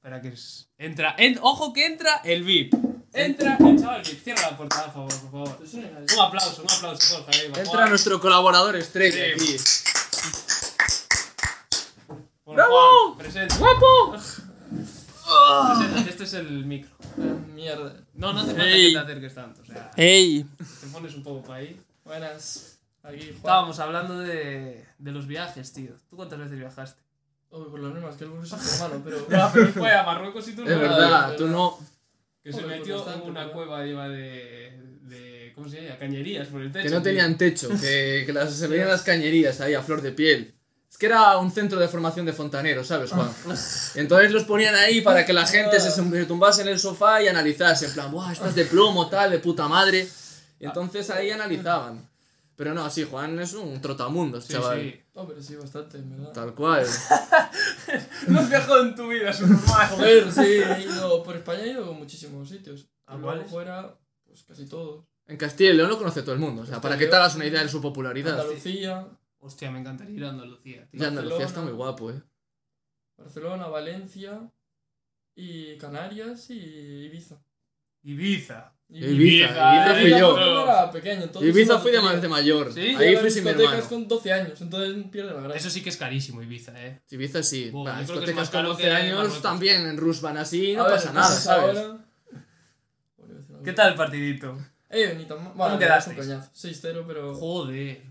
Espera 0.00 0.22
que 0.22 0.28
es. 0.28 0.70
Entra. 0.78 1.14
en- 1.18 1.38
ojo 1.42 1.74
que 1.74 1.84
entra 1.84 2.22
el 2.24 2.42
VIP. 2.42 2.72
Entra 3.12 3.58
el 3.60 3.78
chaval 3.78 4.02
VIP. 4.02 4.22
Cierra 4.24 4.50
la 4.50 4.56
puerta, 4.56 4.84
por 4.86 4.92
favor, 5.10 5.30
por 5.30 5.30
favor. 5.30 5.58
Un 6.14 6.20
aplauso, 6.20 6.62
un 6.62 6.70
aplauso, 6.70 7.16
Jorge. 7.22 7.40
ahí, 7.42 7.48
por 7.50 7.58
Entra 7.58 7.86
nuestro 7.88 8.18
colaborador 8.18 8.76
estrella 8.76 9.24
Sí. 9.36 9.56
aquí. 9.56 9.56
Por 12.44 12.56
¡Bravo! 12.56 13.16
Presente. 13.18 13.54
¡Guapo! 13.58 14.16
Este 16.08 16.24
es 16.24 16.32
el 16.34 16.64
micro. 16.64 16.90
Eh, 17.18 17.34
Mierda. 17.54 17.94
No, 18.14 18.32
no 18.32 18.40
hace 18.40 18.52
falta 18.52 18.64
Ey. 18.68 18.86
que 18.88 18.98
te 18.98 19.04
acerques 19.04 19.34
tanto. 19.34 19.60
O 19.62 19.66
sea, 19.66 19.90
¡Ey! 19.96 20.44
te 20.80 20.86
pones 20.86 21.14
un 21.14 21.22
poco 21.22 21.42
para 21.42 21.58
ahí. 21.60 21.78
Buenas. 22.04 22.78
Aquí, 23.02 23.18
Juan. 23.26 23.36
Estábamos 23.36 23.78
hablando 23.80 24.18
de, 24.18 24.84
de 24.98 25.12
los 25.12 25.26
viajes, 25.26 25.72
tío. 25.72 25.92
¿Tú 26.08 26.16
cuántas 26.16 26.38
veces 26.38 26.58
viajaste? 26.58 27.02
Uy, 27.52 27.64
por 27.70 27.80
las 27.80 27.92
mismas 27.92 28.16
que 28.16 28.24
el 28.24 28.30
burro 28.30 28.44
es 28.44 28.52
hermano, 28.52 29.02
pero. 29.04 29.28
Ya, 29.28 29.50
pero 29.52 29.68
fue 29.72 29.92
a 29.92 30.02
Marruecos 30.04 30.46
y 30.48 30.54
tú 30.54 30.62
Es 30.62 30.68
no. 30.70 30.78
verdad, 30.80 31.30
es 31.30 31.36
tú 31.36 31.44
verdad. 31.44 31.56
no. 31.58 31.78
Que 32.42 32.52
se 32.52 32.62
metió 32.62 33.04
pues 33.04 33.16
en 33.16 33.22
una 33.22 33.40
¿verdad? 33.40 33.52
cueva 33.52 33.86
iba 33.86 34.08
de, 34.08 34.78
de. 35.02 35.52
¿Cómo 35.54 35.68
se 35.68 35.82
llama? 35.82 35.98
Cañerías 35.98 36.48
por 36.48 36.62
el 36.62 36.72
techo. 36.72 36.84
Que 36.88 36.94
no 36.94 37.02
tenían 37.02 37.36
techo, 37.36 37.68
que, 37.80 38.22
que 38.24 38.32
las, 38.32 38.54
se 38.54 38.66
veían 38.66 38.88
las 38.88 39.02
cañerías 39.02 39.60
ahí 39.60 39.74
a 39.74 39.82
flor 39.82 40.00
de 40.00 40.12
piel. 40.12 40.54
Es 40.90 40.98
que 40.98 41.06
era 41.06 41.36
un 41.38 41.52
centro 41.52 41.78
de 41.78 41.86
formación 41.86 42.26
de 42.26 42.32
fontaneros, 42.32 42.86
¿sabes, 42.88 43.10
Juan? 43.12 43.30
Entonces 43.94 44.32
los 44.32 44.42
ponían 44.44 44.74
ahí 44.74 45.00
para 45.02 45.24
que 45.24 45.32
la 45.32 45.46
gente 45.46 45.78
se 45.78 45.90
tumbase 46.26 46.62
en 46.62 46.68
el 46.68 46.78
sofá 46.80 47.22
y 47.22 47.28
analizase, 47.28 47.86
en 47.86 47.92
plan, 47.92 48.10
¡buah, 48.10 48.32
estás 48.32 48.54
de 48.56 48.64
plomo, 48.64 49.08
tal, 49.08 49.30
de 49.30 49.38
puta 49.38 49.68
madre! 49.68 50.08
Y 50.58 50.64
entonces 50.64 51.08
ahí 51.10 51.30
analizaban. 51.30 52.09
Pero 52.60 52.74
no, 52.74 52.90
sí, 52.90 53.04
Juan 53.04 53.38
es 53.38 53.54
un 53.54 53.80
trotamundos, 53.80 54.44
Sí, 54.44 54.52
chaval. 54.52 54.82
sí. 54.82 55.00
Oh, 55.14 55.26
pero 55.26 55.42
sí, 55.42 55.56
bastante, 55.56 55.96
en 55.96 56.10
verdad. 56.10 56.32
Tal 56.32 56.54
cual. 56.54 56.84
No 58.28 58.38
has 58.38 58.50
viajado 58.50 58.82
en 58.82 58.94
tu 58.94 59.08
vida, 59.08 59.30
es 59.30 59.40
normal. 59.40 59.88
Joder, 59.88 60.30
sí, 60.30 60.40
he 60.42 60.82
ido 60.82 61.22
por 61.22 61.36
España, 61.36 61.62
he 61.62 61.70
ido 61.70 61.88
a 61.90 61.92
muchísimos 61.94 62.50
sitios. 62.50 62.86
¿A 63.06 63.16
cuáles? 63.16 63.48
fuera, 63.48 63.98
pues 64.26 64.42
casi 64.42 64.66
todos. 64.66 65.06
En 65.26 65.38
Castilla 65.38 65.70
y 65.70 65.76
León 65.78 65.88
lo 65.88 65.96
conoce 65.96 66.20
todo 66.20 66.34
el 66.34 66.38
mundo, 66.38 66.60
o 66.60 66.66
sea, 66.66 66.82
para 66.82 66.98
que 66.98 67.06
te 67.06 67.16
hagas 67.16 67.34
una 67.34 67.46
idea 67.46 67.62
de 67.62 67.68
su 67.70 67.80
popularidad. 67.80 68.38
Andalucía, 68.38 69.08
Hostia, 69.38 69.70
me 69.70 69.80
encantaría 69.80 70.14
ir 70.18 70.24
a 70.26 70.28
Andalucía, 70.28 70.86
tío. 70.90 71.00
Y 71.00 71.04
Andalucía 71.06 71.46
está 71.46 71.62
muy 71.62 71.72
guapo, 71.72 72.10
eh. 72.10 72.22
Barcelona, 73.16 73.68
Valencia 73.68 74.52
y 75.34 75.78
Canarias 75.78 76.50
y 76.50 77.06
Ibiza. 77.06 77.42
Ibiza. 78.02 78.74
Ibiza, 78.92 79.46
Ibiza 79.46 79.94
fui 80.00 80.10
yo. 80.10 80.32
fue 80.34 80.42
cuando 80.44 80.62
era 80.64 80.90
pequeño, 80.90 81.22
entonces 81.22 81.50
Ibiza 81.54 81.78
fui 81.78 81.92
de 81.92 82.28
mayor. 82.28 82.72
¿Sí? 82.72 82.80
Ahí 82.96 83.16
Fui 83.16 83.30
sin 83.30 83.44
mi 83.44 83.50
discotecas 83.50 83.72
hermano. 83.74 83.88
con 83.88 84.08
12 84.08 84.32
años, 84.32 84.60
entonces 84.60 85.04
pierde 85.12 85.32
la 85.34 85.40
gracia. 85.42 85.56
Eso 85.56 85.70
sí 85.70 85.82
que 85.82 85.90
es 85.90 85.96
carísimo, 85.96 86.42
Ibiza, 86.42 86.72
eh. 86.84 87.00
Ibiza 87.10 87.42
sí. 87.42 87.72
Es 87.72 87.98
discotecas 88.00 88.50
con 88.50 88.58
caro 88.60 88.68
12 88.70 88.82
que 88.82 88.90
años 88.90 89.42
también 89.42 89.86
en 89.86 89.96
Rus 89.96 90.20
van 90.20 90.38
así, 90.38 90.74
no 90.74 90.84
ver, 90.84 90.92
pasa 90.94 91.12
nada, 91.12 91.28
¿sabes? 91.28 91.78
ahora-. 91.78 91.98
¿Qué 93.64 93.72
tal 93.72 93.90
el 93.90 93.94
partidito? 93.94 94.58
Eh, 94.88 95.14
ni 95.16 95.24
tan 95.24 95.42
mal. 95.44 95.52
Bueno, 95.54 95.76
coñazo. 95.78 96.10
6-0, 96.52 97.04
pero. 97.06 97.34
Joder. 97.34 98.02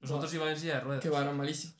Los 0.00 0.10
otros 0.10 0.34
iban 0.34 0.48
en 0.48 0.58
silla 0.58 0.74
de 0.74 0.80
ruedas. 0.80 1.02
Que 1.02 1.08
eran 1.08 1.36
malísimos. 1.36 1.76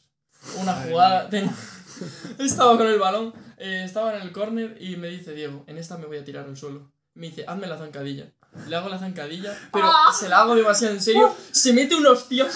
Una 0.60 0.74
jugada. 0.74 1.28
ten- 1.28 1.50
estaba 2.38 2.76
con 2.76 2.86
el 2.86 2.98
balón, 2.98 3.32
eh, 3.58 3.82
estaba 3.84 4.14
en 4.16 4.22
el 4.22 4.32
córner 4.32 4.76
y 4.80 4.96
me 4.96 5.08
dice 5.08 5.32
Diego, 5.34 5.64
en 5.66 5.78
esta 5.78 5.96
me 5.96 6.06
voy 6.06 6.18
a 6.18 6.24
tirar 6.24 6.44
al 6.46 6.56
suelo. 6.56 6.90
Me 7.14 7.28
dice, 7.28 7.44
hazme 7.46 7.66
la 7.66 7.78
zancadilla. 7.78 8.32
Le 8.68 8.76
hago 8.76 8.88
la 8.88 8.98
zancadilla, 8.98 9.52
pero 9.72 9.90
se 10.18 10.28
la 10.28 10.38
hago 10.40 10.54
demasiado 10.54 10.94
en 10.94 11.00
serio. 11.02 11.34
Se 11.50 11.72
mete 11.72 11.94
un 11.96 12.06
hostia. 12.06 12.46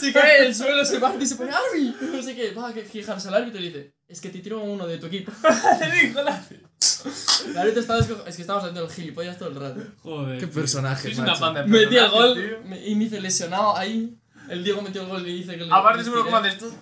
se 0.00 0.12
cae 0.12 0.38
en 0.38 0.44
el 0.44 0.54
suelo, 0.54 0.84
se 0.84 0.98
parte 1.00 1.24
y 1.24 1.26
se 1.26 1.36
pone 1.36 1.50
¡Arbi! 1.52 1.94
No 2.00 2.22
sé 2.22 2.34
qué. 2.34 2.52
Va 2.52 2.68
a 2.68 2.72
fijarse 2.72 3.28
al 3.28 3.34
árbitro 3.34 3.60
y 3.60 3.64
le 3.64 3.68
dice, 3.68 3.94
es 4.08 4.20
que 4.20 4.30
te 4.30 4.38
tiro 4.38 4.60
a 4.60 4.62
uno 4.62 4.86
de 4.86 4.98
tu 4.98 5.06
equipo. 5.06 5.32
Le 5.80 6.06
dijo 6.06 6.22
la- 6.22 6.42
El 7.46 7.58
árbitro 7.58 7.80
estaba 7.80 8.00
Es 8.00 8.36
que 8.36 8.42
estábamos 8.42 8.64
haciendo 8.68 8.84
el 8.88 8.90
gilipollas 8.94 9.38
todo 9.38 9.48
el 9.50 9.56
rato. 9.56 9.80
Joder. 10.02 10.38
Qué 10.38 10.46
tío. 10.46 10.54
personaje, 10.54 11.12
una 11.14 11.26
macho. 11.26 11.40
banda 11.40 11.62
de 11.62 11.68
Metí 11.68 11.96
el 11.96 12.08
gol 12.10 12.34
tío. 12.34 12.58
me- 12.64 12.86
y 12.86 12.94
me 12.94 13.04
dice 13.04 13.20
lesionado 13.20 13.76
ahí. 13.76 14.16
El 14.48 14.62
Diego 14.62 14.82
metió 14.82 15.02
el 15.02 15.08
gol 15.08 15.26
y 15.26 15.38
dice 15.38 15.56
que. 15.58 15.66
Aparte 15.70 16.04
seguro 16.04 16.24
como 16.24 16.36
haces 16.36 16.58
tú. 16.58 16.72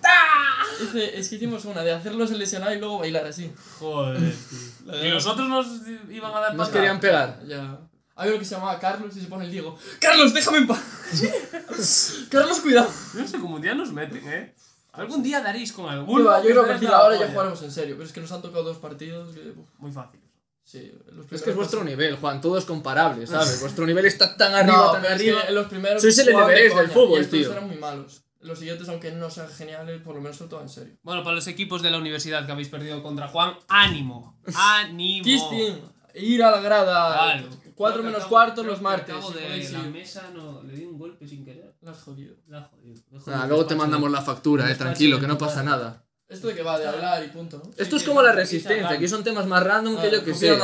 Dice, 0.81 1.17
es 1.17 1.29
que 1.29 1.35
hicimos 1.35 1.65
una 1.65 1.81
de 1.83 1.91
hacerlos 1.93 2.31
el 2.31 2.39
lesionado 2.39 2.73
y 2.73 2.79
luego 2.79 2.99
bailar 2.99 3.25
así. 3.25 3.51
Joder, 3.79 4.19
tío. 4.19 5.05
Y 5.05 5.09
los 5.09 5.25
otros 5.25 5.47
nos 5.47 5.67
iban 6.09 6.33
a 6.33 6.39
dar 6.39 6.55
Nos 6.55 6.67
patada. 6.67 6.73
querían 6.73 6.99
pegar. 6.99 7.39
Ya. 7.47 7.79
Hay 8.15 8.29
uno 8.29 8.39
que 8.39 8.45
se 8.45 8.55
llamaba 8.55 8.79
Carlos 8.79 9.15
y 9.17 9.21
se 9.21 9.27
pone 9.27 9.45
el 9.45 9.51
Diego. 9.51 9.77
¡Carlos, 9.99 10.33
déjame 10.33 10.59
en 10.59 10.67
paz! 10.67 10.79
Carlos, 12.29 12.59
cuidado. 12.59 12.89
No 13.15 13.27
sé 13.27 13.39
cómo 13.39 13.55
un 13.55 13.61
día 13.61 13.73
nos 13.73 13.91
meten, 13.91 14.21
eh. 14.27 14.53
Algún 14.91 15.23
día 15.23 15.41
daréis 15.41 15.73
con 15.73 15.89
alguno. 15.89 16.43
yo 16.43 16.49
creo 16.49 16.79
que 16.79 16.85
de 16.85 16.93
ahora 16.93 17.17
ya 17.19 17.27
jugaremos 17.29 17.61
en 17.63 17.71
serio, 17.71 17.95
pero 17.95 18.05
es 18.07 18.13
que 18.13 18.21
nos 18.21 18.31
han 18.31 18.41
tocado 18.41 18.63
dos 18.63 18.77
partidos 18.77 19.33
que. 19.33 19.53
Muy 19.79 19.91
fácil. 19.91 20.19
sí, 20.63 20.91
los 21.11 21.31
Es 21.31 21.41
que 21.41 21.49
es 21.49 21.55
vuestro 21.55 21.83
nivel, 21.83 22.15
Juan, 22.17 22.39
todo 22.41 22.57
es 22.59 22.65
comparable, 22.65 23.25
¿sabes? 23.25 23.59
Vuestro 23.61 23.87
nivel 23.87 24.05
está 24.05 24.37
tan 24.37 24.53
arriba, 24.53 24.77
No, 24.77 24.91
tan 24.91 25.01
pero 25.01 25.13
es 25.15 25.19
arriba. 25.19 25.47
que 25.47 25.51
los 25.53 25.67
primeros. 25.67 26.01
Sois 26.01 26.17
el 26.19 26.29
Everest 26.29 26.75
del 26.77 26.89
fútbol, 26.91 27.17
y 27.19 27.21
estos 27.23 27.39
tío. 27.39 27.51
eran 27.51 27.67
muy 27.67 27.77
malos. 27.77 28.23
Los 28.41 28.59
siguientes, 28.59 28.87
aunque 28.89 29.09
no 29.11 29.29
sean 29.31 29.47
geniales, 29.49 30.01
por 30.01 30.13
lo 30.15 30.21
menos 30.21 30.37
son 30.37 30.49
todo 30.49 30.61
en 30.61 30.69
serio. 30.69 30.93
Bueno, 31.01 31.23
para 31.23 31.35
los 31.37 31.47
equipos 31.47 31.81
de 31.81 31.89
la 31.89 31.97
universidad 31.97 32.45
que 32.45 32.51
habéis 32.51 32.67
perdido 32.69 33.01
contra 33.01 33.27
Juan, 33.29 33.55
ánimo. 33.69 34.37
Ánimo. 34.55 35.23
Kistin, 35.23 35.81
ir 36.15 36.43
a 36.43 36.51
la 36.51 36.59
grada. 36.61 37.13
Claro. 37.13 37.47
4 37.75 37.93
Creo 37.93 38.03
que 38.03 38.05
menos 38.11 38.25
acabo- 38.27 38.53
creo 38.53 38.63
los 38.63 38.81
martes. 38.81 39.15
acabo 39.15 39.27
si 39.31 39.37
de 39.39 39.45
podéis 39.45 39.71
la 39.71 39.79
ir. 39.79 39.85
mesa 39.87 40.29
no, 40.33 40.63
le 40.63 40.73
di 40.73 40.85
un 40.85 40.97
golpe 40.97 41.27
sin 41.27 41.43
querer. 41.45 41.75
La 41.81 41.91
has 41.91 42.01
jodido. 42.01 42.35
La 42.47 42.59
ha 42.59 42.63
jodido. 42.63 42.95
la 43.11 43.17
ha 43.17 43.21
jodido. 43.21 43.35
Nada, 43.37 43.47
luego 43.47 43.65
te 43.65 43.75
mandamos 43.75 44.11
la 44.11 44.21
factura, 44.21 44.69
eh, 44.71 44.75
tranquilo, 44.75 45.19
que 45.19 45.27
no 45.27 45.37
pasa 45.37 45.63
nada. 45.63 45.99
Esto 46.27 46.47
de 46.47 46.55
que 46.55 46.63
va 46.63 46.79
de 46.79 46.87
hablar 46.87 47.23
y 47.23 47.27
punto, 47.27 47.61
¿no? 47.63 47.69
Esto 47.77 47.95
es 47.97 48.03
como 48.03 48.21
la 48.23 48.31
resistencia, 48.31 48.89
aquí 48.89 49.07
son 49.07 49.23
temas 49.23 49.45
más 49.45 49.61
random 49.61 50.01
que 50.01 50.09
yo 50.09 50.23
que 50.23 50.33
sé. 50.33 50.57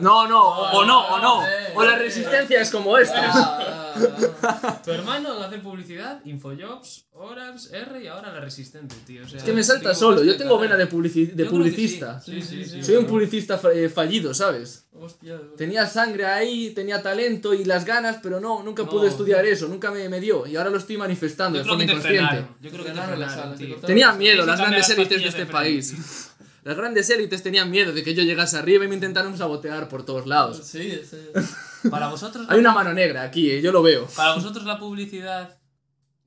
No, 0.00 0.28
no, 0.28 0.42
o 0.48 0.80
o 0.80 0.84
no, 0.84 1.06
o 1.14 1.18
no. 1.18 1.46
eh, 1.46 1.72
O 1.74 1.82
la 1.82 1.94
eh. 1.94 1.98
resistencia 2.00 2.60
es 2.60 2.70
como 2.70 2.98
esta. 2.98 3.30
Ah, 3.32 3.94
ah, 4.42 4.82
Tu 4.84 4.90
hermano 4.90 5.32
hace 5.42 5.58
publicidad, 5.60 6.20
Infojobs, 6.26 7.06
Orange, 7.14 7.68
R 7.76 8.02
y 8.02 8.06
ahora 8.06 8.32
la 8.32 8.40
Resistente, 8.40 8.94
tío. 9.06 9.22
O 9.24 9.28
sea, 9.28 9.38
Es 9.38 9.44
que 9.44 9.52
me 9.52 9.62
salta 9.62 9.94
solo, 9.94 10.24
yo 10.24 10.36
tengo 10.36 10.58
vena 10.58 10.76
de, 10.76 10.88
publici- 10.88 11.30
de 11.32 11.44
publicista. 11.44 12.20
Sí, 12.20 12.40
sí, 12.40 12.64
sí. 12.64 12.70
sí, 12.70 12.82
Soy 12.82 12.96
un 12.96 13.06
publicista 13.06 13.60
eh, 13.74 13.88
fallido, 13.90 14.32
¿sabes? 14.32 14.86
Hostia. 14.98 15.38
Tenía 15.56 15.86
sangre 15.86 16.24
ahí, 16.24 16.70
tenía 16.70 17.02
talento 17.02 17.52
y 17.52 17.64
las 17.66 17.84
ganas, 17.84 18.18
pero 18.22 18.40
no, 18.40 18.62
nunca 18.62 18.84
No. 18.84 18.88
pude 18.88 19.08
estudiar 19.08 19.44
eso, 19.44 19.68
nunca 19.68 19.90
me, 19.90 20.08
me 20.08 20.20
dio. 20.20 20.46
Y 20.46 20.56
ahora 20.56 20.70
lo 20.70 20.78
estoy 20.78 20.96
manifestando 20.96 21.58
Yo 21.58 21.64
de 21.64 21.68
forma 21.68 21.84
inconsciente. 21.84 22.46
Yo 22.62 22.70
creo 22.70 22.82
que 22.84 22.90
te 22.90 22.96
Frenaron 22.96 23.20
las 23.20 23.32
alas, 23.36 23.58
te 23.58 23.66
Tenía 23.86 24.12
miedo 24.12 24.46
las 24.46 24.58
grandes 24.58 24.88
las 24.88 24.98
élites 24.98 25.22
de 25.22 25.28
este 25.28 25.44
de 25.44 25.46
país. 25.52 25.94
Las 26.64 26.76
grandes 26.76 27.10
élites 27.10 27.42
tenían 27.42 27.68
miedo 27.72 27.92
de 27.92 28.04
que 28.04 28.14
yo 28.14 28.22
llegase 28.22 28.56
arriba 28.56 28.84
y 28.84 28.88
me 28.88 28.94
intentaron 28.94 29.36
sabotear 29.36 29.88
por 29.88 30.04
todos 30.06 30.28
lados. 30.28 30.60
Sí, 30.64 31.00
sí. 31.10 31.16
Para 31.90 32.06
vosotros, 32.08 32.46
Hay 32.48 32.60
una 32.60 32.70
mano 32.72 32.92
negra 32.94 33.22
aquí, 33.24 33.50
eh, 33.50 33.60
yo 33.60 33.72
lo 33.72 33.82
veo. 33.82 34.06
para 34.14 34.36
vosotros 34.36 34.64
la 34.64 34.78
publicidad 34.78 35.58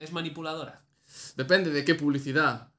es 0.05 0.13
manipuladora. 0.13 0.81
Depende 1.35 1.71
de 1.71 1.83
qué 1.83 1.95
publicidad. 1.95 2.69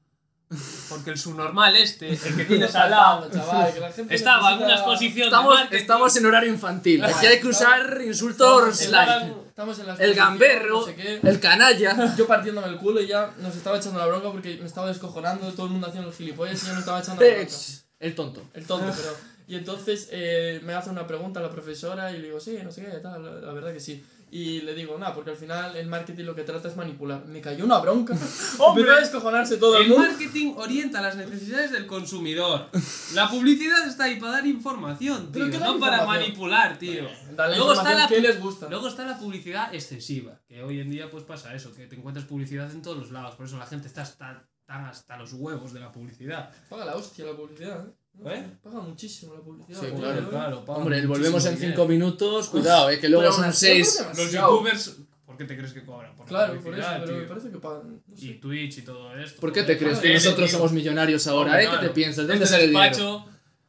Porque 0.87 1.09
el 1.09 1.17
subnormal 1.17 1.75
este, 1.75 2.09
el 2.09 2.19
que 2.19 2.45
tienes 2.47 2.73
al 2.73 2.89
lado, 2.89 3.29
chaval, 3.29 3.73
que 3.73 3.79
la 3.81 3.91
gente 3.91 4.15
estaba 4.15 4.53
en 4.53 4.63
una 4.63 4.75
exposición 4.75 5.27
Estamos, 5.27 5.69
de 5.69 5.77
estamos 5.77 6.15
en 6.15 6.25
horario 6.25 6.49
infantil. 6.49 7.03
Aquí 7.03 7.25
hay 7.25 7.41
que 7.41 7.47
usar 7.47 8.01
insultos 8.05 8.87
light. 8.89 9.33
Estamos 9.49 9.79
en 9.79 9.87
la 9.87 9.95
El 9.95 10.13
gamberro, 10.13 10.79
no 10.79 10.85
sé 10.85 11.19
el 11.21 11.39
canalla. 11.41 12.15
Yo 12.15 12.27
partiéndome 12.27 12.67
el 12.67 12.77
culo 12.77 13.01
y 13.01 13.07
ya 13.07 13.33
nos 13.39 13.55
estaba 13.55 13.77
echando 13.77 13.99
la 13.99 14.05
bronca 14.05 14.31
porque 14.31 14.55
me 14.57 14.67
estaba 14.67 14.87
descojonando, 14.87 15.51
todo 15.51 15.65
el 15.65 15.73
mundo 15.73 15.87
haciendo 15.87 16.07
los 16.07 16.17
gilipollas 16.17 16.63
y 16.63 16.67
yo 16.67 16.73
me 16.73 16.79
estaba 16.79 16.99
echando 16.99 17.21
la 17.21 17.29
bronca. 17.29 17.53
El 17.99 18.15
tonto. 18.15 18.41
El 18.53 18.65
tonto, 18.65 18.93
pero. 18.95 19.17
Y 19.47 19.55
entonces 19.55 20.09
eh, 20.11 20.61
me 20.63 20.73
hace 20.73 20.89
una 20.89 21.07
pregunta 21.07 21.41
la 21.41 21.49
profesora 21.49 22.11
y 22.11 22.19
le 22.19 22.27
digo, 22.27 22.39
sí, 22.39 22.57
no 22.63 22.71
sé 22.71 22.83
qué, 22.83 22.99
tal, 22.99 23.23
la, 23.23 23.31
la 23.47 23.53
verdad 23.53 23.73
que 23.73 23.79
sí. 23.79 24.05
Y 24.29 24.59
le 24.61 24.75
digo, 24.75 24.97
nada, 24.97 25.13
porque 25.15 25.29
al 25.29 25.37
final 25.37 25.75
el 25.77 25.87
marketing 25.87 26.25
lo 26.25 26.35
que 26.35 26.43
trata 26.43 26.67
es 26.67 26.75
manipular. 26.75 27.25
Me 27.27 27.39
cayó 27.39 27.63
una 27.63 27.79
bronca. 27.79 28.13
Empezó 28.67 28.91
a 28.91 28.99
descojonarse 28.99 29.55
todo 29.57 29.77
el 29.77 29.83
El 29.83 29.89
mundo. 29.89 30.05
marketing 30.07 30.53
orienta 30.57 31.01
las 31.01 31.15
necesidades 31.15 31.71
del 31.71 31.87
consumidor. 31.87 32.69
La 33.13 33.29
publicidad 33.29 33.87
está 33.87 34.03
ahí 34.03 34.19
para 34.19 34.33
dar 34.33 34.45
información, 34.47 35.31
tío, 35.31 35.45
¿Pero 35.45 35.51
qué 35.51 35.57
da 35.59 35.67
no 35.67 35.79
para 35.79 36.05
manipular, 36.05 36.77
tío. 36.77 37.07
Dale 37.35 37.55
Luego 37.55 37.73
está, 37.73 37.93
la, 37.93 38.07
que 38.07 38.19
les 38.19 38.39
gusta. 38.41 38.67
luego 38.69 38.87
está 38.89 39.05
la 39.05 39.17
publicidad 39.17 39.73
excesiva, 39.73 40.41
que 40.47 40.61
hoy 40.61 40.81
en 40.81 40.89
día 40.89 41.09
pues 41.09 41.23
pasa 41.23 41.53
eso, 41.55 41.73
que 41.73 41.87
te 41.87 41.95
encuentras 41.95 42.25
publicidad 42.25 42.69
en 42.71 42.81
todos 42.81 42.97
los 42.97 43.11
lados, 43.11 43.35
por 43.35 43.45
eso 43.45 43.57
la 43.57 43.65
gente 43.65 43.87
está 43.87 44.01
hasta, 44.01 44.45
tan 44.65 44.85
hasta 44.85 45.15
los 45.17 45.33
huevos 45.33 45.71
de 45.71 45.79
la 45.79 45.91
publicidad. 45.91 46.51
Paga 46.69 46.83
la 46.83 46.95
hostia 46.95 47.25
la 47.25 47.33
publicidad, 47.35 47.85
¿eh? 47.87 47.91
¿Eh? 48.25 48.51
Paga 48.63 48.79
muchísimo 48.81 49.35
la 49.35 49.41
publicidad. 49.41 49.79
Sí, 49.79 49.87
claro, 49.95 50.65
paga 50.65 50.79
Hombre, 50.79 51.05
volvemos 51.05 51.45
en 51.45 51.55
dinero. 51.55 51.73
5 51.75 51.87
minutos. 51.87 52.47
Cuidado, 52.49 52.89
eh, 52.89 52.99
que 52.99 53.09
luego 53.09 53.21
Pero 53.23 53.33
son 53.33 53.43
aún 53.43 53.51
así, 53.51 53.65
6. 53.67 53.87
es 54.11 54.17
Los 54.17 54.31
youtubers, 54.31 54.97
¿por 55.25 55.37
qué 55.37 55.45
te 55.45 55.55
crees 55.57 55.73
que 55.73 55.85
cobran? 55.85 56.15
Por 56.15 56.25
la 56.25 56.29
Claro, 56.47 56.61
por 56.61 56.77
eso, 56.77 56.87
pero 57.05 57.17
me 57.17 57.23
parece 57.25 57.51
que 57.51 57.57
pagan. 57.59 58.01
No 58.07 58.15
Y. 58.17 58.33
Twitch 58.39 58.79
y 58.79 58.81
todo 58.81 59.15
esto. 59.17 59.39
¿Por 59.39 59.53
qué 59.53 59.63
te 59.63 59.77
crees 59.77 59.99
que 59.99 60.13
nosotros 60.13 60.49
somos 60.51 60.71
millonarios 60.71 61.27
ahora? 61.27 61.51
Hombre, 61.51 61.63
¿Eh? 61.63 61.67
¿Qué 61.67 61.71
te 61.73 61.77
claro. 61.79 61.93
piensas? 61.93 62.27
¿De 62.27 62.33
dónde 62.33 62.43
Este 62.45 62.55
sale 62.55 62.63
el 62.65 62.71
dinero? 62.71 63.25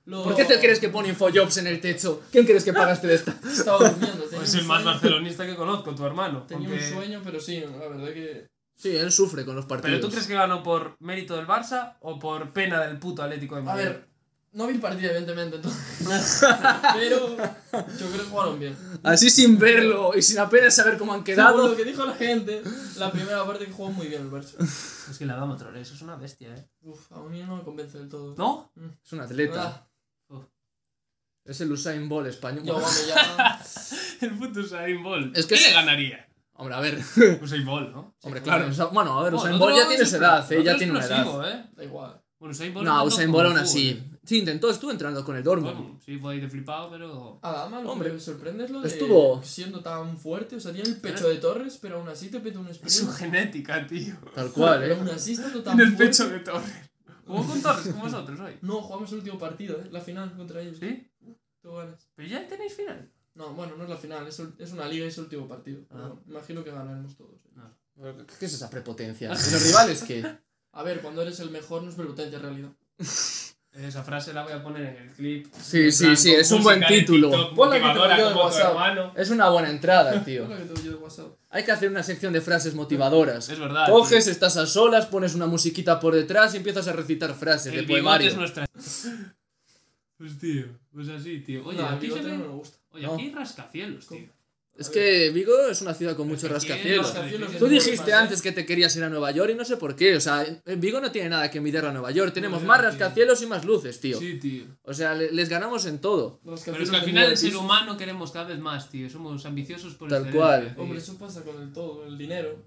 Lo- 0.07 0.23
¿Por 0.25 0.35
qué 0.35 0.47
te 0.47 0.59
crees 0.59 0.79
que 0.81 0.89
pone 0.89 1.11
Infojobs 1.11 1.59
en 1.59 1.67
el 1.67 1.81
techo? 1.83 2.23
¿Quién 2.33 2.47
crees 2.47 2.65
que 2.65 2.73
paga 2.73 2.93
este 2.95 3.07
de 3.09 3.15
esta? 3.17 3.39
Estaba 3.47 3.91
durmiendo. 3.91 4.25
Pues 4.35 4.55
el 4.55 4.65
más 4.65 4.83
barcelonista 4.83 5.45
que 5.47 5.55
conozco, 5.55 5.95
tu 5.95 6.07
hermano. 6.07 6.45
Tenía 6.45 6.67
aunque- 6.71 6.83
un 6.87 6.91
sueño, 6.95 7.21
pero 7.23 7.39
sí, 7.39 7.61
la 7.61 7.89
verdad 7.89 8.07
que. 8.15 8.47
Sí, 8.75 8.97
él 8.97 9.13
sufre 9.13 9.45
con 9.45 9.55
los 9.57 9.67
partidos. 9.67 9.97
¿Pero 9.97 10.07
tú 10.07 10.11
crees 10.11 10.27
que 10.27 10.35
ganó 10.35 10.63
por 10.63 10.97
mérito 11.01 11.37
del 11.37 11.47
Barça 11.47 11.97
o 12.01 12.19
por 12.19 12.53
pena 12.53 12.81
del 12.87 12.97
puto 12.99 13.23
Atlético 13.23 13.57
de 13.57 13.61
A 13.61 13.65
Madrid? 13.65 13.85
ver, 13.85 14.09
no 14.53 14.67
vi 14.67 14.75
el 14.75 14.81
partido, 14.81 15.11
evidentemente, 15.11 15.57
entonces. 15.57 16.43
pero 16.95 17.37
yo 17.37 17.37
creo 18.11 18.13
que 18.13 18.31
jugaron 18.31 18.59
bien. 18.59 18.77
Así 19.03 19.31
sin 19.31 19.59
verlo 19.59 20.13
y 20.17 20.23
sin 20.23 20.39
apenas 20.39 20.75
saber 20.75 20.97
cómo 20.99 21.13
han 21.13 21.25
Según 21.25 21.35
quedado. 21.37 21.69
lo 21.69 21.77
que 21.77 21.85
dijo 21.85 22.05
la 22.05 22.15
gente, 22.15 22.63
la 22.97 23.13
primera 23.13 23.45
parte 23.47 23.67
que 23.67 23.73
jugó 23.73 23.91
muy 23.93 24.07
bien 24.09 24.23
el 24.23 24.31
Barça. 24.31 24.55
Es 25.11 25.17
que 25.19 25.27
la 25.27 25.37
dama 25.37 25.57
Traoré, 25.57 25.81
eso 25.81 25.95
es 25.95 26.03
una 26.03 26.17
bestia, 26.17 26.55
¿eh? 26.55 26.69
Uf, 26.83 27.13
a 27.13 27.21
mí 27.23 27.43
no 27.43 27.57
me 27.57 27.63
convence 27.63 27.99
del 27.99 28.09
todo. 28.09 28.35
¿No? 28.37 28.73
Es 29.05 29.13
un 29.13 29.21
atleta. 29.21 29.89
Ah, 30.31 30.41
Es 31.45 31.61
el 31.61 31.73
Usain 31.73 32.09
Bolt 32.09 32.29
español. 32.29 32.65
Yo, 32.65 32.81
ya. 33.09 33.61
El 34.21 34.37
puto 34.37 34.61
Usain 34.61 35.03
Bolt. 35.03 35.37
Es 35.37 35.47
que 35.47 35.55
¿Qué 35.55 35.61
es- 35.61 35.69
le 35.69 35.75
ganaría? 35.75 36.29
Hombre, 36.55 36.75
a 36.75 36.81
ver. 36.81 36.99
Usain 37.43 37.65
Bolt, 37.65 37.91
¿no? 37.95 38.17
Hombre, 38.23 38.43
claro. 38.43 38.69
Bueno, 38.93 39.19
a 39.19 39.23
ver, 39.23 39.35
Usain 39.35 39.55
otro 39.55 39.75
ya 39.77 39.87
tiene 39.89 40.03
es 40.03 40.11
su 40.11 40.17
explo- 40.17 40.19
edad, 40.19 40.53
¿eh? 40.53 40.63
Ya 40.65 40.77
tiene 40.77 40.93
una 40.93 41.05
edad. 41.05 41.51
¿eh? 41.53 41.65
Da 41.77 41.85
igual. 41.85 42.21
Bueno, 42.41 42.53
Usain 42.53 42.75
Bolt 42.75 42.85
No, 42.87 43.05
Usain 43.05 43.31
el 43.35 43.47
aún 43.47 43.59
así. 43.59 44.03
Sí, 44.29 44.41
intentó, 44.41 44.69
estuvo 44.69 44.91
entrando 44.91 45.25
con 45.25 45.37
el 45.37 45.43
Dortmund. 45.43 45.75
Bueno, 45.75 46.01
sí, 46.05 46.19
fue 46.19 46.35
ahí 46.35 46.41
de 46.41 46.49
flipado, 46.49 46.91
pero. 46.91 47.39
Adama, 47.41 47.81
lo 47.81 47.93
Hombre, 47.93 48.09
que 48.11 48.15
me 48.17 48.21
sorprende 48.21 48.65
es 48.67 48.71
lo 48.71 48.83
de 48.83 48.89
estuvo- 48.89 49.43
siendo 49.43 49.81
tan 49.81 50.19
fuerte. 50.19 50.57
O 50.57 50.61
sea, 50.61 50.71
tiene 50.71 50.91
el 50.91 50.97
pecho 51.01 51.31
de 51.31 51.37
Torres, 51.37 51.79
pero 51.81 51.97
aún 51.97 52.09
así 52.09 52.29
te 52.29 52.39
peta 52.41 52.59
un 52.59 52.69
Es 52.69 52.77
su 52.79 52.87
sprint. 52.87 53.13
genética, 53.17 53.87
tío. 53.87 54.17
Tal 54.35 54.53
cual, 54.53 54.81
Pero 54.81 54.95
¿eh? 54.95 54.99
aún 54.99 55.09
así 55.09 55.33
estando 55.33 55.63
tan 55.63 55.77
Tiene 55.77 55.91
el 55.93 55.97
fuerte. 55.97 56.13
pecho 56.25 56.29
de 56.31 56.41
Torres. 56.41 56.91
Jugó 57.27 57.47
con 57.47 57.63
Torres, 57.63 57.89
con 57.89 58.01
vosotros 58.03 58.41
hoy. 58.41 58.53
No, 58.61 58.83
jugamos 58.83 59.11
el 59.13 59.19
último 59.19 59.39
partido, 59.39 59.79
¿eh? 59.81 59.89
La 59.91 60.01
final 60.03 60.37
contra 60.37 60.61
ellos. 60.61 60.77
¿Sí? 60.79 61.11
Tengo 61.63 61.77
ganas. 61.79 62.07
Pero 62.15 62.29
ya 62.29 62.47
tenéis 62.47 62.75
final. 62.75 63.11
No, 63.35 63.55
bueno, 63.55 63.77
no 63.77 63.85
es 63.85 63.89
la 63.89 63.97
final, 63.97 64.27
es, 64.27 64.39
el- 64.41 64.53
es 64.59 64.73
una 64.73 64.87
liga 64.89 65.07
y 65.07 65.09
es 65.09 65.17
el 65.17 65.25
último 65.25 65.49
partido. 65.49 65.81
Pero 65.89 66.01
Ah. 66.05 66.09
bueno, 66.09 66.23
imagino 66.27 66.63
que 66.65 66.71
ganaremos 66.71 67.17
todos. 67.17 67.33
¿eh? 68.03 68.15
¿Qué 68.39 68.45
es 68.45 68.53
esa 68.53 68.69
prepotencia? 68.69 69.29
¿Y 69.29 69.31
los 69.53 69.63
rivales 69.67 70.03
qué? 70.03 70.37
A 70.73 70.83
ver, 70.83 71.01
cuando 71.01 71.23
eres 71.23 71.41
el 71.41 71.51
mejor 71.51 71.83
no 71.83 71.89
es 71.89 71.95
prepotencia 71.97 72.37
en 72.37 72.43
realidad. 72.43 72.71
Esa 73.73 74.03
frase 74.03 74.33
la 74.33 74.43
voy 74.43 74.53
a 74.53 74.63
poner 74.63 74.83
en 74.87 74.97
el 75.09 75.13
clip. 75.13 75.47
Sí, 75.55 75.93
sí, 75.93 76.05
plan, 76.05 76.17
sí, 76.17 76.33
es 76.33 76.51
un 76.51 76.63
buen 76.65 76.81
de 76.81 76.87
título. 76.87 77.31
TikTok 77.31 77.73
que 77.73 77.79
te 77.81 78.23
de 78.23 78.35
WhatsApp. 78.35 79.17
Es 79.19 79.31
una 79.31 79.49
buena 79.51 79.71
entrada, 79.71 80.25
tío. 80.25 80.49
la 80.49 80.57
que 80.57 80.65
tengo 80.65 80.83
yo 80.83 80.91
de 80.93 80.97
WhatsApp. 80.97 81.27
Hay 81.51 81.65
que 81.65 81.71
hacer 81.73 81.89
una 81.91 82.03
sección 82.03 82.33
de 82.33 82.41
frases 82.41 82.75
motivadoras. 82.75 83.49
Es 83.49 83.59
verdad. 83.59 83.89
Coges, 83.89 84.27
estás 84.27 84.57
a 84.57 84.67
solas, 84.67 85.07
pones 85.07 85.35
una 85.35 85.47
musiquita 85.47 86.01
por 86.01 86.15
detrás 86.15 86.55
y 86.55 86.57
empiezas 86.57 86.89
a 86.89 86.93
recitar 86.93 87.35
frases 87.35 87.73
de 87.73 87.79
El 87.81 87.87
bigote 87.87 88.03
poemario. 88.03 88.29
es 88.31 88.37
nuestra. 88.37 88.67
Pues 90.17 90.37
tío, 90.37 90.67
pues 90.93 91.09
así, 91.11 91.39
tío. 91.43 91.65
Oye, 91.65 91.79
No, 91.81 91.89
aquí 91.91 92.11
se 92.11 92.21
ve- 92.21 92.33
no 92.33 92.39
me 92.39 92.47
gusta. 92.49 92.77
Oye, 92.91 93.07
aquí 93.07 93.23
hay 93.23 93.33
rascacielos, 93.33 94.09
tío. 94.09 94.27
Es 94.79 94.89
que 94.91 95.31
Vigo 95.31 95.53
es 95.69 95.83
una 95.83 95.93
ciudad 95.93 96.15
con 96.17 96.29
muchos 96.29 96.49
rascacielos. 96.49 97.13
Tú 97.59 97.65
el 97.67 97.71
dijiste 97.73 98.13
antes 98.13 98.41
que 98.41 98.53
te 98.53 98.65
querías 98.65 98.95
ir 98.97 99.03
a 99.03 99.09
Nueva 99.09 99.33
York 99.33 99.51
y 99.53 99.57
no 99.57 99.65
sé 99.65 99.77
por 99.77 99.97
qué. 99.97 100.15
O 100.15 100.21
sea, 100.21 100.47
en 100.65 100.81
Vigo 100.81 101.01
no 101.01 101.11
tiene 101.11 101.31
nada 101.31 101.51
que 101.51 101.59
envidiar 101.59 101.85
a 101.87 101.93
Nueva 101.93 102.13
York. 102.13 102.33
Tenemos 102.33 102.63
más 102.63 102.81
rascacielos 102.81 103.43
y 103.43 103.47
más 103.47 103.65
luces, 103.65 103.99
tío. 103.99 104.21
Sí, 104.21 104.39
tío. 104.39 104.65
O 104.85 104.95
sea, 104.95 105.15
le- 105.17 105.33
les 105.33 105.49
ganamos 105.49 105.85
en 105.87 105.99
todo. 106.01 106.41
Pero 106.45 106.55
es 106.57 106.63
que 106.91 106.97
al 106.97 107.03
final 107.05 107.31
el 107.33 107.37
ser 107.37 107.57
humano 107.57 107.97
queremos 107.97 108.31
cada 108.31 108.47
vez 108.47 108.61
más, 108.61 108.89
tío. 108.89 109.11
Somos 109.11 109.45
ambiciosos 109.47 109.95
por 109.95 110.09
Tal 110.09 110.27
excelencia, 110.27 110.41
cual. 110.73 110.75
Hombre, 110.79 110.99
eso 110.99 111.19
pasa 111.19 111.43
con 111.43 111.61
el 111.61 111.73
todo, 111.73 112.07
el 112.07 112.17
dinero. 112.17 112.63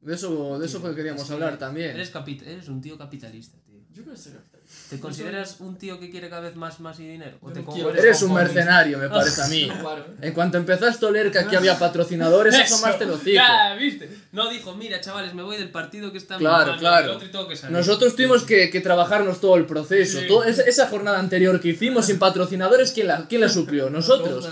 De 0.00 0.14
eso, 0.14 0.58
de 0.58 0.66
eso 0.66 0.80
fue 0.80 0.90
que 0.90 0.96
queríamos 0.96 1.22
Es 1.22 1.28
que 1.28 1.34
hablar 1.34 1.58
también. 1.58 1.90
Eres, 1.90 2.10
eres 2.46 2.68
un 2.68 2.80
tío 2.80 2.96
capitalista, 2.98 3.58
tío. 3.62 3.78
Yo 3.92 4.02
creo 4.02 4.14
que 4.14 4.20
sería 4.20 4.38
capitalista. 4.40 4.61
¿Te 4.90 5.00
consideras 5.00 5.56
un 5.60 5.78
tío 5.78 5.98
que 5.98 6.10
quiere 6.10 6.28
cada 6.28 6.42
vez 6.42 6.54
más, 6.54 6.78
más 6.80 7.00
y 7.00 7.06
dinero? 7.08 7.38
¿O 7.40 7.50
te 7.50 7.64
quiero. 7.64 7.94
Eres 7.94 8.20
un 8.22 8.28
conformes? 8.28 8.54
mercenario, 8.54 8.98
me 8.98 9.08
parece 9.10 9.40
a 9.42 9.46
mí. 9.48 9.70
En 10.20 10.32
cuanto 10.34 10.58
empezaste 10.58 11.04
a 11.04 11.08
oler 11.08 11.30
que 11.30 11.38
aquí 11.38 11.56
había 11.56 11.78
patrocinadores, 11.78 12.54
asomaste 12.54 13.04
el 13.04 13.10
hocico. 13.10 13.30
Ya, 13.34 13.74
¿viste? 13.74 14.10
No 14.32 14.50
dijo, 14.50 14.74
mira, 14.74 15.00
chavales, 15.00 15.32
me 15.34 15.42
voy 15.42 15.56
del 15.56 15.70
partido 15.70 16.12
que 16.12 16.18
está 16.18 16.36
mi 16.36 16.40
Claro, 16.44 16.76
claro. 16.78 17.06
el 17.06 17.16
otro 17.16 17.26
y 17.28 17.30
tengo 17.30 17.48
que 17.48 17.56
salir". 17.56 17.76
Nosotros 17.76 18.14
tuvimos 18.14 18.42
que, 18.44 18.68
que 18.70 18.80
trabajarnos 18.80 19.40
todo 19.40 19.56
el 19.56 19.64
proceso. 19.66 20.20
Sí. 20.20 20.26
Todo- 20.28 20.44
esa, 20.44 20.62
esa 20.62 20.86
jornada 20.88 21.18
anterior 21.18 21.58
que 21.60 21.68
hicimos 21.68 22.06
sin 22.06 22.18
patrocinadores, 22.18 22.92
¿quién 22.92 23.06
la, 23.08 23.26
quién 23.28 23.40
la 23.40 23.48
suplió? 23.48 23.88
¿Nosotros? 23.90 24.46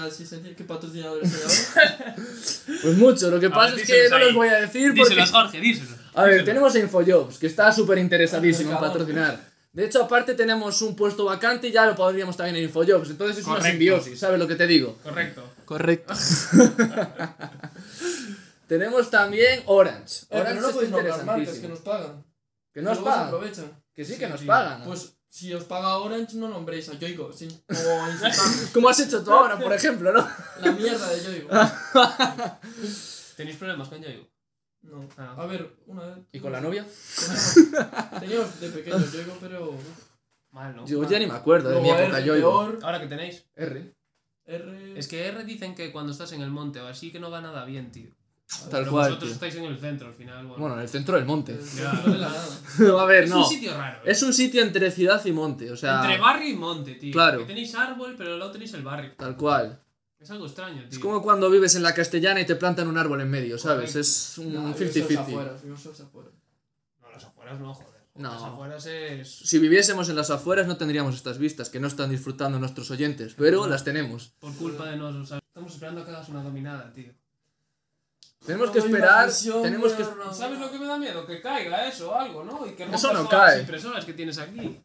¿Qué 0.57 0.65
patrocinadores? 0.65 1.31
Pues 2.83 2.97
mucho. 2.97 3.31
Lo 3.31 3.39
que 3.41 3.47
A 3.47 3.51
pasa 3.51 3.73
ver, 3.75 3.81
es 3.81 3.87
que 3.87 3.93
díselos 3.95 4.11
no 4.11 4.17
ahí. 4.17 4.25
los 4.25 4.35
voy 4.35 4.49
a 4.49 4.61
decir 4.61 4.89
porque... 4.97 5.11
Díselos, 5.11 5.31
Jorge, 5.31 5.61
díselos. 5.61 5.91
A 6.15 6.25
ver, 6.25 6.45
tenemos 6.45 6.75
a 6.75 6.79
Infojobs, 6.79 7.39
que 7.39 7.47
está 7.47 7.73
súper 7.73 7.99
interesadísimo 7.99 8.73
en 8.73 8.79
patrocinar. 8.79 9.50
De 9.73 9.85
hecho, 9.85 10.03
aparte 10.03 10.35
tenemos 10.35 10.83
un 10.83 10.97
puesto 10.97 11.25
vacante 11.25 11.69
y 11.69 11.73
ya 11.73 11.87
lo 11.87 11.95
podríamos 11.95 12.37
también 12.37 12.57
en 12.57 12.65
Infojobs. 12.65 13.11
Entonces 13.11 13.39
es 13.39 13.47
una 13.47 13.63
simbiosis, 13.63 14.19
¿sabes 14.19 14.39
lo 14.39 14.49
que 14.49 14.57
te 14.57 14.67
digo? 14.67 14.99
Correcto. 15.03 15.45
Correcto. 15.65 16.13
tenemos 18.67 19.11
también 19.11 19.63
Orange. 19.67 20.23
Eh, 20.23 20.27
pero 20.29 20.43
Orange 20.43 20.61
no 20.61 20.67
está 20.67 20.75
podéis 20.75 20.91
nombrar 20.91 21.25
marcas 21.25 21.59
que 21.59 21.69
nos 21.69 21.79
pagan. 21.81 22.25
Que 22.73 22.83
nos 22.83 22.99
pagan. 22.99 23.27
aprovechan. 23.29 23.85
Que 23.95 24.05
sí, 24.05 24.19
que 24.19 24.27
nos 24.27 24.41
sí. 24.41 24.47
pagan. 24.47 24.83
Pues 24.83 25.15
si 25.29 25.55
os 25.55 25.63
paga 25.63 25.99
Orange, 25.99 26.37
no 26.37 26.49
nombréis 26.49 26.89
a 26.89 26.95
Yoigo. 26.95 27.33
Sí. 27.33 27.47
O 27.69 28.11
insultando. 28.11 28.69
Como 28.75 28.89
has 28.89 28.99
hecho 28.99 29.23
tú 29.23 29.31
ahora, 29.31 29.57
por 29.57 29.73
ejemplo, 29.73 30.13
¿no? 30.13 30.29
La 30.61 30.73
mierda 30.73 31.09
de 31.11 31.23
Yoigo. 31.23 31.49
¿Tenéis 33.37 33.57
problemas 33.57 33.89
con 33.89 34.03
Yoigo? 34.03 34.29
No. 34.83 35.07
Ah. 35.19 35.35
A 35.38 35.47
ver, 35.47 35.77
una 35.87 36.03
vez. 36.07 36.19
¿Y 36.33 36.40
con 36.40 36.53
la 36.53 36.61
novia? 36.61 36.85
Teníamos, 36.87 38.11
teníamos 38.21 38.61
de 38.61 38.69
pequeño 38.71 38.99
Yoigo, 39.12 39.37
pero. 39.40 39.75
Mal, 40.53 40.75
¿no? 40.75 40.87
Yo 40.87 41.03
ya 41.09 41.19
ni 41.19 41.27
me 41.27 41.35
acuerdo 41.35 41.69
de 41.71 41.81
mi 41.81 41.88
Luego 41.88 42.03
época 42.03 42.21
yo. 42.21 42.79
Ahora 42.83 43.01
que 43.01 43.07
tenéis. 43.07 43.45
R. 43.55 43.95
R. 44.47 44.99
Es 44.99 45.07
que 45.07 45.27
R 45.29 45.45
dicen 45.45 45.75
que 45.75 45.93
cuando 45.93 46.12
estás 46.12 46.33
en 46.33 46.40
el 46.43 46.51
monte 46.51 46.81
o 46.81 46.87
así 46.88 47.12
que 47.12 47.21
no 47.21 47.31
va 47.31 47.40
nada 47.40 47.64
bien, 47.64 47.93
tío. 47.93 48.11
Tal 48.69 48.81
Pero 48.81 48.90
cual. 48.90 49.05
vosotros 49.11 49.29
tío. 49.29 49.35
estáis 49.35 49.55
en 49.55 49.64
el 49.66 49.79
centro 49.79 50.09
al 50.09 50.14
final, 50.14 50.45
bueno. 50.45 50.61
Bueno, 50.61 50.75
en 50.75 50.83
el 50.83 50.88
centro 50.88 51.14
del 51.14 51.25
monte. 51.25 51.53
No 51.55 52.12
de 52.12 52.19
la 52.19 52.29
nada. 52.31 52.49
a 53.01 53.05
ver, 53.05 53.25
es 53.25 53.31
no. 53.31 53.38
un 53.38 53.45
sitio 53.45 53.77
raro. 53.77 53.99
¿eh? 53.99 54.11
Es 54.11 54.23
un 54.25 54.33
sitio 54.33 54.62
entre 54.62 54.90
ciudad 54.90 55.25
y 55.25 55.31
monte, 55.31 55.71
o 55.71 55.77
sea, 55.77 56.01
Entre 56.03 56.19
barrio 56.19 56.49
y 56.49 56.57
monte, 56.57 56.95
tío. 56.97 57.12
Claro. 57.12 57.38
Que 57.40 57.45
tenéis 57.45 57.75
árbol, 57.77 58.16
pero 58.19 58.37
luego 58.37 58.51
tenéis 58.51 58.75
el 58.75 58.83
barrio. 58.83 59.12
tal 59.16 59.37
cual. 59.37 59.81
Es 60.21 60.31
algo 60.31 60.47
extraño, 60.47 60.81
tío. 60.83 60.89
Es 60.91 60.99
como 60.99 61.23
cuando 61.23 61.49
vives 61.51 61.75
en 61.77 61.83
la 61.83 61.95
castellana 61.95 62.41
y 62.41 62.47
te 62.47 62.55
plantan 62.55 62.89
un 62.89 62.99
árbol 62.99 63.21
en 63.23 63.31
medio, 63.31 63.59
¿sabes? 63.59 63.93
Correcto. 63.93 64.01
Es 64.01 64.35
No, 64.39 64.45
un 64.45 64.75
vivimos 64.75 64.97
en 64.97 65.17
50-50. 65.17 65.21
afueras, 65.21 65.63
vivimos 65.63 65.87
en 65.87 65.93
afueras. 66.07 66.33
No, 67.01 67.11
las 67.11 67.25
afueras 67.25 67.61
no, 67.61 67.75
joder. 67.75 68.01
No. 68.17 68.33
Las 68.35 68.43
afueras 68.43 68.87
es. 68.87 69.31
Si 69.35 69.59
viviésemos 69.59 70.09
en 70.11 70.17
las 70.17 70.29
afueras 70.31 70.67
no 70.67 70.77
tendríamos 70.77 71.15
estas 71.15 71.39
vistas 71.39 71.71
que 71.71 71.81
no 71.81 71.89
están 71.89 72.11
disfrutando 72.11 72.59
nuestros 72.59 72.91
oyentes, 72.91 73.35
pero 73.37 73.67
las 73.67 73.83
tenemos. 73.83 74.35
Por 74.41 74.55
culpa 74.57 74.87
de 74.91 74.97
nosotros. 74.99 75.29
¿sabes? 75.31 75.43
Estamos 75.49 75.73
esperando 75.73 76.03
a 76.03 76.05
que 76.05 76.11
hagas 76.11 76.29
una 76.29 76.43
dominada, 76.43 76.93
tío. 76.93 77.13
Tenemos 78.45 78.71
que 78.71 78.79
No, 78.81 78.85
esperar, 78.87 79.25
imaginación, 79.25 79.63
tenemos 79.63 79.93
que... 79.93 80.03
no. 80.03 80.35
¿Sabes 80.35 80.59
lo 80.61 80.71
que 80.71 80.79
me 80.79 80.87
da 80.87 80.99
miedo? 80.99 81.27
Que 81.27 81.41
caiga 81.41 81.87
eso 81.89 82.11
o 82.11 82.15
algo, 82.15 82.45
¿no? 82.45 82.67
Y 82.67 82.73
que 82.73 82.85
Eso 82.85 83.13
no 83.13 83.29
cae. 83.29 83.53
las 83.53 83.61
impresoras 83.61 84.05
que 84.05 84.13
tienes 84.15 84.39
aquí. 84.39 84.81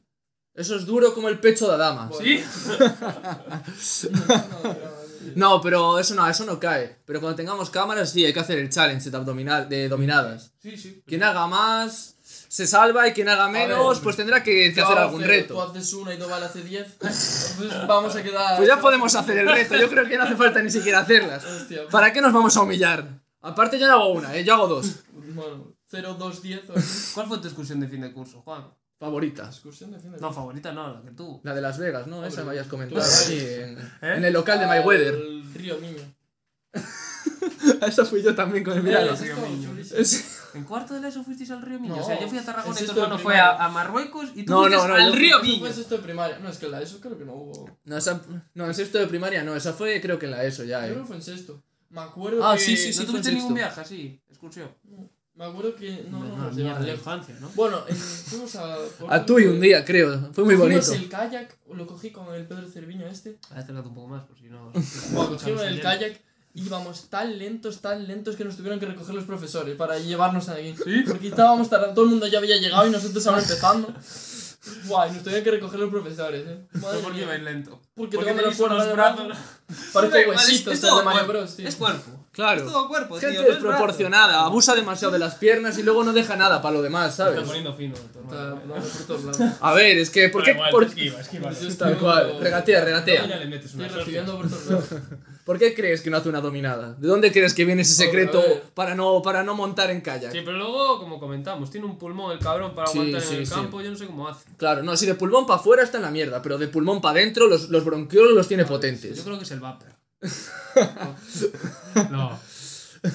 Eso 0.54 0.76
es 0.78 0.86
duro 0.86 1.14
como 1.14 1.28
el 1.30 1.40
pecho 1.40 1.68
de 1.68 1.74
Adama. 1.74 2.10
¿Sí? 2.18 2.42
No, 5.36 5.62
pero 5.62 6.00
eso 6.00 6.16
no, 6.16 6.28
eso 6.30 6.46
no 6.46 6.60
cae. 6.60 6.98
Pero 7.06 7.20
cuando 7.20 7.36
tengamos 7.36 7.70
cámaras 7.70 8.12
sí, 8.12 8.26
hay 8.26 8.34
que 8.34 8.40
hacer 8.40 8.60
el 8.60 8.70
challenge 8.70 9.10
de, 9.10 9.18
abdominal, 9.18 9.68
de 9.68 9.90
dominadas. 9.90 10.52
Sí, 10.60 10.78
sí. 10.78 11.04
Quien 11.06 11.24
haga 11.24 11.48
más 11.48 12.16
se 12.48 12.68
salva 12.68 13.08
y 13.08 13.14
quien 13.14 13.30
haga 13.30 13.50
menos 13.50 13.96
ver, 13.96 14.04
pues 14.04 14.16
tendrá 14.16 14.42
que, 14.44 14.70
hacer 14.70 14.98
algún 14.98 15.22
cero, 15.22 15.32
reto. 15.32 15.54
Tú 15.54 15.62
haces 15.62 15.94
una 15.94 16.14
y 16.14 16.18
Doval 16.18 16.44
hace 16.44 16.62
10. 16.62 16.98
Pues 17.00 17.88
vamos 17.88 18.16
a 18.16 18.24
quedar. 18.24 18.58
Pues 18.58 18.68
ya 18.68 18.80
podemos 18.80 19.14
hacer 19.16 19.38
el 19.40 19.48
reto, 19.48 19.76
yo 19.76 19.90
creo 19.90 20.08
que 20.08 20.18
no 20.18 20.24
hace 20.24 20.36
falta 20.36 20.62
ni 20.62 20.70
siquiera 20.70 21.00
hacerlas. 21.00 21.44
Hostia, 21.44 21.88
¿Para 21.90 22.14
qué 22.14 22.22
nos 22.22 22.34
vamos 22.34 22.56
a 22.58 22.62
humillar? 22.62 23.22
Aparte 23.42 23.78
yo 23.78 23.88
no 23.88 23.94
hago 23.94 24.10
una, 24.14 24.36
¿eh? 24.36 24.44
yo 24.44 24.54
hago 24.54 24.68
dos. 24.68 25.04
Bueno, 25.14 25.76
0, 25.88 26.16
2, 26.18 26.42
10. 26.42 26.70
o 26.70 26.74
así. 26.74 27.12
¿Cuál 27.14 27.28
fue 27.28 27.38
tu 27.40 27.48
excursión 27.48 27.80
de 27.80 27.88
fin 27.88 28.02
de 28.02 28.12
curso, 28.12 28.42
Juan? 28.42 28.66
Favoritas. 29.00 29.56
Excursión 29.56 29.92
de 29.92 30.00
fin 30.00 30.12
de 30.14 30.20
No, 30.20 30.32
favorita 30.32 30.72
no, 30.72 30.94
la 30.96 31.02
que 31.02 31.12
tú. 31.12 31.42
La 31.44 31.54
de 31.54 31.62
Las 31.62 31.78
Vegas, 31.78 32.08
¿no? 32.08 32.26
Esa 32.26 32.44
me 32.44 32.52
habías 32.52 32.68
comentado 32.68 33.02
en, 33.30 33.78
¿Eh? 33.78 33.82
en 34.02 34.24
el 34.26 34.34
local 34.34 34.60
de 34.60 34.68
Mayweather. 34.68 35.14
El 35.16 35.54
río 35.54 35.78
Niño. 35.80 36.02
Esa 37.88 38.06
fui 38.06 38.22
yo 38.24 38.34
también 38.36 38.64
con 38.64 38.74
el 38.78 38.84
Milano. 38.84 39.12
Eh. 39.14 39.84
Es- 39.98 40.32
¿En 40.56 40.64
cuarto 40.64 40.94
de 40.94 41.02
la 41.02 41.10
ESO 41.10 41.22
fuisteis 41.22 41.52
al 41.52 41.62
Río 41.62 41.78
Miño? 41.82 41.98
No, 41.98 42.02
o 42.02 42.06
sea, 42.06 42.18
yo 42.18 42.30
fui 42.30 42.38
a 42.38 42.46
Tarragona 42.46 42.80
y 42.80 42.86
tu 42.86 42.92
hermano 42.92 43.20
fue 43.20 43.36
a, 43.38 43.58
a 43.66 43.68
Marruecos 43.68 44.30
y 44.36 44.44
tú 44.46 44.54
No, 44.54 44.60
fuiste 44.62 44.78
no, 44.78 44.88
no, 44.88 44.96
al 44.96 45.12
Río 45.14 45.42
Miño. 45.44 45.60
fue 45.60 45.74
sexto 45.74 45.98
de 45.98 46.02
primaria. 46.04 46.40
No, 46.40 46.48
es 46.48 46.58
que 46.58 46.66
en 46.68 46.72
la 46.72 46.82
ESO 46.82 47.02
creo 47.02 47.18
que 47.18 47.26
no 47.26 47.34
hubo. 47.34 47.78
No, 47.84 47.98
esa, 47.98 48.22
no, 48.54 48.66
en 48.66 48.74
sexto 48.74 48.98
de 48.98 49.08
primaria 49.08 49.44
no, 49.44 49.54
esa 49.54 49.74
fue 49.74 50.00
creo 50.00 50.18
que 50.18 50.28
en 50.28 50.32
la 50.32 50.46
ESO 50.46 50.64
ya, 50.64 50.80
Yo 50.88 50.94
creo 50.94 50.98
¿eh? 51.00 51.02
que 51.02 51.08
fue 51.08 51.16
en 51.18 51.22
sexto. 51.24 51.62
Me 51.90 52.00
acuerdo 52.02 52.46
Ah, 52.48 52.54
que. 52.56 52.62
sí, 52.62 52.78
sí, 52.78 52.88
¿No 52.88 52.94
sí, 52.94 52.98
fue 53.00 53.06
tuviste 53.08 53.32
ningún 53.34 53.54
viaje 53.54 53.82
así? 53.82 54.22
Excursión. 54.30 54.70
Me 55.36 55.44
acuerdo 55.46 55.76
que. 55.76 56.06
No, 56.10 56.24
no, 56.24 56.38
No, 56.38 56.50
de 56.50 56.64
lejos. 56.64 56.90
infancia, 56.90 57.36
¿no? 57.42 57.50
Bueno, 57.56 57.84
en- 57.88 57.96
fuimos 57.96 58.56
a. 58.56 58.78
A 59.10 59.26
Tui 59.26 59.46
un 59.46 59.60
día, 59.60 59.84
creo. 59.84 60.32
Fue 60.34 60.46
muy 60.46 60.56
bonito. 60.56 60.94
el 60.94 61.10
kayak, 61.10 61.58
lo 61.74 61.86
cogí 61.86 62.12
con 62.12 62.34
el 62.34 62.46
Pedro 62.46 62.68
Cerviño 62.70 63.06
este. 63.08 63.38
Acércate 63.52 63.88
un 63.90 63.96
poco 63.96 64.08
más, 64.08 64.24
por 64.24 64.38
si 64.38 64.46
no. 64.46 64.72
Bueno, 65.12 65.30
cogimos 65.32 65.62
el 65.64 65.82
kayak, 65.82 66.22
íbamos 66.54 67.10
tan 67.10 67.38
lentos, 67.38 67.82
tan 67.82 68.08
lentos 68.08 68.38
que 68.38 68.46
nos 68.46 68.56
tuvieron 68.56 68.80
que 68.80 68.86
recoger 68.86 69.14
los 69.14 69.26
profesores 69.26 69.76
para 69.76 70.00
llevarnos 70.00 70.48
ahí. 70.48 70.74
Porque 71.06 71.28
estábamos 71.28 71.70
tardando, 71.70 71.96
todo 71.96 72.06
el 72.06 72.12
mundo 72.12 72.28
ya 72.28 72.38
había 72.38 72.56
llegado 72.56 72.88
y 72.88 72.92
nosotros 72.92 73.28
ahora 73.28 73.42
empezando. 73.42 73.94
Guay, 74.88 75.12
nos 75.12 75.22
tuvieron 75.22 75.44
que 75.44 75.52
recoger 75.52 75.80
los 75.80 75.92
profesores, 75.92 76.44
eh. 76.48 76.66
Madre 76.82 77.00
¿Por 77.00 77.14
qué 77.14 77.26
vais 77.26 77.44
lento? 77.44 77.80
Porque 77.94 78.18
Porque 78.18 78.34
tengo 78.34 78.84
de 78.84 78.94
brazos. 78.94 79.38
Parece 79.94 80.28
huesitos 80.30 80.74
es 80.74 80.84
el 80.84 80.90
todo 80.90 81.00
de 81.00 81.06
Mario 81.06 81.28
Bros, 81.28 81.56
tío. 81.56 81.68
Es 81.68 81.76
cuerpo. 81.76 82.15
Claro. 82.36 82.66
Es 82.66 82.68
todo 82.72 82.88
cuerpo, 82.90 83.18
tío. 83.18 83.30
Gente 83.30 83.42
no 83.44 83.48
es 83.48 83.54
desproporcionada, 83.62 84.28
brazo. 84.28 84.46
abusa 84.46 84.76
demasiado 84.76 85.14
de 85.14 85.20
las 85.20 85.36
piernas 85.36 85.78
y 85.78 85.84
luego 85.84 86.04
no 86.04 86.12
deja 86.12 86.36
nada 86.36 86.62
para 86.62 86.76
lo 86.76 86.82
demás, 86.82 87.12
Está 87.12 87.28
¿sabes? 87.28 87.44
poniendo 87.44 87.74
fino, 87.74 87.96
Está. 87.96 88.58
A 89.62 89.74
ver, 89.74 89.98
es 89.98 90.10
que, 90.10 90.28
¿por 90.28 90.44
qué, 90.44 90.52
igual, 90.52 90.70
por, 90.70 90.84
esquiva, 90.84 91.22
esquiva. 91.22 91.52
Yo 91.52 91.78
tal 91.78 91.98
cual, 91.98 92.38
regatea, 92.42 92.84
regatea. 92.84 93.26
le 93.26 93.46
metes 93.46 93.72
Estoy 93.72 93.86
una 93.86 93.96
recibiendo 93.96 94.38
por 94.38 94.50
todos 94.50 94.66
lados. 94.68 94.86
¿Por 95.46 95.60
qué 95.60 95.74
crees 95.76 96.02
que 96.02 96.10
no 96.10 96.18
hace 96.18 96.28
una 96.28 96.42
dominada? 96.42 96.94
¿De 96.96 97.08
dónde 97.08 97.32
crees 97.32 97.54
que 97.54 97.66
viene 97.66 97.84
ese 97.84 97.94
secreto 97.94 98.44
para 98.74 98.96
no, 98.96 99.22
para 99.22 99.44
no 99.44 99.54
montar 99.54 99.92
en 99.92 100.02
kayak? 100.02 100.32
Sí, 100.32 100.40
pero 100.44 100.58
luego, 100.58 101.00
como 101.00 101.20
comentamos, 101.20 101.70
tiene 101.72 101.86
un 101.86 101.98
pulmón 101.98 102.32
el 102.32 102.40
cabrón 102.40 102.74
para 102.76 102.88
Sí, 102.88 102.98
aguantar 102.98 103.22
sí, 103.22 103.36
en 103.36 103.40
el 103.42 103.48
sí. 103.48 103.54
campo. 103.54 103.80
Yo 103.82 103.92
no 103.92 103.96
sé 103.98 104.08
cómo 104.08 104.28
hace. 104.28 104.44
Claro, 104.58 104.82
no, 104.84 104.98
si 104.98 105.06
de 105.06 105.14
pulmón 105.16 105.46
para 105.46 105.60
afuera 105.60 105.84
está 105.84 105.98
en 105.98 106.04
la 106.04 106.12
mierda, 106.12 106.42
pero 106.42 106.58
de 106.58 106.68
pulmón 106.68 107.00
para 107.00 107.20
adentro 107.20 107.48
los, 107.48 107.70
los 107.70 107.86
bronquiolos 107.86 108.34
los 108.34 108.48
tiene 108.48 108.64
Yo 108.64 108.70
potentes. 108.70 109.22
creo 109.24 109.38
que 109.38 109.44
es 109.44 109.52
el 109.52 109.60
vapor. 109.60 109.90
no. 112.12 112.40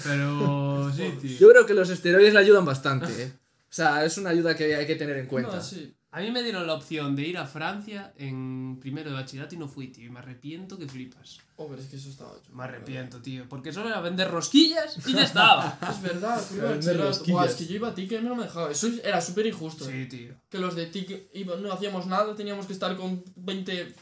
Pero 0.05 0.93
sí, 0.95 1.13
tío. 1.21 1.39
Yo 1.39 1.51
creo 1.51 1.67
que 1.67 1.75
los 1.75 1.91
esteroides 1.91 2.33
le 2.35 2.41
ayudan 2.41 2.65
bastante, 2.65 3.23
¿eh? 3.23 3.33
O 3.37 3.73
sea, 3.73 4.05
es 4.05 4.19
una 4.19 4.31
ayuda 4.31 4.57
que 4.57 4.75
hay 4.75 4.87
que 4.87 4.97
tener 4.97 5.17
en 5.17 5.27
cuenta. 5.27 5.57
No, 5.57 5.63
sí. 5.63 5.95
A 6.13 6.21
mí 6.21 6.33
me 6.33 6.43
dieron 6.43 6.67
la 6.67 6.75
opción 6.75 7.15
de 7.15 7.23
ir 7.23 7.39
a 7.39 7.47
Francia 7.47 8.13
en 8.17 8.79
primero 8.81 9.11
de 9.11 9.15
bachillerato 9.17 9.55
y 9.55 9.59
no 9.59 9.69
fui, 9.69 9.89
tío. 9.89 10.07
Y 10.07 10.11
me 10.11 10.19
arrepiento 10.19 10.77
que 10.77 10.89
flipas. 10.89 11.39
Hombre, 11.55 11.81
es 11.81 11.87
que 11.87 11.97
eso 11.97 12.09
estaba 12.09 12.33
hecho. 12.37 12.53
Me 12.53 12.65
arrepiento, 12.65 13.23
tío. 13.23 13.49
Porque 13.49 13.73
solo 13.73 13.89
era 13.91 14.01
vender 14.01 14.29
rosquillas 14.29 14.97
y 15.07 15.13
ya 15.13 15.23
estaba. 15.23 15.79
Es 15.89 16.03
verdad, 16.03 16.33
a 16.39 16.65
bachillerato. 16.65 17.25
Buah, 17.27 17.47
es 17.47 17.55
que 17.55 17.67
yo 17.67 17.77
iba 17.77 17.89
a 17.89 17.95
TIC 17.95 18.11
y 18.13 18.19
no 18.23 18.35
me 18.35 18.43
dejaba. 18.43 18.73
Eso 18.73 18.89
era 19.05 19.21
súper 19.21 19.47
injusto. 19.47 19.85
Sí, 19.85 19.93
eh. 19.93 20.07
tío. 20.07 20.35
Que 20.49 20.59
los 20.59 20.75
de 20.75 20.87
TIC 20.87 21.31
iba- 21.35 21.55
no 21.57 21.73
hacíamos 21.73 22.07
nada, 22.07 22.35
teníamos 22.35 22.67
que 22.67 22.73
estar 22.73 22.97
con 22.97 23.23
20. 23.37 23.95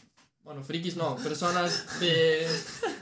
Bueno, 0.43 0.63
frikis 0.63 0.95
no, 0.95 1.15
personas 1.17 1.85
de. 1.99 2.47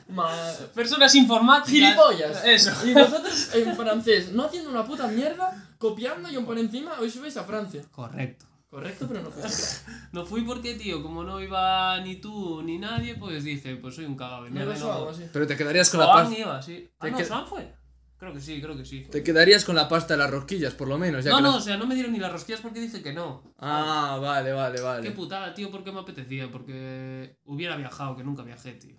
Ma- 0.10 0.52
Personas 0.74 1.14
informáticas. 1.16 1.72
¡Gilipollas! 1.72 2.44
Eso. 2.46 2.72
Y 2.88 2.94
nosotros 2.94 3.50
en 3.56 3.76
francés, 3.76 4.32
no 4.32 4.46
haciendo 4.46 4.70
una 4.70 4.86
puta 4.86 5.08
mierda, 5.08 5.70
copiando 5.78 6.30
y 6.32 6.38
un 6.38 6.46
por 6.46 6.58
encima, 6.58 6.94
hoy 7.00 7.10
subéis 7.10 7.38
a 7.38 7.44
Francia. 7.44 7.82
Correcto. 7.92 8.46
Correcto, 8.70 9.06
pero 9.08 9.22
no 9.24 9.30
así. 9.46 9.78
No 10.12 10.26
fui 10.26 10.42
porque, 10.42 10.76
tío, 10.76 11.02
como 11.02 11.24
no 11.24 11.40
iba 11.42 12.00
ni 12.02 12.18
tú 12.18 12.62
ni 12.64 12.78
nadie, 12.78 13.16
pues 13.16 13.44
dije, 13.44 13.78
pues 13.78 13.96
soy 13.96 14.06
un 14.06 14.16
cagado 14.18 14.44
de 14.44 14.52
No 14.52 14.66
No... 14.66 15.10
así. 15.10 15.24
Pero 15.32 15.48
te 15.48 15.56
quedarías 15.56 15.90
con 15.90 16.02
la 16.02 16.08
Joan 16.08 16.26
pasta. 16.26 16.40
iba, 16.40 16.62
sí. 16.62 16.90
Ah, 17.00 17.06
Te 17.06 17.12
no, 17.12 17.18
Joan 17.26 17.48
fue. 17.48 17.74
Creo 18.18 18.34
que 18.34 18.42
sí, 18.42 18.60
creo 18.60 18.76
que 18.76 18.84
sí. 18.84 19.08
Te 19.12 19.24
quedarías 19.24 19.64
con 19.64 19.76
la 19.76 19.88
pasta 19.88 20.16
de 20.16 20.18
las 20.18 20.32
rosquillas, 20.32 20.74
por 20.74 20.88
lo 20.88 20.98
menos. 20.98 21.24
Ya 21.24 21.30
No, 21.32 21.38
que 21.38 21.44
no, 21.44 21.52
las- 21.52 21.58
o 21.62 21.62
sea, 21.62 21.78
no 21.78 21.86
me 21.86 21.94
dieron 21.96 22.12
ni 22.12 22.20
las 22.20 22.32
rosquillas 22.32 22.62
porque 22.62 22.80
dije 22.82 23.02
que 23.04 23.14
no. 23.14 23.44
Ah, 23.60 24.18
vale, 24.20 24.52
vale, 24.52 24.78
Qué 24.78 24.82
vale. 24.84 25.12
putada, 25.12 25.54
tío, 25.54 25.70
porque 25.72 25.92
me 25.92 26.00
apetecía, 26.00 26.50
porque 26.52 27.38
hubiera 27.46 27.76
viajado, 27.78 28.18
que 28.18 28.24
nunca 28.24 28.42
viajé, 28.44 28.72
tío. 28.74 28.98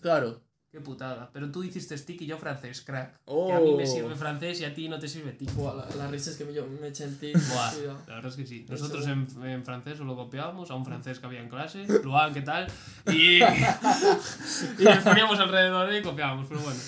Claro. 0.00 0.42
Qué 0.70 0.80
putada. 0.80 1.30
Pero 1.32 1.50
tú 1.50 1.64
hiciste 1.64 1.96
stick 1.96 2.20
y 2.20 2.26
yo 2.26 2.36
francés, 2.36 2.82
crack. 2.82 3.18
Oh. 3.24 3.46
Que 3.46 3.52
a 3.54 3.60
mí 3.60 3.74
me 3.74 3.86
sirve 3.86 4.14
francés 4.14 4.60
y 4.60 4.64
a 4.64 4.74
ti 4.74 4.88
no 4.90 4.98
te 4.98 5.08
sirve 5.08 5.32
tick. 5.32 5.50
Buah, 5.54 5.74
la, 5.74 5.96
la 5.96 6.06
risa 6.08 6.30
es 6.30 6.36
que 6.36 6.44
me, 6.44 6.52
yo 6.52 6.66
me 6.66 6.88
eché 6.88 7.04
en 7.04 7.18
TIC. 7.18 7.34
Buah, 7.48 7.72
la 8.06 8.14
verdad 8.16 8.26
es 8.26 8.36
que 8.36 8.46
sí. 8.46 8.66
Nosotros 8.68 9.06
en, 9.06 9.26
en 9.44 9.64
francés 9.64 9.96
solo 9.96 10.14
copiábamos 10.16 10.70
a 10.70 10.74
un 10.74 10.84
francés 10.84 11.18
que 11.18 11.24
había 11.26 11.40
en 11.40 11.48
clase, 11.48 11.86
Luan, 12.02 12.34
¿qué 12.34 12.42
tal? 12.42 12.66
Y, 13.06 13.36
y 13.42 14.84
nos 14.84 15.04
poníamos 15.04 15.38
alrededor 15.38 15.94
y 15.94 16.02
copiábamos, 16.02 16.46
pero 16.46 16.60
bueno. 16.60 16.80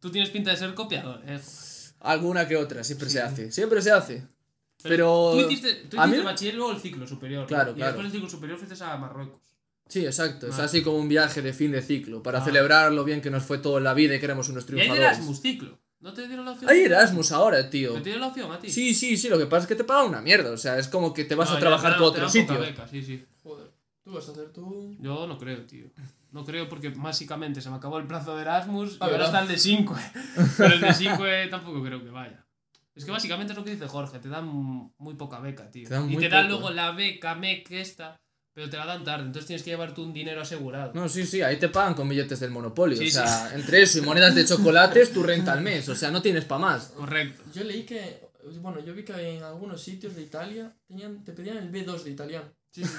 Tú 0.00 0.10
tienes 0.10 0.30
pinta 0.30 0.50
de 0.50 0.56
ser 0.56 0.72
copiador, 0.74 1.20
¿eh? 1.26 1.38
Alguna 2.00 2.48
que 2.48 2.56
otra, 2.56 2.82
siempre 2.84 3.10
se 3.10 3.20
hace. 3.20 3.52
Siempre 3.52 3.82
se 3.82 3.90
hace. 3.90 4.26
Pero. 4.82 5.32
Tú 5.32 5.40
hiciste, 5.40 5.74
tú 5.90 6.00
a 6.00 6.04
hiciste 6.06 6.20
mí- 6.20 6.24
bachiller 6.24 6.54
y 6.54 6.56
luego 6.56 6.72
el 6.72 6.80
ciclo 6.80 7.06
superior. 7.06 7.42
¿no? 7.42 7.46
Claro, 7.48 7.72
y 7.72 7.74
claro. 7.74 7.92
después 7.92 8.04
del 8.04 8.12
ciclo 8.12 8.30
superior 8.30 8.58
fuiste 8.58 8.82
a 8.82 8.96
Marruecos. 8.96 9.40
Sí, 9.90 10.06
exacto. 10.06 10.46
Es 10.46 10.58
Ah. 10.58 10.64
así 10.64 10.82
como 10.82 10.96
un 10.98 11.08
viaje 11.08 11.42
de 11.42 11.52
fin 11.52 11.72
de 11.72 11.82
ciclo. 11.82 12.22
Para 12.22 12.38
Ah. 12.38 12.44
celebrar 12.44 12.92
lo 12.92 13.04
bien 13.04 13.20
que 13.20 13.30
nos 13.30 13.42
fue 13.42 13.58
todo 13.58 13.76
en 13.78 13.84
la 13.84 13.92
vida 13.92 14.14
y 14.14 14.18
que 14.20 14.24
éramos 14.24 14.48
unos 14.48 14.62
Y 14.62 14.66
hay 14.66 14.66
triunfadores. 14.86 15.02
Erasmus 15.18 15.40
ciclo. 15.40 15.78
¿No 16.00 16.14
te 16.14 16.26
dieron 16.26 16.46
la 16.46 16.52
opción? 16.52 16.70
Hay 16.70 16.80
Erasmus 16.84 17.30
ahora, 17.32 17.68
tío. 17.68 17.92
¿Te 17.94 18.00
dieron 18.00 18.22
la 18.22 18.28
opción 18.28 18.50
a 18.50 18.58
ti? 18.58 18.70
Sí, 18.70 18.94
sí, 18.94 19.18
sí. 19.18 19.28
Lo 19.28 19.36
que 19.38 19.44
pasa 19.46 19.64
es 19.64 19.68
que 19.68 19.74
te 19.74 19.84
pagan 19.84 20.08
una 20.08 20.22
mierda. 20.22 20.50
O 20.50 20.56
sea, 20.56 20.78
es 20.78 20.88
como 20.88 21.12
que 21.12 21.24
te 21.24 21.34
vas 21.34 21.48
No, 21.50 21.56
a 21.56 21.58
ya 21.58 21.60
trabajar 21.60 21.98
tú 21.98 22.04
a 22.04 22.06
otro 22.06 22.28
sitio. 22.28 22.58
beca, 22.58 22.88
sí, 22.88 23.02
sí. 23.02 23.22
Joder, 23.42 23.70
tú 24.02 24.12
vas 24.12 24.26
a 24.28 24.32
hacer 24.32 24.50
tú. 24.52 24.96
Yo 24.98 25.26
no 25.26 25.36
creo, 25.38 25.66
tío. 25.66 25.90
No 26.32 26.44
creo 26.44 26.68
porque 26.68 26.90
básicamente 26.90 27.60
se 27.60 27.68
me 27.68 27.76
acabó 27.76 27.98
el 27.98 28.06
plazo 28.06 28.34
de 28.36 28.42
Erasmus 28.42 28.92
y 28.92 28.96
Ah, 29.00 29.06
ahora 29.06 29.24
está 29.26 29.40
el 29.42 29.48
de 29.48 29.58
5. 29.58 29.94
Pero 30.56 30.74
el 30.74 30.80
de 30.80 30.94
5 30.94 31.22
tampoco 31.50 31.82
creo 31.82 32.02
que 32.02 32.10
vaya. 32.10 32.46
Es 32.94 33.04
que 33.04 33.10
básicamente 33.10 33.52
es 33.52 33.58
lo 33.58 33.64
que 33.64 33.72
dice 33.72 33.86
Jorge, 33.88 34.18
te 34.20 34.28
dan 34.28 34.46
muy 34.98 35.14
poca 35.14 35.38
beca, 35.40 35.70
tío. 35.70 35.88
Te 35.88 35.94
dan 35.94 36.10
y 36.10 36.16
te 36.16 36.28
dan 36.28 36.46
poco, 36.46 36.60
luego 36.60 36.70
eh. 36.70 36.74
la 36.74 36.92
beca 36.92 37.34
MEC 37.34 37.70
esta, 37.72 38.20
pero 38.60 38.68
te 38.68 38.76
la 38.76 38.84
dan 38.84 39.04
tarde, 39.04 39.24
entonces 39.24 39.46
tienes 39.46 39.62
que 39.62 39.70
llevar 39.70 39.94
tú 39.94 40.02
un 40.02 40.12
dinero 40.12 40.42
asegurado. 40.42 40.92
No, 40.92 41.08
sí, 41.08 41.24
sí, 41.24 41.40
ahí 41.40 41.58
te 41.58 41.70
pagan 41.70 41.94
con 41.94 42.06
billetes 42.10 42.40
del 42.40 42.50
Monopolio. 42.50 42.94
Sí, 42.98 43.08
o 43.08 43.10
sea, 43.10 43.54
entre 43.54 43.80
eso 43.80 43.96
y 43.96 44.02
monedas 44.02 44.34
de 44.34 44.44
chocolates, 44.44 45.14
tu 45.14 45.22
renta 45.22 45.54
al 45.54 45.62
mes. 45.62 45.88
O 45.88 45.94
sea, 45.94 46.10
no 46.10 46.20
tienes 46.20 46.44
para 46.44 46.58
más. 46.60 46.88
Correcto. 46.88 47.42
Yo 47.54 47.64
leí 47.64 47.84
que. 47.84 48.20
Bueno, 48.60 48.80
yo 48.84 48.92
vi 48.94 49.02
que 49.02 49.14
en 49.14 49.42
algunos 49.42 49.80
sitios 49.80 50.14
de 50.14 50.20
Italia 50.20 50.70
tenían, 50.86 51.24
te 51.24 51.32
pedían 51.32 51.56
el 51.56 51.72
B2 51.72 52.02
de 52.02 52.10
italiano. 52.10 52.44
Sí, 52.70 52.84
sí, 52.84 52.90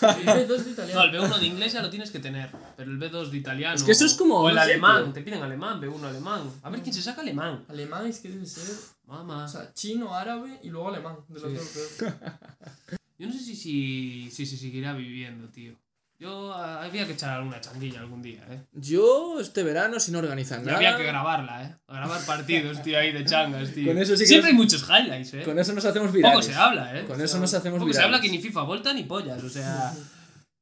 El 0.00 0.26
B2 0.26 0.48
de 0.48 0.64
No, 0.64 0.70
italiano. 0.70 1.04
el 1.04 1.10
B1 1.12 1.38
de 1.38 1.46
inglés 1.46 1.72
ya 1.74 1.82
lo 1.82 1.90
tienes 1.90 2.10
que 2.10 2.18
tener, 2.18 2.50
pero 2.78 2.90
el 2.90 2.98
B2 2.98 3.28
de 3.28 3.36
italiano. 3.36 3.76
Es 3.76 3.82
que 3.82 3.92
eso 3.92 4.06
es 4.06 4.14
como 4.14 4.38
O 4.40 4.48
el 4.48 4.56
alemán, 4.56 5.12
te 5.12 5.20
piden 5.20 5.42
alemán, 5.42 5.82
B1 5.82 6.02
alemán. 6.02 6.50
A 6.62 6.70
ver 6.70 6.80
quién 6.80 6.94
se 6.94 7.02
saca 7.02 7.20
alemán. 7.20 7.66
Alemán 7.68 8.06
es 8.06 8.20
que 8.20 8.30
debe 8.30 8.46
ser. 8.46 8.74
Mamá. 9.06 9.44
O 9.44 9.48
sea, 9.48 9.70
chino, 9.74 10.14
árabe 10.14 10.60
y 10.62 10.70
luego 10.70 10.88
alemán. 10.88 11.16
De 11.28 11.40
los 11.40 11.52
dos. 11.52 12.10
Yo 13.18 13.26
no 13.26 13.32
sé 13.32 13.38
si, 13.40 13.54
si, 13.56 14.28
si 14.30 14.46
se 14.46 14.56
seguirá 14.56 14.92
viviendo, 14.92 15.48
tío. 15.48 15.74
Yo 16.18 16.52
ah, 16.54 16.82
había 16.84 17.06
que 17.06 17.12
echar 17.14 17.30
alguna 17.38 17.60
changuilla 17.60 17.98
algún 18.00 18.22
día, 18.22 18.46
¿eh? 18.48 18.60
Yo, 18.72 19.40
este 19.40 19.62
verano, 19.64 19.98
si 19.98 20.12
no 20.12 20.20
organizan 20.20 20.62
Y 20.62 20.66
nada. 20.66 20.76
había 20.78 20.96
que 20.96 21.02
grabarla, 21.04 21.64
¿eh? 21.64 21.74
Grabar 21.88 22.24
partidos, 22.24 22.82
tío, 22.82 22.98
ahí 22.98 23.12
de 23.12 23.24
changas, 23.24 23.72
tío. 23.72 23.88
Con 23.88 23.98
eso 23.98 24.14
sí 24.16 24.22
que 24.22 24.26
Siempre 24.28 24.52
nos- 24.52 24.58
hay 24.60 24.64
muchos 24.64 24.82
highlights, 24.88 25.34
¿eh? 25.34 25.42
Con 25.42 25.58
eso 25.58 25.72
nos 25.72 25.84
hacemos 25.84 26.08
Poco 26.08 26.16
virales. 26.18 26.46
se 26.46 26.54
habla, 26.54 26.98
¿eh? 26.98 27.04
Con 27.04 27.20
eso 27.20 27.38
nos 27.38 27.52
hacemos 27.52 27.78
Poco 27.80 27.92
se 27.92 27.98
virales. 27.98 28.16
habla 28.16 28.20
que 28.20 28.30
ni 28.30 28.38
FIFA 28.40 28.62
Volta 28.62 28.92
ni 28.94 29.02
pollas, 29.02 29.42
o 29.42 29.48
sea... 29.48 29.92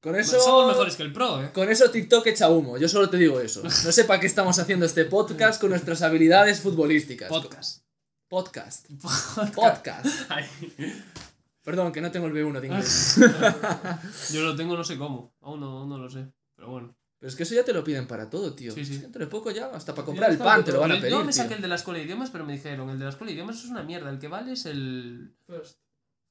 Con 0.01 0.17
eso. 0.17 0.41
Somos 0.41 0.69
mejores 0.69 0.97
que 0.97 1.03
el 1.05 1.13
Pro, 1.13 1.45
¿eh? 1.45 1.51
Con 1.53 1.71
eso 1.71 1.89
TikTok 1.91 2.27
echa 2.27 2.49
humo, 2.49 2.77
yo 2.77 2.89
solo 2.89 3.09
te 3.09 3.19
digo 3.19 3.39
eso. 3.41 3.63
No 3.63 3.71
sé 3.71 4.05
para 4.05 4.19
qué 4.21 4.27
estamos 4.27 4.59
haciendo 4.59 4.85
este 4.87 5.05
podcast 5.05 5.61
con 5.61 5.71
nuestras 5.71 6.03
habilidades 6.03 6.61
futbolísticas. 6.61 7.29
Podcast. 7.29 7.85
Podcast. 8.29 8.87
Podcast. 9.01 9.55
Podcast. 9.55 11.32
Perdón, 11.63 11.93
que 11.93 12.01
no 12.01 12.11
tengo 12.11 12.27
el 12.27 12.33
B1 12.33 12.61
de 12.61 12.67
inglés. 12.69 13.17
Yo 14.33 14.43
lo 14.43 14.57
tengo 14.57 14.77
no 14.77 14.85
sé 14.85 14.99
cómo. 14.99 15.35
Aún 15.41 15.61
no, 15.61 15.79
aún 15.79 15.89
no 15.89 15.99
lo 15.99 16.11
sé. 16.11 16.27
Pero 16.57 16.69
bueno. 16.69 16.97
Pero 17.19 17.29
es 17.31 17.37
que 17.37 17.45
eso 17.45 17.55
ya 17.55 17.65
te 17.65 17.73
lo 17.73 17.85
piden 17.85 18.09
para 18.09 18.29
todo, 18.29 18.53
tío. 18.53 18.73
Sí, 18.73 18.85
sí. 18.85 18.95
Es 18.95 18.99
que 18.99 19.03
dentro 19.05 19.21
de 19.25 19.31
poco 19.31 19.51
ya, 19.53 19.67
hasta 19.67 19.95
para 19.95 20.07
comprar 20.07 20.31
el 20.33 20.39
pan 20.39 20.65
te 20.65 20.73
lo 20.73 20.81
van 20.81 20.91
a 20.93 20.95
pedir. 20.97 21.11
Yo 21.11 21.19
me 21.21 21.33
tío. 21.33 21.43
saqué 21.43 21.55
el 21.55 21.63
de 21.63 21.69
la 21.69 21.77
escuela 21.77 21.99
de 22.01 22.05
idiomas, 22.07 22.31
pero 22.31 22.45
me 22.45 22.53
dijeron, 22.55 22.91
el 22.91 22.99
de 22.99 23.05
la 23.05 23.11
escuela 23.11 23.29
de 23.31 23.35
idiomas 23.35 23.57
es 23.63 23.67
una 23.71 23.85
mierda. 23.85 24.11
El 24.11 24.19
que 24.19 24.27
vale 24.29 24.53
es 24.55 24.67
el... 24.67 25.37
First. 25.47 25.79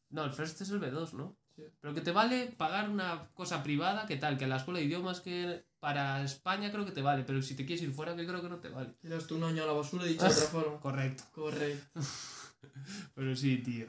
No, 0.10 0.26
el 0.26 0.32
First 0.32 0.60
es 0.60 0.70
el 0.70 0.82
B2, 0.82 1.14
¿no? 1.14 1.38
Sí. 1.56 1.64
Pero 1.80 1.94
que 1.94 2.02
te 2.02 2.12
vale 2.12 2.54
pagar 2.58 2.90
una 2.90 3.30
cosa 3.34 3.64
privada, 3.64 4.06
¿qué 4.06 4.18
tal? 4.18 4.38
Que 4.38 4.48
la 4.48 4.58
escuela 4.58 4.80
de 4.80 4.86
idiomas 4.86 5.22
que 5.22 5.64
para 5.80 6.22
España 6.24 6.72
creo 6.72 6.86
que 6.86 6.92
te 6.92 7.02
vale, 7.02 7.24
pero 7.24 7.42
si 7.42 7.56
te 7.56 7.66
quieres 7.66 7.84
ir 7.84 7.94
fuera, 7.94 8.16
que 8.16 8.26
creo 8.28 8.42
que 8.42 8.50
no 8.50 8.60
te 8.60 8.68
vale. 8.70 8.94
Tiras 9.02 9.26
tú 9.28 9.36
un 9.38 9.46
año 9.46 9.64
a 9.64 9.68
la 9.68 9.74
basura 9.74 10.04
dicho 10.04 10.26
de 10.26 10.30
otra 10.32 10.46
forma. 10.52 10.80
Correcto. 10.82 11.24
Correcto. 11.32 12.02
Pero 13.16 13.36
sí, 13.36 13.58
tío. 13.58 13.88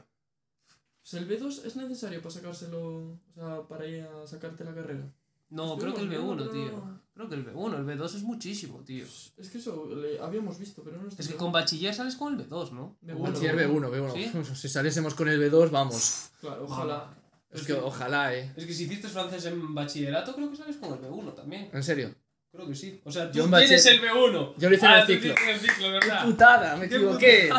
Pues 1.03 1.21
el 1.21 1.27
B2 1.27 1.65
es 1.65 1.75
necesario 1.75 2.21
para 2.21 2.33
sacárselo. 2.33 3.11
O 3.11 3.19
sea, 3.35 3.67
para 3.67 3.85
ir 3.85 4.03
a 4.03 4.25
sacarte 4.25 4.63
la 4.63 4.73
carrera. 4.73 5.11
No, 5.49 5.77
creo 5.77 5.93
que 5.93 6.01
el 6.01 6.11
Estuvimos 6.11 6.35
B1, 6.35 6.51
viendo, 6.51 6.51
tío. 6.51 6.99
Creo 7.13 7.29
que 7.29 7.35
el 7.35 7.45
B1, 7.45 7.75
el 7.77 7.85
B2 7.85 8.15
es 8.15 8.23
muchísimo, 8.23 8.79
tío. 8.79 9.05
Es 9.37 9.49
que 9.51 9.59
eso 9.59 9.93
le 9.93 10.19
habíamos 10.19 10.57
visto, 10.57 10.81
pero 10.83 10.97
no 10.97 11.09
Es 11.09 11.27
que 11.27 11.35
con 11.35 11.51
bachiller 11.51 11.93
sales 11.93 12.15
con 12.15 12.39
el 12.39 12.49
B2, 12.49 12.71
¿no? 12.71 12.97
B1. 13.05 13.21
Bachiller 13.21 13.69
B1, 13.69 13.91
B1. 13.91 14.13
¿Sí? 14.13 14.55
Si 14.55 14.69
saliésemos 14.69 15.13
con 15.13 15.27
el 15.27 15.39
B2, 15.39 15.69
vamos. 15.69 16.31
Claro, 16.41 16.63
ojalá. 16.63 17.13
Es 17.51 17.63
que 17.63 17.73
ojalá, 17.73 18.33
eh. 18.35 18.51
Es 18.55 18.65
que 18.65 18.73
si 18.73 18.85
hiciste 18.85 19.07
francés 19.09 19.45
en 19.45 19.75
bachillerato, 19.75 20.33
creo 20.33 20.49
que 20.49 20.57
sales 20.57 20.77
con 20.77 20.93
el 20.93 21.01
B1 21.01 21.35
también. 21.35 21.69
En 21.71 21.83
serio. 21.83 22.15
Creo 22.53 22.67
que 22.67 22.75
sí. 22.75 23.01
O 23.03 23.11
sea, 23.11 23.31
tú 23.31 23.39
Yo 23.39 23.45
en 23.45 23.51
tienes 23.51 23.83
el 23.87 23.99
B1. 23.99 24.53
Yo 24.57 24.69
lo 24.69 24.75
hice 24.75 24.85
en 24.85 24.91
Ah, 24.91 24.99
el 25.01 25.07
tú 25.07 25.13
ciclo. 25.13 25.33
hiciste 25.33 25.49
en 25.49 25.55
el 25.55 25.59
ciclo, 25.59 25.91
¿verdad? 25.91 26.23
Putada, 26.23 26.75
me 26.75 26.87
Qué 26.87 26.95
equivoqué. 26.97 27.49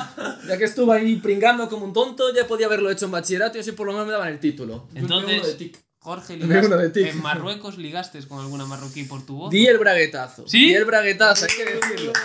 Ya 0.47 0.57
que 0.57 0.64
estuve 0.64 0.97
ahí 0.97 1.16
pringando 1.16 1.68
como 1.68 1.84
un 1.86 1.92
tonto, 1.92 2.32
ya 2.32 2.47
podía 2.47 2.66
haberlo 2.66 2.88
hecho 2.92 3.07
en 3.07 3.11
bachillerato 3.11 3.59
y 3.59 3.61
así 3.62 3.72
por 3.72 3.88
lo 3.88 3.92
menos 3.92 4.07
me 4.07 4.12
daban 4.12 4.28
el 4.28 4.38
título. 4.38 4.86
Yo 4.92 5.01
el 5.01 5.07
B1 5.07 5.26
de 5.26 5.34
Entonces, 5.34 5.57
TIC. 5.59 5.78
Jorge, 5.99 6.34
El 6.34 6.42
B1 6.42 6.68
de 6.68 6.76
ligaste, 6.76 7.09
en 7.09 7.22
Marruecos 7.22 7.76
ligaste 7.76 8.22
con 8.28 8.38
alguna 8.38 8.66
marroquí 8.66 9.03
por 9.03 9.26
tu 9.26 9.36
voz. 9.36 9.51
Di 9.51 9.66
el 9.66 9.78
braguetazo. 9.78 10.47
¿Sí? 10.47 10.66
Di 10.66 10.74
el 10.74 10.84
braguetazo, 10.84 11.47
hay 11.47 11.57
que 11.57 11.64
decirlo. 11.64 12.12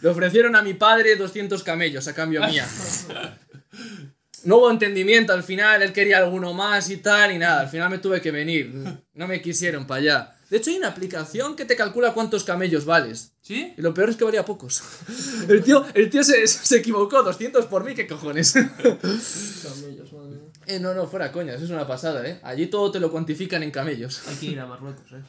Le 0.00 0.08
ofrecieron 0.08 0.56
a 0.56 0.62
mi 0.62 0.74
padre 0.74 1.14
200 1.16 1.62
camellos 1.62 2.08
a 2.08 2.14
cambio 2.14 2.44
mía. 2.46 2.66
No 4.44 4.58
hubo 4.58 4.70
entendimiento 4.70 5.32
al 5.32 5.42
final, 5.42 5.82
él 5.82 5.92
quería 5.92 6.18
alguno 6.18 6.52
más 6.52 6.90
y 6.90 6.98
tal, 6.98 7.32
y 7.32 7.38
nada, 7.38 7.60
al 7.60 7.68
final 7.68 7.90
me 7.90 7.98
tuve 7.98 8.20
que 8.20 8.30
venir. 8.30 8.72
No 9.14 9.26
me 9.26 9.40
quisieron 9.40 9.86
para 9.86 10.00
allá. 10.00 10.36
De 10.50 10.58
hecho, 10.58 10.70
hay 10.70 10.76
una 10.76 10.88
aplicación 10.88 11.56
que 11.56 11.64
te 11.64 11.74
calcula 11.74 12.12
cuántos 12.12 12.44
camellos 12.44 12.84
vales. 12.84 13.32
¿Sí? 13.40 13.74
Y 13.76 13.82
lo 13.82 13.92
peor 13.92 14.10
es 14.10 14.16
que 14.16 14.24
valía 14.24 14.44
pocos. 14.44 14.82
El 15.48 15.62
tío, 15.62 15.84
el 15.94 16.08
tío 16.10 16.22
se, 16.22 16.46
se 16.46 16.76
equivocó, 16.76 17.22
200 17.22 17.66
por 17.66 17.84
mí, 17.84 17.94
¿qué 17.94 18.06
cojones? 18.06 18.52
Camellos, 18.52 20.12
madre 20.12 20.36
mía. 20.36 20.50
Eh, 20.66 20.80
no, 20.80 20.94
no, 20.94 21.06
fuera 21.06 21.30
coñas, 21.32 21.60
es 21.60 21.70
una 21.70 21.86
pasada, 21.86 22.26
¿eh? 22.26 22.40
Allí 22.42 22.68
todo 22.68 22.90
te 22.90 23.00
lo 23.00 23.10
cuantifican 23.10 23.62
en 23.62 23.70
camellos. 23.70 24.22
Hay 24.28 24.36
que 24.36 24.46
ir 24.46 24.60
a 24.60 24.66
Marruecos, 24.66 25.12
¿eh? 25.12 25.22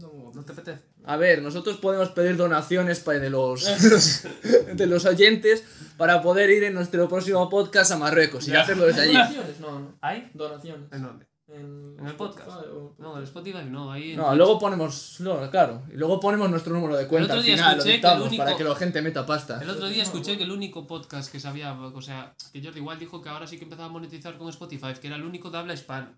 Tampoco. 0.00 0.32
¿No 0.34 0.44
te 0.44 0.52
apetece? 0.52 0.82
A 1.04 1.16
ver, 1.16 1.42
nosotros 1.42 1.76
podemos 1.76 2.08
pedir 2.10 2.36
donaciones 2.36 3.04
de 3.04 3.30
los, 3.30 3.64
de 4.74 4.86
los, 4.86 5.04
oyentes 5.04 5.64
para 5.96 6.22
poder 6.22 6.50
ir 6.50 6.64
en 6.64 6.74
nuestro 6.74 7.08
próximo 7.08 7.48
podcast 7.48 7.92
a 7.92 7.96
Marruecos 7.96 8.48
y 8.48 8.52
Ya. 8.52 8.62
hacerlo 8.62 8.86
desde 8.86 9.02
allí. 9.02 9.12
¿Donaciones? 9.12 9.60
No, 9.60 9.78
no. 9.80 9.98
¿Hay? 10.00 10.30
Donaciones. 10.34 10.92
¿En 10.92 11.02
dónde? 11.02 11.26
En, 11.48 11.96
¿En 11.98 12.06
el 12.06 12.14
podcast? 12.14 12.48
O- 12.48 12.94
No, 12.98 13.18
en 13.18 13.24
Spotify 13.24 13.58
no, 13.68 13.90
ahí 13.90 14.12
en 14.12 14.18
No, 14.18 14.32
luego 14.36 14.58
ponemos, 14.60 15.16
no, 15.18 15.50
claro, 15.50 15.82
y 15.92 15.96
luego 15.96 16.20
ponemos 16.20 16.48
nuestro 16.48 16.72
número 16.72 16.96
de 16.96 17.08
cuenta 17.08 17.34
otro 17.34 17.40
al 17.40 17.44
día 17.44 17.56
lo 17.56 17.82
escuché 17.82 18.00
que 18.00 18.06
el 18.06 18.20
único- 18.22 18.44
para 18.44 18.56
que 18.56 18.64
la 18.64 18.74
gente 18.76 19.02
meta 19.02 19.26
pasta. 19.26 19.58
El 19.60 19.70
otro 19.70 19.88
día 19.88 20.02
escuché 20.04 20.36
que 20.38 20.44
el 20.44 20.52
único 20.52 20.86
podcast 20.86 21.30
que 21.32 21.40
sabía, 21.40 21.72
o 21.74 22.00
sea, 22.02 22.34
que 22.52 22.62
Jordi 22.62 22.78
igual 22.78 23.00
dijo 23.00 23.20
que 23.20 23.28
ahora 23.28 23.48
sí 23.48 23.58
que 23.58 23.64
empezaba 23.64 23.88
a 23.88 23.92
monetizar 23.92 24.38
con 24.38 24.48
Spotify, 24.48 24.94
que 25.00 25.08
era 25.08 25.16
el 25.16 25.24
único 25.24 25.50
de 25.50 25.58
habla 25.58 25.74
hispana 25.74 26.16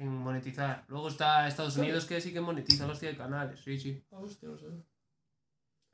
en 0.00 0.08
monetizar. 0.08 0.84
Luego 0.88 1.08
está 1.08 1.46
Estados 1.46 1.76
Unidos 1.76 2.04
que 2.06 2.20
sí 2.20 2.32
que 2.32 2.40
monetiza 2.40 2.86
los 2.86 2.98
100 2.98 3.16
canales, 3.16 3.60
sí, 3.64 3.78
sí. 3.78 4.02
Ah, 4.10 4.18
hostia, 4.18 4.48
no 4.48 4.58
sé. 4.58 4.66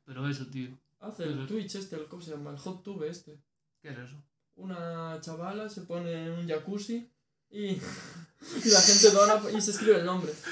Pero 0.04 0.28
eso, 0.28 0.46
tío. 0.46 0.70
Hace 1.00 1.24
el 1.24 1.46
Twitch 1.46 1.74
este, 1.74 1.96
el, 1.96 2.07
¿cómo 2.07 2.22
se 2.22 2.30
llama? 2.30 2.50
El 2.50 2.59
Hot 2.59 2.82
Tube 2.82 3.09
este. 3.09 3.38
¿Qué 3.82 3.88
es 3.90 3.98
eso? 3.98 4.22
Una 4.54 5.18
chavala 5.20 5.68
se 5.68 5.82
pone 5.82 6.26
en 6.26 6.32
un 6.32 6.48
jacuzzi 6.48 7.11
y, 7.50 7.66
y 8.64 8.70
la 8.70 8.80
gente 8.80 9.11
dona 9.11 9.40
y 9.50 9.61
se 9.61 9.72
escribe 9.72 9.98
el 10.00 10.07
nombre. 10.07 10.32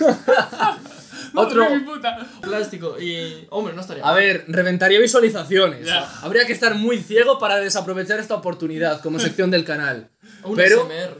Otro- 1.34 1.62
¡Madre 1.64 1.78
mi 1.80 1.84
puta! 1.84 2.30
Plástico 2.42 2.98
y... 3.00 3.46
Hombre, 3.50 3.74
no 3.74 3.80
estaría 3.80 4.04
A 4.04 4.12
ver, 4.12 4.44
reventaría 4.48 5.00
visualizaciones. 5.00 5.88
Habría 6.22 6.46
que 6.46 6.52
estar 6.52 6.74
muy 6.74 6.98
ciego 6.98 7.38
para 7.38 7.56
desaprovechar 7.56 8.18
esta 8.20 8.34
oportunidad 8.34 9.02
como 9.02 9.18
sección 9.18 9.50
del 9.50 9.64
canal. 9.64 10.10
Un 10.44 10.56
pero- 10.56 10.86
SMR. 10.86 11.18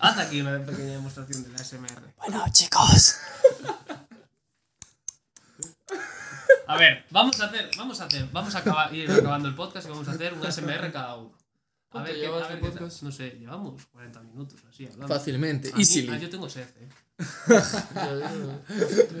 Haz 0.00 0.18
aquí 0.18 0.40
una 0.40 0.64
pequeña 0.64 0.92
demostración 0.92 1.42
de 1.44 1.48
la 1.50 1.58
SMR. 1.64 2.14
Bueno, 2.18 2.44
chicos. 2.52 3.16
A 6.68 6.76
ver, 6.76 7.04
vamos 7.10 7.40
a 7.40 7.46
hacer, 7.46 7.70
vamos 7.76 8.00
a 8.00 8.04
hacer, 8.06 8.28
vamos 8.32 8.54
a 8.54 8.58
acabar, 8.58 8.92
ir 8.94 9.10
acabando 9.10 9.48
el 9.48 9.54
podcast 9.54 9.86
y 9.86 9.90
vamos 9.90 10.08
a 10.08 10.12
hacer 10.12 10.34
un 10.34 10.42
SMR 10.50 10.90
cada 10.92 11.16
uno. 11.16 11.32
A 11.36 11.88
¿Cuánto 11.88 12.10
ver, 12.12 12.20
qué, 12.20 12.26
a 12.26 12.30
ver 12.48 12.60
qué 12.60 12.70
tal. 12.72 12.92
No 13.02 13.12
sé, 13.12 13.30
llevamos 13.38 13.86
40 13.86 14.20
minutos 14.22 14.60
así 14.68 14.84
hablando. 14.86 15.06
Fácilmente, 15.08 15.70
A 15.72 15.76
mí- 15.76 16.08
ah, 16.10 16.16
yo 16.18 16.28
tengo 16.28 16.48
sed, 16.50 16.66
eh. 16.80 16.88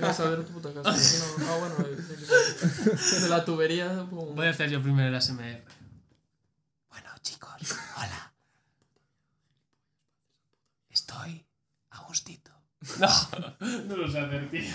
Vas 0.00 0.20
a 0.20 0.28
ver 0.28 0.44
tu 0.44 0.52
puta 0.52 0.72
casa. 0.74 0.90
Ah, 1.48 1.56
bueno, 1.58 1.76
de 3.20 3.28
la 3.28 3.44
tubería. 3.44 4.04
pum. 4.10 4.34
Voy 4.34 4.46
a 4.46 4.50
hacer 4.50 4.68
yo 4.68 4.82
primero 4.82 5.08
el 5.08 5.22
SMR. 5.22 5.62
Bueno, 6.90 7.08
chicos, 7.22 7.52
hola. 7.96 8.32
Estoy 10.90 11.46
a 12.06 12.08
gustito. 12.08 12.50
No, 13.00 13.08
no 13.88 13.96
lo 13.96 14.10
sé 14.10 14.20
hacer, 14.20 14.50
tío. 14.50 14.62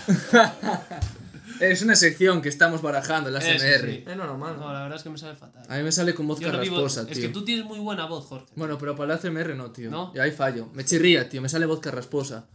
Es 1.60 1.82
una 1.82 1.94
sección 1.94 2.40
que 2.40 2.48
estamos 2.48 2.82
barajando, 2.82 3.30
la 3.30 3.38
Eso 3.38 3.50
SMR. 3.58 3.88
sí. 3.90 4.04
Es 4.06 4.16
normal. 4.16 4.56
No, 4.58 4.72
la 4.72 4.82
verdad 4.82 4.96
es 4.96 5.02
que 5.02 5.10
me 5.10 5.18
sale 5.18 5.36
fatal. 5.36 5.64
A 5.68 5.76
mí 5.76 5.82
me 5.82 5.92
sale 5.92 6.14
con 6.14 6.26
voz 6.26 6.40
Yo 6.40 6.50
no 6.50 6.58
vivo- 6.58 6.76
carrasposa, 6.76 7.02
es 7.02 7.18
tío. 7.18 7.28
que 7.28 7.28
tú 7.32 7.44
tienes 7.44 7.64
muy 7.66 7.78
buena 7.78 8.06
voz, 8.06 8.24
Jorge. 8.26 8.46
Bueno, 8.56 8.78
pero 8.78 8.96
para 8.96 9.14
la 9.14 9.18
CMR 9.20 9.54
no, 9.54 9.70
tío. 9.70 9.90
¿No? 9.90 10.12
Y 10.14 10.18
ahí 10.18 10.32
fallo. 10.32 10.70
Me 10.72 10.84
chirría, 10.84 11.28
tío. 11.28 11.42
Me 11.42 11.48
sale 11.48 11.66
voz 11.66 11.80
carrasposa. 11.80 12.46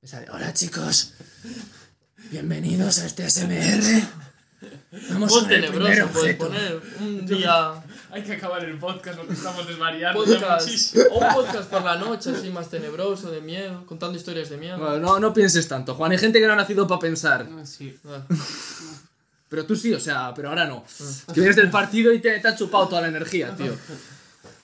Me 0.00 0.08
sale, 0.08 0.28
hola 0.30 0.52
chicos. 0.54 1.14
Bienvenidos 2.30 3.00
a 3.00 3.06
este 3.06 3.28
SMR. 3.28 4.02
Vamos 5.10 5.36
el 5.36 5.46
primer 5.46 5.62
tenebroso 5.62 6.08
puedes 6.12 6.40
objeto. 6.40 6.46
poner. 6.46 6.80
Un 7.00 7.26
día. 7.26 7.72
Hay 8.10 8.22
que 8.22 8.32
acabar 8.34 8.62
el 8.64 8.76
podcast 8.78 9.18
porque 9.18 9.32
estamos 9.32 9.66
desvariando 9.66 10.24
Podcast, 10.24 10.96
o 11.10 11.18
un 11.18 11.34
podcast 11.34 11.70
por 11.70 11.82
la 11.82 11.96
noche, 11.96 12.30
así 12.30 12.50
más 12.50 12.68
tenebroso, 12.68 13.30
de 13.30 13.40
miedo, 13.40 13.84
contando 13.86 14.18
historias 14.18 14.50
de 14.50 14.58
miedo. 14.58 14.78
Bueno, 14.78 14.98
no, 14.98 15.18
no 15.18 15.32
pienses 15.32 15.66
tanto, 15.66 15.94
Juan. 15.94 16.12
Hay 16.12 16.18
gente 16.18 16.40
que 16.40 16.46
no 16.46 16.52
ha 16.52 16.56
nacido 16.56 16.86
para 16.86 17.00
pensar. 17.00 17.48
Sí. 17.64 17.96
Ah, 18.06 18.22
Pero 19.48 19.66
tú 19.66 19.76
sí, 19.76 19.92
o 19.92 20.00
sea, 20.00 20.32
pero 20.34 20.48
ahora 20.48 20.64
no. 20.64 20.82
Es 20.88 21.24
que 21.26 21.40
vienes 21.40 21.56
del 21.56 21.68
partido 21.68 22.10
y 22.14 22.20
te, 22.20 22.38
te 22.40 22.48
ha 22.48 22.56
chupado 22.56 22.88
toda 22.88 23.02
la 23.02 23.08
energía, 23.08 23.54
tío. 23.54 23.76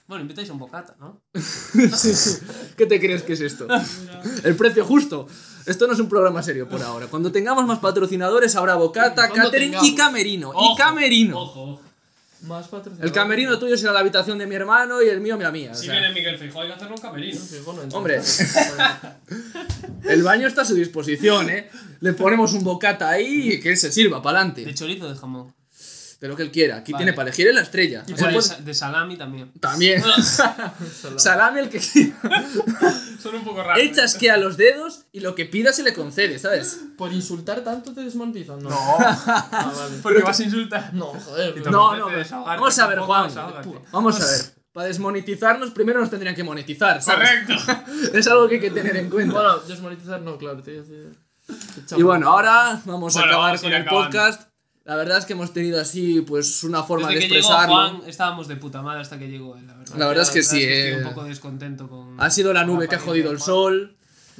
Bueno, 0.06 0.22
invitáis 0.22 0.48
a 0.48 0.54
un 0.54 0.58
bocata, 0.58 0.96
¿no? 0.98 1.20
Sí, 1.34 2.14
sí. 2.14 2.38
¿Qué 2.74 2.86
te 2.86 2.98
crees 2.98 3.22
que 3.22 3.34
es 3.34 3.42
esto? 3.42 3.68
El 4.44 4.56
precio 4.56 4.86
justo. 4.86 5.28
Esto 5.68 5.86
no 5.86 5.92
es 5.92 6.00
un 6.00 6.08
programa 6.08 6.42
serio 6.42 6.68
por 6.68 6.82
ahora. 6.82 7.06
Cuando 7.08 7.30
tengamos 7.30 7.66
más 7.66 7.78
patrocinadores 7.78 8.56
habrá 8.56 8.74
bocata, 8.76 9.28
catering 9.30 9.74
y 9.82 9.94
camerino. 9.94 10.48
Ojo, 10.50 10.74
Y 10.74 10.76
camerino. 10.78 11.38
Ojo, 11.40 11.62
ojo. 11.62 11.80
más 12.42 12.68
patrocinadores. 12.68 13.04
El 13.04 13.12
camerino 13.12 13.58
tuyo 13.58 13.76
será 13.76 13.92
la 13.92 14.00
habitación 14.00 14.38
de 14.38 14.46
mi 14.46 14.54
hermano 14.54 15.02
y 15.02 15.08
el 15.08 15.20
mío 15.20 15.36
la 15.36 15.50
mía. 15.50 15.74
Si 15.74 15.86
sea. 15.86 15.92
viene 15.98 16.12
Miguel 16.14 16.38
Feijóo 16.38 16.62
hay 16.62 16.68
que 16.68 16.74
hacerle 16.74 16.94
un 16.94 17.00
camerino. 17.00 17.38
Sí, 17.40 17.58
bueno, 17.64 17.82
Hombre. 17.92 18.20
El 20.04 20.22
baño 20.22 20.46
está 20.46 20.62
a 20.62 20.64
su 20.64 20.74
disposición, 20.74 21.50
¿eh? 21.50 21.68
Le 22.00 22.12
ponemos 22.14 22.52
un 22.54 22.64
bocata 22.64 23.10
ahí 23.10 23.52
y 23.54 23.60
que 23.60 23.70
él 23.70 23.76
se 23.76 23.92
sirva 23.92 24.22
para 24.22 24.38
De 24.44 24.50
adelante. 24.52 24.74
chorizo 24.74 25.06
o 25.06 25.08
de 25.10 25.16
jamón. 25.16 25.52
De 26.20 26.26
lo 26.26 26.34
que 26.34 26.42
él 26.42 26.50
quiera. 26.50 26.78
Aquí 26.78 26.90
Vale. 26.92 27.04
tiene 27.04 27.16
para 27.16 27.28
elegir 27.28 27.46
en 27.46 27.54
la 27.54 27.60
estrella. 27.62 28.02
O 28.04 28.08
Se 28.08 28.16
sea, 28.16 28.26
de, 28.26 28.32
puede- 28.34 28.48
sa- 28.48 28.56
de 28.56 28.74
salami 28.74 29.16
también. 29.16 29.52
También. 29.60 30.02
Salami. 31.16 31.60
El 31.60 31.68
que 31.68 31.78
quiera. 31.78 32.44
Son 33.22 33.34
un 33.36 33.44
poco 33.44 33.62
raros. 33.62 33.82
Echas 33.82 34.14
que 34.16 34.30
a 34.30 34.36
los 34.36 34.56
dedos 34.56 35.04
y 35.12 35.20
lo 35.20 35.34
que 35.34 35.44
pida 35.44 35.72
se 35.72 35.82
le 35.82 35.94
concede, 35.94 36.38
¿sabes? 36.38 36.80
Por 36.96 37.12
insultar 37.12 37.60
tanto 37.62 37.92
te 37.92 38.00
desmonetizan, 38.02 38.60
¿no? 38.60 38.70
No, 38.70 38.76
Ah, 38.98 39.72
vale. 39.76 39.96
porque 40.02 40.22
vas 40.22 40.38
a 40.40 40.42
insultar. 40.42 40.92
No, 40.94 41.06
joder. 41.06 41.54
Y 41.56 41.60
No, 41.70 41.96
no. 41.96 42.08
Vamos 42.44 42.78
a 42.78 42.86
ver, 42.88 42.98
Juan. 43.00 43.30
Vamos 43.92 44.20
a 44.20 44.24
ver. 44.26 44.40
Para 44.72 44.88
desmonetizarnos, 44.88 45.70
primero 45.70 46.00
nos 46.00 46.10
tendrían 46.10 46.34
que 46.34 46.44
monetizar, 46.44 47.02
¿sabes? 47.02 47.28
Correcto. 47.46 48.12
Es 48.14 48.26
algo 48.28 48.48
que 48.48 48.56
hay 48.56 48.60
que 48.60 48.70
tener 48.70 48.96
en 48.96 49.08
cuenta. 49.10 49.34
Bueno, 49.34 49.58
desmonetizar 49.60 50.20
no, 50.20 50.36
claro, 50.36 50.62
te 50.62 50.70
a 50.78 50.82
decir. 50.82 51.16
y 51.96 52.02
bueno, 52.02 52.28
ahora 52.28 52.80
vamos 52.84 53.16
a 53.16 53.20
acabar 53.20 53.38
vamos 53.46 53.60
con 53.62 53.72
el 53.72 53.82
acabando. 53.82 54.04
podcast. 54.10 54.47
La 54.88 54.96
verdad 54.96 55.18
es 55.18 55.26
que 55.26 55.34
hemos 55.34 55.52
tenido 55.52 55.78
así, 55.78 56.22
pues, 56.22 56.64
una 56.64 56.82
forma 56.82 57.08
Desde 57.08 57.20
de 57.20 57.28
que 57.28 57.34
llegó 57.34 57.48
expresarlo. 57.48 57.74
Juan 57.74 58.08
estábamos 58.08 58.48
de 58.48 58.56
puta 58.56 58.80
madre 58.80 59.02
hasta 59.02 59.18
que 59.18 59.28
llegó 59.28 59.54
él, 59.54 59.66
la 59.66 59.74
verdad. 59.74 59.96
La 59.98 60.06
verdad 60.06 60.22
es 60.22 60.30
que 60.30 60.42
sí, 60.42 60.62
estoy 60.62 60.92
eh. 60.92 60.96
un 60.96 61.10
poco 61.10 61.24
descontento 61.24 61.90
con... 61.90 62.18
Ha 62.18 62.30
sido 62.30 62.54
la 62.54 62.64
nube 62.64 62.88
que 62.88 62.94
ha 62.94 62.98
jodido 62.98 63.30
el 63.30 63.38
sol, 63.38 63.94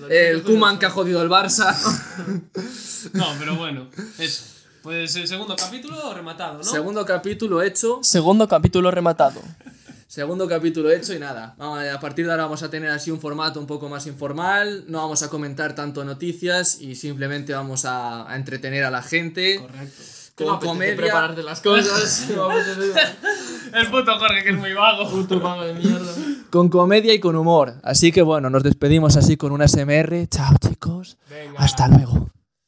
el 0.09 0.43
que 0.43 0.51
Kuman 0.51 0.79
que 0.79 0.87
ha 0.87 0.91
jodido 0.91 1.23
el 1.23 1.29
Barça. 1.29 1.77
No, 3.13 3.27
pero 3.39 3.57
bueno, 3.57 3.89
eso. 4.19 4.45
Pues 4.83 5.15
el 5.17 5.29
segundo 5.29 5.55
capítulo 5.55 6.15
rematado, 6.15 6.59
¿no? 6.59 6.65
Segundo 6.65 7.05
capítulo 7.05 7.63
hecho. 7.63 8.01
Segundo 8.03 8.49
capítulo 8.49 8.91
rematado. 8.91 9.41
Segundo 10.07 10.49
capítulo 10.49 10.91
hecho 10.91 11.13
y 11.13 11.19
nada. 11.19 11.55
Vamos, 11.59 11.85
a 11.85 12.01
partir 12.01 12.25
de 12.25 12.33
ahora 12.33 12.45
vamos 12.45 12.63
a 12.63 12.71
tener 12.71 12.91
así 12.91 13.11
un 13.11 13.21
formato 13.21 13.61
un 13.61 13.67
poco 13.67 13.89
más 13.89 14.07
informal. 14.07 14.85
No 14.89 14.99
vamos 14.99 15.23
a 15.23 15.29
comentar 15.29 15.75
tanto 15.75 16.05
noticias 16.05 16.81
y 16.81 16.97
simplemente 16.97 17.53
vamos 17.53 17.85
a, 17.85 18.29
a 18.29 18.35
entretener 18.35 18.85
a 18.85 18.91
la 18.91 19.03
gente. 19.03 19.61
Correcto. 19.61 20.03
Con 20.45 20.59
comedia. 20.59 20.97
prepararte 20.97 21.43
las 21.43 21.61
cosas. 21.61 22.29
El 23.75 23.87
puto 23.89 24.19
Jorge 24.19 24.43
que 24.43 24.51
es 24.51 24.57
muy 24.57 24.73
vago. 24.73 25.09
Puto 25.11 25.41
pago 25.43 25.65
de 25.65 25.75
mierda. 25.75 26.13
Con 26.51 26.69
comedia 26.69 27.13
y 27.13 27.21
con 27.21 27.37
humor. 27.37 27.75
Así 27.83 28.13
que 28.13 28.23
bueno, 28.23 28.49
nos 28.51 28.63
despedimos 28.63 29.17
así 29.17 29.37
con 29.37 29.53
una 29.53 29.69
SMR. 29.69 30.27
Chao 30.29 30.55
chicos. 30.61 31.19
Venga. 31.29 31.59
Hasta 31.59 31.89
luego. 31.89 32.31